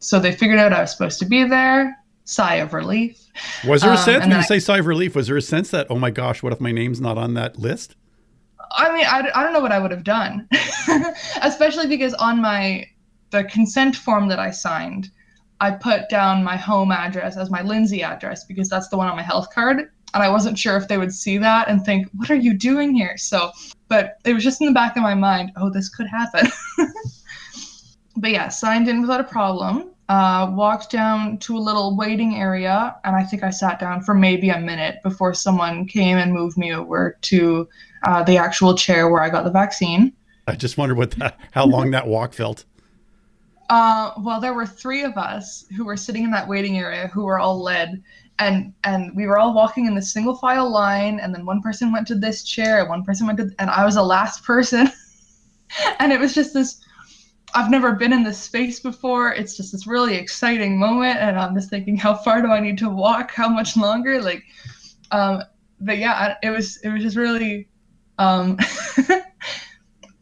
So 0.00 0.18
they 0.18 0.32
figured 0.32 0.58
out 0.58 0.72
I 0.72 0.80
was 0.82 0.92
supposed 0.92 1.18
to 1.20 1.26
be 1.26 1.44
there. 1.44 1.96
Sigh 2.24 2.56
of 2.56 2.74
relief. 2.74 3.18
Was 3.66 3.80
there 3.82 3.90
a 3.92 3.96
Um, 3.96 4.04
sense 4.04 4.22
and 4.22 4.30
when 4.32 4.38
you 4.40 4.44
I- 4.44 4.46
say 4.46 4.58
sigh 4.60 4.78
of 4.78 4.86
relief? 4.86 5.16
Was 5.16 5.28
there 5.28 5.36
a 5.36 5.42
sense 5.42 5.70
that 5.70 5.86
oh 5.90 5.98
my 5.98 6.10
gosh, 6.10 6.42
what 6.42 6.52
if 6.52 6.60
my 6.60 6.72
name's 6.72 7.00
not 7.00 7.16
on 7.18 7.34
that 7.34 7.58
list? 7.58 7.96
I 8.72 8.92
mean, 8.92 9.04
I, 9.06 9.30
I 9.34 9.42
don't 9.42 9.52
know 9.52 9.60
what 9.60 9.72
I 9.72 9.78
would 9.78 9.90
have 9.90 10.04
done, 10.04 10.48
especially 11.42 11.86
because 11.86 12.14
on 12.14 12.40
my 12.40 12.86
the 13.30 13.44
consent 13.44 13.94
form 13.94 14.28
that 14.28 14.38
I 14.38 14.50
signed, 14.50 15.10
I 15.60 15.72
put 15.72 16.08
down 16.08 16.44
my 16.44 16.56
home 16.56 16.92
address 16.92 17.36
as 17.36 17.50
my 17.50 17.62
Lindsay 17.62 18.02
address 18.02 18.44
because 18.44 18.68
that's 18.68 18.88
the 18.88 18.96
one 18.96 19.08
on 19.08 19.16
my 19.16 19.22
health 19.22 19.48
card, 19.54 19.78
and 20.14 20.22
I 20.22 20.28
wasn't 20.30 20.58
sure 20.58 20.76
if 20.76 20.88
they 20.88 20.98
would 20.98 21.12
see 21.12 21.38
that 21.38 21.68
and 21.68 21.84
think, 21.84 22.08
"What 22.16 22.30
are 22.30 22.36
you 22.36 22.56
doing 22.56 22.94
here?" 22.94 23.16
So, 23.16 23.50
but 23.88 24.18
it 24.24 24.34
was 24.34 24.44
just 24.44 24.60
in 24.60 24.66
the 24.66 24.72
back 24.72 24.96
of 24.96 25.02
my 25.02 25.14
mind, 25.14 25.52
"Oh, 25.56 25.70
this 25.70 25.88
could 25.88 26.06
happen." 26.06 26.50
but 28.16 28.30
yeah, 28.30 28.48
signed 28.48 28.88
in 28.88 29.00
without 29.00 29.20
a 29.20 29.24
problem. 29.24 29.90
Uh, 30.08 30.50
walked 30.54 30.90
down 30.90 31.36
to 31.36 31.56
a 31.56 31.60
little 31.60 31.94
waiting 31.94 32.36
area, 32.36 32.96
and 33.04 33.14
I 33.14 33.22
think 33.22 33.42
I 33.42 33.50
sat 33.50 33.78
down 33.78 34.00
for 34.00 34.14
maybe 34.14 34.48
a 34.48 34.58
minute 34.58 35.02
before 35.02 35.34
someone 35.34 35.86
came 35.86 36.16
and 36.16 36.32
moved 36.32 36.56
me 36.56 36.72
over 36.72 37.18
to 37.20 37.68
uh, 38.04 38.22
the 38.22 38.38
actual 38.38 38.74
chair 38.74 39.10
where 39.10 39.22
I 39.22 39.28
got 39.28 39.44
the 39.44 39.50
vaccine. 39.50 40.14
I 40.46 40.54
just 40.54 40.78
wonder 40.78 40.94
what 40.94 41.10
that 41.12 41.38
how 41.50 41.66
long 41.66 41.90
that 41.90 42.06
walk 42.06 42.32
felt. 42.32 42.64
Uh, 43.68 44.12
well, 44.20 44.40
there 44.40 44.54
were 44.54 44.64
three 44.64 45.02
of 45.02 45.18
us 45.18 45.66
who 45.76 45.84
were 45.84 45.96
sitting 45.96 46.24
in 46.24 46.30
that 46.30 46.48
waiting 46.48 46.78
area 46.78 47.08
who 47.08 47.24
were 47.24 47.38
all 47.38 47.62
led, 47.62 48.02
and 48.38 48.72
and 48.84 49.14
we 49.14 49.26
were 49.26 49.38
all 49.38 49.52
walking 49.52 49.84
in 49.84 49.94
the 49.94 50.00
single 50.00 50.36
file 50.36 50.70
line, 50.70 51.20
and 51.20 51.34
then 51.34 51.44
one 51.44 51.60
person 51.60 51.92
went 51.92 52.06
to 52.06 52.14
this 52.14 52.44
chair, 52.44 52.80
and 52.80 52.88
one 52.88 53.04
person 53.04 53.26
went 53.26 53.38
to, 53.38 53.50
and 53.58 53.68
I 53.68 53.84
was 53.84 53.96
the 53.96 54.02
last 54.02 54.42
person, 54.42 54.90
and 55.98 56.12
it 56.12 56.20
was 56.20 56.34
just 56.34 56.54
this. 56.54 56.82
I've 57.54 57.70
never 57.70 57.92
been 57.92 58.12
in 58.12 58.22
this 58.22 58.38
space 58.38 58.80
before. 58.80 59.32
It's 59.32 59.56
just 59.56 59.72
this 59.72 59.86
really 59.86 60.16
exciting 60.16 60.78
moment, 60.78 61.18
and 61.18 61.38
I'm 61.38 61.54
just 61.54 61.70
thinking, 61.70 61.96
how 61.96 62.14
far 62.14 62.42
do 62.42 62.48
I 62.48 62.60
need 62.60 62.78
to 62.78 62.90
walk? 62.90 63.32
How 63.32 63.48
much 63.48 63.76
longer? 63.76 64.20
Like, 64.20 64.44
um, 65.10 65.42
but 65.80 65.98
yeah, 65.98 66.34
it 66.42 66.50
was 66.50 66.76
it 66.78 66.90
was 66.90 67.02
just 67.02 67.16
really. 67.16 67.68
Um, 68.18 68.58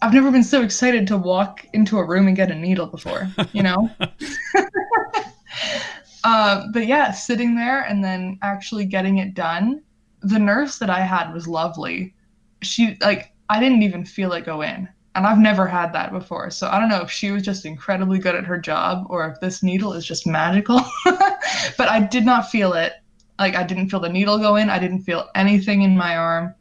I've 0.02 0.12
never 0.12 0.30
been 0.30 0.44
so 0.44 0.62
excited 0.62 1.06
to 1.08 1.16
walk 1.16 1.66
into 1.72 1.98
a 1.98 2.06
room 2.06 2.26
and 2.26 2.36
get 2.36 2.50
a 2.50 2.54
needle 2.54 2.86
before, 2.86 3.28
you 3.52 3.62
know? 3.62 3.90
uh, 6.24 6.66
but 6.72 6.86
yeah, 6.86 7.12
sitting 7.12 7.56
there 7.56 7.82
and 7.82 8.04
then 8.04 8.38
actually 8.42 8.84
getting 8.84 9.18
it 9.18 9.34
done. 9.34 9.82
The 10.20 10.38
nurse 10.38 10.78
that 10.78 10.90
I 10.90 11.00
had 11.00 11.32
was 11.32 11.48
lovely. 11.48 12.14
She, 12.62 12.96
like, 13.00 13.32
I 13.48 13.60
didn't 13.60 13.82
even 13.82 14.04
feel 14.04 14.32
it 14.32 14.44
go 14.44 14.62
in. 14.62 14.88
And 15.16 15.26
I've 15.26 15.38
never 15.38 15.66
had 15.66 15.92
that 15.94 16.12
before. 16.12 16.50
So 16.50 16.68
I 16.68 16.78
don't 16.78 16.90
know 16.90 17.00
if 17.00 17.10
she 17.10 17.30
was 17.30 17.42
just 17.42 17.64
incredibly 17.64 18.18
good 18.18 18.34
at 18.34 18.44
her 18.44 18.58
job 18.58 19.06
or 19.08 19.26
if 19.26 19.40
this 19.40 19.62
needle 19.62 19.94
is 19.94 20.04
just 20.04 20.26
magical. 20.26 20.80
but 21.04 21.88
I 21.88 22.00
did 22.00 22.26
not 22.26 22.50
feel 22.50 22.74
it. 22.74 22.92
Like, 23.38 23.54
I 23.54 23.62
didn't 23.64 23.88
feel 23.88 24.00
the 24.00 24.10
needle 24.10 24.38
go 24.38 24.56
in. 24.56 24.68
I 24.68 24.78
didn't 24.78 25.02
feel 25.02 25.28
anything 25.34 25.82
in 25.82 25.96
my 25.96 26.16
arm. 26.16 26.54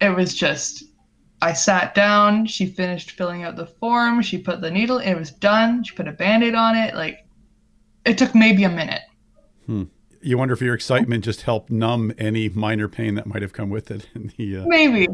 It 0.00 0.14
was 0.14 0.34
just 0.34 0.84
I 1.42 1.54
sat 1.54 1.94
down. 1.94 2.46
She 2.46 2.66
finished 2.66 3.12
filling 3.12 3.44
out 3.44 3.56
the 3.56 3.66
form. 3.66 4.20
She 4.20 4.38
put 4.38 4.60
the 4.60 4.70
needle. 4.70 4.98
It 4.98 5.14
was 5.14 5.30
done. 5.30 5.82
She 5.82 5.94
put 5.94 6.06
a 6.06 6.12
band-aid 6.12 6.54
on 6.54 6.76
it. 6.76 6.94
Like 6.94 7.26
it 8.04 8.18
took 8.18 8.34
maybe 8.34 8.64
a 8.64 8.70
minute. 8.70 9.02
Hmm. 9.66 9.84
You 10.22 10.36
wonder 10.36 10.52
if 10.52 10.60
your 10.60 10.74
excitement 10.74 11.24
just 11.24 11.42
helped 11.42 11.70
numb 11.70 12.12
any 12.18 12.50
minor 12.50 12.88
pain 12.88 13.14
that 13.14 13.26
might 13.26 13.40
have 13.40 13.54
come 13.54 13.70
with 13.70 13.90
it. 13.90 14.06
In 14.14 14.32
the, 14.36 14.58
uh, 14.58 14.64
Maybe. 14.66 15.08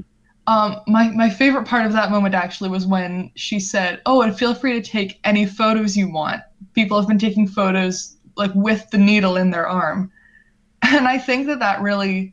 Um, 0.47 0.81
my 0.87 1.09
my 1.11 1.29
favorite 1.29 1.67
part 1.67 1.87
of 1.87 1.93
that 1.93 2.11
moment 2.11 2.35
actually 2.35 2.71
was 2.71 2.87
when 2.87 3.31
she 3.35 3.59
said, 3.59 4.01
"Oh, 4.07 4.23
and 4.23 4.37
feel 4.37 4.55
free 4.55 4.81
to 4.81 4.81
take 4.81 5.19
any 5.25 5.45
photos 5.47 5.97
you 5.97 6.11
want." 6.11 6.43
People 6.75 6.99
have 6.99 7.09
been 7.09 7.19
taking 7.19 7.49
photos 7.49 8.17
like 8.37 8.55
with 8.55 8.89
the 8.91 8.99
needle 8.99 9.37
in 9.37 9.51
their 9.51 9.67
arm, 9.67 10.11
and 10.83 11.09
I 11.09 11.19
think 11.19 11.47
that 11.49 11.59
that 11.59 11.81
really 11.83 12.33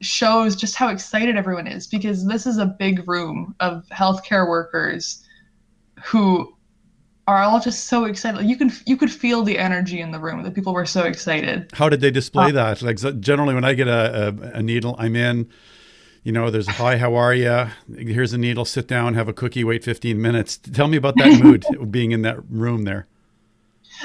shows 0.00 0.54
just 0.56 0.76
how 0.76 0.88
excited 0.88 1.36
everyone 1.36 1.66
is 1.66 1.86
because 1.86 2.26
this 2.26 2.46
is 2.46 2.58
a 2.58 2.66
big 2.66 3.08
room 3.08 3.54
of 3.58 3.84
healthcare 3.90 4.48
workers 4.48 5.24
who 6.04 6.54
are 7.26 7.42
all 7.42 7.60
just 7.60 7.86
so 7.86 8.04
excited. 8.04 8.44
You 8.46 8.56
can 8.56 8.72
you 8.86 8.96
could 8.96 9.12
feel 9.12 9.42
the 9.42 9.58
energy 9.58 10.00
in 10.00 10.12
the 10.12 10.18
room 10.18 10.42
that 10.42 10.54
people 10.54 10.72
were 10.72 10.86
so 10.86 11.04
excited. 11.04 11.70
How 11.74 11.88
did 11.88 12.00
they 12.00 12.10
display 12.10 12.50
that? 12.52 12.82
Like 12.82 12.98
generally, 13.20 13.54
when 13.54 13.64
I 13.64 13.74
get 13.74 13.86
a, 13.86 14.28
a, 14.28 14.58
a 14.58 14.62
needle, 14.62 14.96
I'm 14.98 15.14
in. 15.14 15.48
You 16.28 16.32
know, 16.32 16.50
there's 16.50 16.68
a 16.68 16.72
hi, 16.72 16.98
how 16.98 17.14
are 17.14 17.32
you? 17.32 17.68
Here's 17.96 18.34
a 18.34 18.38
needle. 18.38 18.66
Sit 18.66 18.86
down, 18.86 19.14
have 19.14 19.28
a 19.28 19.32
cookie, 19.32 19.64
wait 19.64 19.82
15 19.82 20.20
minutes. 20.20 20.58
Tell 20.58 20.86
me 20.86 20.98
about 20.98 21.14
that 21.16 21.40
mood 21.42 21.64
being 21.90 22.12
in 22.12 22.20
that 22.20 22.36
room 22.50 22.82
there. 22.82 23.06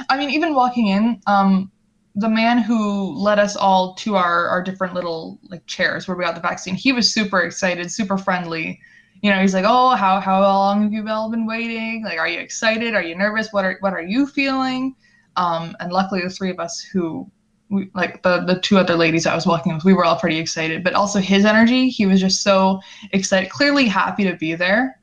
I 0.09 0.17
mean, 0.17 0.30
even 0.30 0.55
walking 0.55 0.88
in, 0.88 1.19
um, 1.28 1.69
the 2.15 2.30
man 2.30 2.59
who 2.59 3.13
led 3.13 3.39
us 3.39 3.57
all 3.57 3.93
to 3.95 4.15
our 4.15 4.47
our 4.47 4.63
different 4.63 4.93
little 4.93 5.38
like 5.49 5.65
chairs 5.65 6.07
where 6.07 6.15
we 6.15 6.24
got 6.24 6.34
the 6.34 6.39
vaccine, 6.39 6.76
he 6.76 6.93
was 6.93 7.13
super 7.13 7.41
excited, 7.41 7.91
super 7.91 8.17
friendly. 8.17 8.80
You 9.21 9.30
know, 9.30 9.41
he's 9.41 9.53
like, 9.53 9.65
"Oh, 9.67 9.89
how 9.89 10.21
how 10.21 10.39
long 10.43 10.84
have 10.84 10.93
you 10.93 11.05
all 11.09 11.30
been 11.30 11.45
waiting? 11.45 12.05
Like, 12.05 12.19
are 12.19 12.28
you 12.30 12.39
excited? 12.39 12.95
Are 12.95 13.03
you 13.03 13.17
nervous? 13.17 13.51
What 13.51 13.65
are 13.65 13.76
what 13.82 13.91
are 13.91 14.01
you 14.01 14.28
feeling?" 14.28 14.95
Um, 15.36 15.76
and 15.82 15.91
luckily, 15.91 16.21
the 16.21 16.30
three 16.30 16.51
of 16.51 16.61
us 16.61 16.80
who 16.80 17.30
we, 17.74 17.89
like 17.93 18.21
the 18.24 18.41
the 18.41 18.59
two 18.59 18.78
other 18.78 18.95
ladies 18.95 19.26
I 19.26 19.36
was 19.36 19.45
walking 19.45 19.74
with, 19.74 19.84
we 19.84 19.93
were 19.93 20.05
all 20.05 20.19
pretty 20.19 20.38
excited. 20.38 20.84
But 20.84 20.93
also 20.93 21.19
his 21.19 21.45
energy, 21.45 21.89
he 21.89 22.05
was 22.05 22.21
just 22.21 22.43
so 22.43 22.80
excited, 23.11 23.49
clearly 23.49 23.86
happy 23.88 24.24
to 24.24 24.36
be 24.36 24.55
there. 24.55 24.99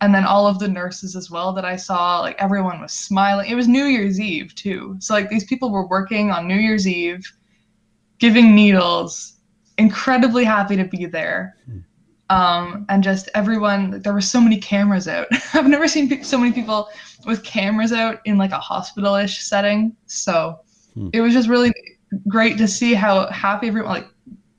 And 0.00 0.14
then 0.14 0.24
all 0.24 0.46
of 0.46 0.60
the 0.60 0.68
nurses 0.68 1.16
as 1.16 1.28
well 1.28 1.52
that 1.54 1.64
I 1.64 1.74
saw, 1.74 2.20
like 2.20 2.36
everyone 2.38 2.80
was 2.80 2.92
smiling. 2.92 3.50
It 3.50 3.56
was 3.56 3.66
New 3.66 3.84
Year's 3.84 4.20
Eve 4.20 4.54
too, 4.54 4.96
so 5.00 5.12
like 5.12 5.28
these 5.28 5.44
people 5.44 5.70
were 5.70 5.86
working 5.88 6.30
on 6.30 6.46
New 6.46 6.56
Year's 6.56 6.86
Eve, 6.86 7.24
giving 8.18 8.54
needles, 8.54 9.38
incredibly 9.76 10.44
happy 10.44 10.76
to 10.76 10.84
be 10.84 11.06
there. 11.06 11.56
Um, 12.30 12.84
and 12.90 13.02
just 13.02 13.30
everyone, 13.34 14.02
there 14.02 14.12
were 14.12 14.20
so 14.20 14.40
many 14.40 14.58
cameras 14.58 15.08
out. 15.08 15.28
I've 15.54 15.66
never 15.66 15.88
seen 15.88 16.08
pe- 16.08 16.22
so 16.22 16.38
many 16.38 16.52
people 16.52 16.88
with 17.24 17.42
cameras 17.42 17.92
out 17.92 18.20
in 18.26 18.36
like 18.36 18.52
a 18.52 18.58
hospital-ish 18.58 19.42
setting. 19.42 19.96
So 20.06 20.60
It 21.12 21.20
was 21.20 21.32
just 21.32 21.48
really 21.48 21.72
great 22.26 22.58
to 22.58 22.68
see 22.68 22.94
how 22.94 23.26
happy 23.30 23.68
everyone, 23.68 23.90
like 23.90 24.08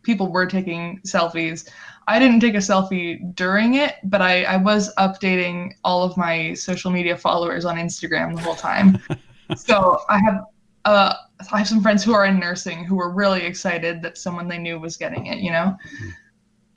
people 0.04 0.32
were 0.32 0.46
taking 0.46 1.00
selfies. 1.06 1.70
I 2.08 2.18
didn't 2.18 2.40
take 2.40 2.56
a 2.56 2.58
selfie 2.58 3.36
during 3.36 3.76
it, 3.76 3.96
but 4.04 4.22
I, 4.22 4.44
I 4.44 4.58
was 4.58 4.94
updating 4.96 5.74
all 5.84 6.04
of 6.04 6.18
my 6.18 6.54
social 6.56 6.90
media 6.90 7.16
followers 7.16 7.66
on 7.66 7.78
Instagram 7.78 8.36
the 8.36 8.42
whole 8.42 8.56
time. 8.56 9.00
so 9.56 10.02
I 10.10 10.18
have 10.20 10.44
uh, 10.86 11.14
I 11.52 11.60
have 11.60 11.68
some 11.68 11.82
friends 11.82 12.04
who 12.04 12.14
are 12.14 12.26
in 12.26 12.40
nursing 12.40 12.84
who 12.84 12.96
were 12.96 13.12
really 13.12 13.44
excited 13.44 14.02
that 14.02 14.18
someone 14.18 14.48
they 14.48 14.58
knew 14.58 14.80
was 14.80 14.98
getting 14.98 15.28
it. 15.28 15.40
You 15.40 15.52
know, 15.52 15.78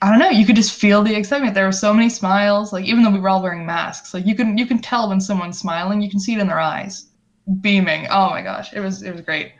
I 0.01 0.09
don't 0.09 0.19
know. 0.19 0.29
You 0.29 0.45
could 0.45 0.55
just 0.55 0.79
feel 0.79 1.01
the 1.01 1.15
excitement. 1.15 1.55
There 1.55 1.65
were 1.65 1.71
so 1.71 1.93
many 1.93 2.09
smiles. 2.09 2.73
Like 2.73 2.85
even 2.85 3.03
though 3.03 3.09
we 3.09 3.19
were 3.19 3.29
all 3.29 3.41
wearing 3.41 3.65
masks, 3.65 4.13
like 4.13 4.25
you 4.25 4.35
can 4.35 4.57
you 4.57 4.65
can 4.65 4.79
tell 4.79 5.09
when 5.09 5.21
someone's 5.21 5.57
smiling. 5.57 6.01
You 6.01 6.09
can 6.09 6.19
see 6.19 6.33
it 6.33 6.39
in 6.39 6.47
their 6.47 6.59
eyes, 6.59 7.07
beaming. 7.61 8.07
Oh 8.09 8.29
my 8.29 8.41
gosh, 8.41 8.73
it 8.73 8.79
was 8.79 9.03
it 9.03 9.11
was 9.11 9.21
great. 9.21 9.53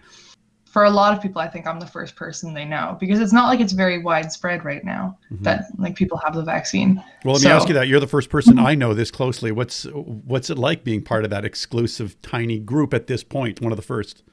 For 0.66 0.86
a 0.86 0.90
lot 0.90 1.16
of 1.16 1.22
people, 1.22 1.40
I 1.40 1.48
think 1.48 1.68
I'm 1.68 1.80
the 1.80 1.86
first 1.86 2.16
person 2.16 2.52
they 2.52 2.66
know 2.66 2.98
because 3.00 3.20
it's 3.20 3.34
not 3.34 3.48
like 3.48 3.60
it's 3.60 3.74
very 3.74 4.02
widespread 4.02 4.66
right 4.66 4.84
now 4.84 5.20
mm-hmm. 5.32 5.44
that 5.44 5.66
like 5.78 5.96
people 5.96 6.18
have 6.18 6.34
the 6.34 6.44
vaccine. 6.44 6.96
Well, 7.24 7.36
let 7.36 7.44
me 7.44 7.52
ask 7.52 7.68
you 7.68 7.76
that. 7.76 7.88
You're 7.88 8.00
the 8.00 8.08
first 8.08 8.30
person 8.30 8.56
mm-hmm. 8.56 8.66
I 8.66 8.74
know 8.74 8.94
this 8.94 9.12
closely. 9.12 9.52
What's 9.52 9.84
what's 9.94 10.50
it 10.50 10.58
like 10.58 10.84
being 10.84 11.04
part 11.04 11.26
of 11.26 11.30
that 11.30 11.46
exclusive 11.46 12.20
tiny 12.22 12.60
group 12.60 12.94
at 12.94 13.08
this 13.08 13.24
point? 13.24 13.62
One 13.62 13.72
of 13.72 13.76
the 13.76 13.84
first. 13.84 14.24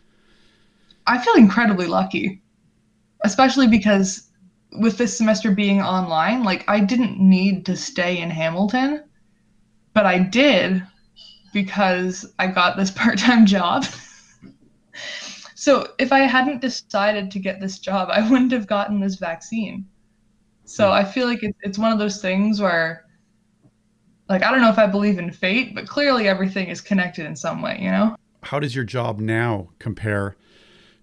I 1.07 1.19
feel 1.19 1.35
incredibly 1.35 1.87
lucky, 1.87 2.43
especially 3.25 3.67
because 3.67 4.31
with 4.79 4.97
this 4.97 5.17
semester 5.17 5.51
being 5.51 5.83
online, 5.83 6.45
like 6.45 6.65
I 6.69 6.81
didn't 6.81 7.19
need 7.19 7.67
to 7.67 7.77
stay 7.77 8.19
in 8.19 8.31
Hamilton, 8.31 9.05
but 9.93 10.07
I 10.07 10.19
did 10.19 10.83
because 11.53 12.33
I 12.39 12.47
got 12.49 12.77
this 12.77 12.91
part 13.01 13.19
time 13.19 13.47
job. 13.47 13.85
so 15.55 15.89
if 15.99 16.13
I 16.13 16.21
hadn't 16.21 16.61
decided 16.61 17.31
to 17.33 17.39
get 17.39 17.61
this 17.61 17.79
job, 17.79 18.09
I 18.11 18.29
wouldn't 18.29 18.53
have 18.53 18.67
gotten 18.67 19.01
this 19.01 19.17
vaccine. 19.17 19.87
So 20.65 20.87
hmm. 20.87 20.95
I 20.95 21.05
feel 21.05 21.27
like 21.27 21.43
it's 21.43 21.59
it's 21.63 21.79
one 21.79 21.93
of 21.93 21.99
those 21.99 22.21
things 22.21 22.61
where, 22.61 23.07
like, 24.29 24.45
I 24.45 24.51
don't 24.51 24.61
know 24.61 24.71
if 24.71 24.79
I 24.79 24.87
believe 24.87 25.19
in 25.19 25.31
fate, 25.33 25.75
but 25.75 25.89
clearly 25.89 26.29
everything 26.29 26.69
is 26.69 26.81
connected 26.81 27.27
in 27.27 27.35
some 27.35 27.61
way, 27.61 27.79
you 27.81 27.91
know? 27.91 28.17
How 28.45 28.61
does 28.61 28.75
your 28.75 28.85
job 28.85 29.19
now 29.19 29.71
compare 29.79 30.37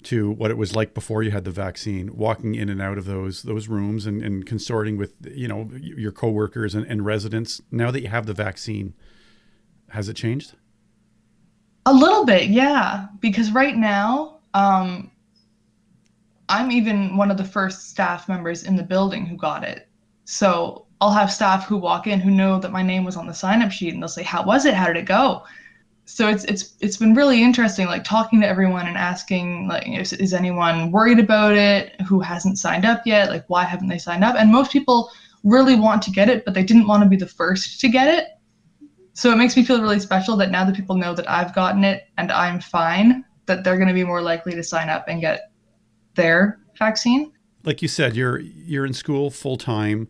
to 0.03 0.31
what 0.31 0.51
it 0.51 0.57
was 0.57 0.73
like 0.75 0.93
before 0.93 1.21
you 1.21 1.31
had 1.31 1.43
the 1.43 1.51
vaccine? 1.51 2.15
Walking 2.15 2.55
in 2.55 2.69
and 2.69 2.81
out 2.81 2.97
of 2.97 3.05
those 3.05 3.43
those 3.43 3.67
rooms 3.67 4.05
and, 4.05 4.23
and 4.23 4.45
consorting 4.45 4.97
with 4.97 5.13
you 5.29 5.47
know 5.47 5.69
your 5.75 6.13
coworkers 6.13 6.73
and, 6.73 6.85
and 6.87 7.05
residents. 7.05 7.61
Now 7.69 7.91
that 7.91 8.01
you 8.01 8.07
have 8.07 8.25
the 8.25 8.33
vaccine, 8.33 8.93
has 9.89 10.09
it 10.09 10.15
changed? 10.15 10.53
A 11.85 11.93
little 11.93 12.25
bit, 12.25 12.49
yeah. 12.49 13.07
Because 13.21 13.51
right 13.51 13.75
now, 13.75 14.39
um, 14.53 15.11
I'm 16.49 16.71
even 16.71 17.17
one 17.17 17.31
of 17.31 17.37
the 17.37 17.43
first 17.43 17.89
staff 17.89 18.27
members 18.27 18.63
in 18.63 18.75
the 18.75 18.83
building 18.83 19.25
who 19.25 19.37
got 19.37 19.63
it. 19.63 19.87
So 20.25 20.85
I'll 20.99 21.11
have 21.11 21.31
staff 21.31 21.65
who 21.65 21.77
walk 21.77 22.07
in 22.07 22.19
who 22.19 22.31
know 22.31 22.59
that 22.59 22.71
my 22.71 22.81
name 22.81 23.03
was 23.03 23.15
on 23.15 23.27
the 23.27 23.33
sign 23.33 23.61
up 23.61 23.71
sheet 23.71 23.93
and 23.93 24.01
they'll 24.01 24.09
say, 24.09 24.23
How 24.23 24.43
was 24.43 24.65
it? 24.65 24.73
How 24.73 24.87
did 24.87 24.97
it 24.97 25.05
go? 25.05 25.43
So 26.05 26.29
it's 26.29 26.45
it's 26.45 26.75
it's 26.79 26.95
been 26.97 27.13
really 27.13 27.43
interesting, 27.43 27.85
like 27.87 28.05
talking 28.05 28.39
to 28.39 28.47
everyone 28.47 28.87
and 28.87 28.97
asking, 28.97 29.67
like, 29.67 29.85
is, 29.87 30.13
is 30.13 30.33
anyone 30.33 30.89
worried 30.91 31.19
about 31.19 31.57
it? 31.57 31.99
Who 32.07 32.21
hasn't 32.21 32.57
signed 32.57 32.85
up 32.85 33.01
yet? 33.05 33.29
Like, 33.29 33.43
why 33.47 33.65
haven't 33.65 33.89
they 33.89 33.97
signed 33.97 34.23
up? 34.23 34.35
And 34.37 34.49
most 34.49 34.71
people 34.71 35.11
really 35.43 35.75
want 35.75 36.01
to 36.03 36.11
get 36.11 36.29
it, 36.29 36.45
but 36.45 36.53
they 36.53 36.63
didn't 36.63 36.87
want 36.87 37.03
to 37.03 37.09
be 37.09 37.17
the 37.17 37.27
first 37.27 37.81
to 37.81 37.89
get 37.89 38.07
it. 38.07 38.36
So 39.17 39.31
it 39.31 39.35
makes 39.37 39.57
me 39.57 39.65
feel 39.65 39.81
really 39.81 39.99
special 39.99 40.37
that 40.37 40.51
now 40.51 40.63
that 40.63 40.75
people 40.75 40.95
know 40.95 41.15
that 41.15 41.27
I've 41.27 41.55
gotten 41.55 41.83
it 41.83 42.03
and 42.19 42.31
I'm 42.31 42.61
fine, 42.61 43.25
that 43.47 43.63
they're 43.63 43.77
going 43.77 43.87
to 43.87 43.93
be 43.95 44.03
more 44.03 44.21
likely 44.21 44.53
to 44.53 44.61
sign 44.61 44.89
up 44.89 45.05
and 45.07 45.19
get 45.19 45.51
their 46.13 46.59
vaccine. 46.77 47.31
Like 47.63 47.81
you 47.81 47.87
said, 47.87 48.15
you're 48.15 48.37
you're 48.37 48.85
in 48.85 48.93
school 48.93 49.31
full 49.31 49.57
time. 49.57 50.07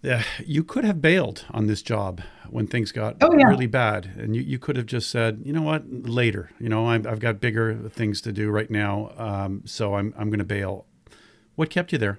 Yeah, 0.00 0.22
you 0.46 0.64
could 0.64 0.84
have 0.84 1.02
bailed 1.02 1.44
on 1.50 1.66
this 1.66 1.82
job 1.82 2.22
when 2.48 2.66
things 2.66 2.90
got 2.90 3.16
Oh, 3.20 3.36
yeah. 3.36 3.48
really 3.48 3.66
bad, 3.66 4.10
and 4.16 4.34
you, 4.34 4.40
you 4.40 4.58
could 4.58 4.78
have 4.78 4.86
just 4.86 5.10
said, 5.10 5.42
you 5.44 5.52
know 5.52 5.60
what, 5.60 5.84
later. 5.86 6.48
You 6.58 6.70
know, 6.70 6.86
I've, 6.86 7.06
I've 7.06 7.20
got 7.20 7.38
bigger 7.38 7.74
things 7.90 8.22
to 8.22 8.32
do 8.32 8.48
right 8.48 8.70
now, 8.70 9.12
um, 9.18 9.60
so 9.66 9.96
I'm 9.96 10.14
I'm 10.16 10.30
going 10.30 10.38
to 10.38 10.44
bail. 10.46 10.86
What 11.54 11.68
kept 11.68 11.92
you 11.92 11.98
there? 11.98 12.18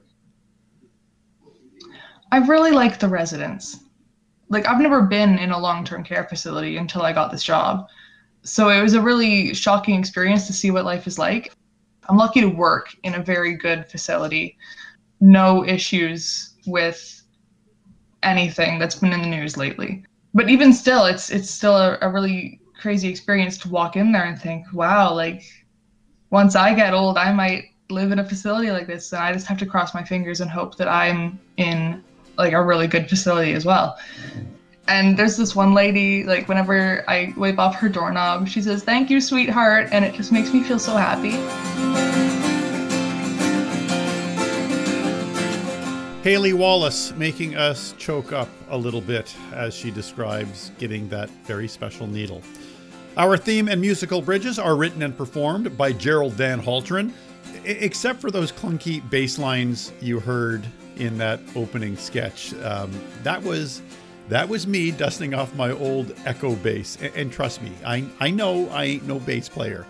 I 2.31 2.37
really 2.37 2.69
like 2.69 2.99
the 2.99 3.07
residents. 3.07 3.79
Like 4.51 4.67
I've 4.67 4.81
never 4.81 5.01
been 5.01 5.39
in 5.39 5.51
a 5.51 5.57
long-term 5.57 6.03
care 6.03 6.25
facility 6.25 6.77
until 6.77 7.01
I 7.01 7.13
got 7.13 7.31
this 7.31 7.43
job. 7.43 7.87
So 8.43 8.69
it 8.69 8.81
was 8.81 8.93
a 8.93 9.01
really 9.01 9.53
shocking 9.53 9.97
experience 9.97 10.45
to 10.47 10.53
see 10.53 10.71
what 10.71 10.83
life 10.83 11.07
is 11.07 11.17
like. 11.17 11.53
I'm 12.09 12.17
lucky 12.17 12.41
to 12.41 12.47
work 12.47 12.93
in 13.03 13.15
a 13.15 13.23
very 13.23 13.55
good 13.55 13.89
facility. 13.89 14.57
No 15.21 15.65
issues 15.65 16.55
with 16.67 17.23
anything 18.23 18.77
that's 18.77 18.95
been 18.95 19.13
in 19.13 19.21
the 19.21 19.27
news 19.27 19.55
lately. 19.55 20.03
But 20.33 20.49
even 20.49 20.73
still, 20.73 21.05
it's 21.05 21.29
it's 21.29 21.49
still 21.49 21.77
a, 21.77 21.97
a 22.01 22.09
really 22.09 22.59
crazy 22.79 23.07
experience 23.09 23.57
to 23.59 23.69
walk 23.69 23.95
in 23.95 24.11
there 24.11 24.25
and 24.25 24.39
think, 24.39 24.65
wow, 24.73 25.13
like 25.13 25.43
once 26.29 26.55
I 26.55 26.73
get 26.73 26.93
old, 26.93 27.17
I 27.17 27.31
might 27.31 27.65
live 27.89 28.11
in 28.11 28.19
a 28.19 28.27
facility 28.27 28.71
like 28.71 28.87
this, 28.87 29.13
and 29.13 29.21
I 29.21 29.31
just 29.31 29.47
have 29.47 29.59
to 29.59 29.65
cross 29.65 29.93
my 29.93 30.03
fingers 30.03 30.41
and 30.41 30.49
hope 30.49 30.75
that 30.77 30.87
I'm 30.87 31.39
in 31.57 32.03
like 32.41 32.53
a 32.53 32.61
really 32.61 32.87
good 32.87 33.07
facility 33.07 33.53
as 33.53 33.65
well. 33.65 33.97
And 34.87 35.17
there's 35.17 35.37
this 35.37 35.55
one 35.55 35.73
lady, 35.73 36.23
like 36.23 36.49
whenever 36.49 37.03
I 37.07 37.33
wipe 37.37 37.59
off 37.59 37.75
her 37.75 37.87
doorknob, 37.87 38.47
she 38.47 38.61
says, 38.61 38.83
"Thank 38.83 39.09
you, 39.09 39.21
sweetheart," 39.21 39.89
and 39.91 40.03
it 40.03 40.13
just 40.15 40.31
makes 40.31 40.51
me 40.51 40.63
feel 40.63 40.79
so 40.79 40.97
happy. 40.97 41.37
Haleigh 46.23 46.53
Wallace 46.53 47.13
making 47.15 47.55
us 47.55 47.95
choke 47.97 48.31
up 48.31 48.49
a 48.69 48.77
little 48.77 49.01
bit 49.01 49.33
as 49.53 49.73
she 49.73 49.89
describes 49.89 50.71
getting 50.77 51.09
that 51.09 51.29
very 51.45 51.67
special 51.67 52.05
needle. 52.05 52.43
Our 53.17 53.37
theme 53.37 53.67
and 53.67 53.81
musical 53.81 54.21
bridges 54.21 54.59
are 54.59 54.75
written 54.75 55.01
and 55.03 55.17
performed 55.17 55.77
by 55.77 55.93
Gerald 55.93 56.33
Van 56.33 56.61
Halteren, 56.61 57.11
except 57.65 58.21
for 58.21 58.29
those 58.29 58.51
clunky 58.51 59.07
bass 59.09 59.39
lines 59.39 59.91
you 59.99 60.19
heard 60.19 60.63
in 61.01 61.17
that 61.17 61.39
opening 61.55 61.97
sketch. 61.97 62.53
Um, 62.63 62.91
that 63.23 63.41
was 63.43 63.81
that 64.29 64.47
was 64.47 64.67
me 64.67 64.91
dusting 64.91 65.33
off 65.33 65.53
my 65.55 65.71
old 65.71 66.15
Echo 66.25 66.55
bass. 66.55 66.97
And, 67.01 67.13
and 67.15 67.31
trust 67.31 67.61
me, 67.61 67.71
I 67.85 68.05
I 68.19 68.29
know 68.29 68.69
I 68.69 68.85
ain't 68.85 69.07
no 69.07 69.19
bass 69.19 69.49
player. 69.49 69.85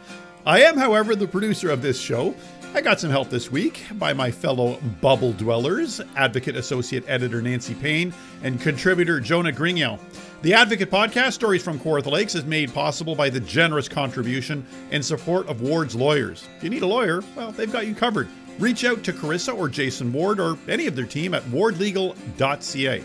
I 0.45 0.62
am, 0.62 0.76
however, 0.76 1.16
the 1.16 1.28
producer 1.28 1.70
of 1.70 1.84
this 1.84 1.99
show. 1.99 2.34
I 2.74 2.80
got 2.80 3.01
some 3.01 3.09
help 3.09 3.30
this 3.30 3.51
week 3.51 3.84
by 3.95 4.14
my 4.14 4.32
fellow 4.32 4.80
bubble 5.01 5.34
dwellers, 5.34 5.99
Advocate 6.16 6.55
Associate 6.55 7.03
Editor 7.05 7.41
Nancy 7.41 7.74
Payne 7.76 8.14
and 8.43 8.59
contributor 8.62 9.20
Jonah 9.20 9.51
Grigno. 9.51 9.99
The 10.41 10.53
Advocate 10.53 10.89
podcast, 10.89 11.34
Stories 11.34 11.62
from 11.62 11.78
Kawartha 11.78 12.09
Lakes, 12.09 12.34
is 12.34 12.45
made 12.45 12.74
possible 12.74 13.14
by 13.14 13.30
the 13.30 13.41
generous 13.41 13.89
contribution 13.89 14.66
and 14.89 15.03
support 15.03 15.47
of 15.47 15.62
Ward's 15.62 15.95
lawyers. 15.95 16.47
If 16.57 16.64
you 16.64 16.70
need 16.70 16.82
a 16.82 16.88
lawyer, 16.88 17.22
well, 17.36 17.51
they've 17.51 17.72
got 17.72 17.86
you 17.88 17.93
covered. 17.93 18.30
Reach 18.62 18.86
out 18.86 19.03
to 19.05 19.12
Carissa 19.12 19.57
or 19.57 19.68
Jason 19.68 20.14
Ward 20.14 20.39
or 20.39 20.55
any 20.68 20.86
of 20.86 20.95
their 20.95 21.07
team 21.07 21.34
at 21.34 21.41
wardlegal.ca. 21.45 23.03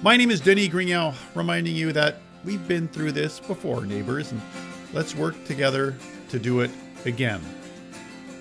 My 0.00 0.16
name 0.16 0.30
is 0.30 0.40
Denis 0.40 0.68
Grigno, 0.68 1.14
reminding 1.34 1.76
you 1.76 1.92
that 1.92 2.22
we've 2.42 2.66
been 2.66 2.88
through 2.88 3.12
this 3.12 3.38
before, 3.38 3.84
neighbors, 3.84 4.32
and 4.32 4.40
let's 4.94 5.14
work 5.14 5.44
together 5.44 5.94
to 6.30 6.38
do 6.38 6.60
it 6.60 6.70
again. 7.04 7.42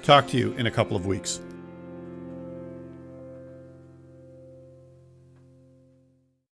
Talk 0.04 0.26
to 0.30 0.38
you 0.38 0.54
in 0.54 0.68
a 0.68 0.72
couple 0.72 0.96
of 0.96 1.06
weeks. 1.06 1.42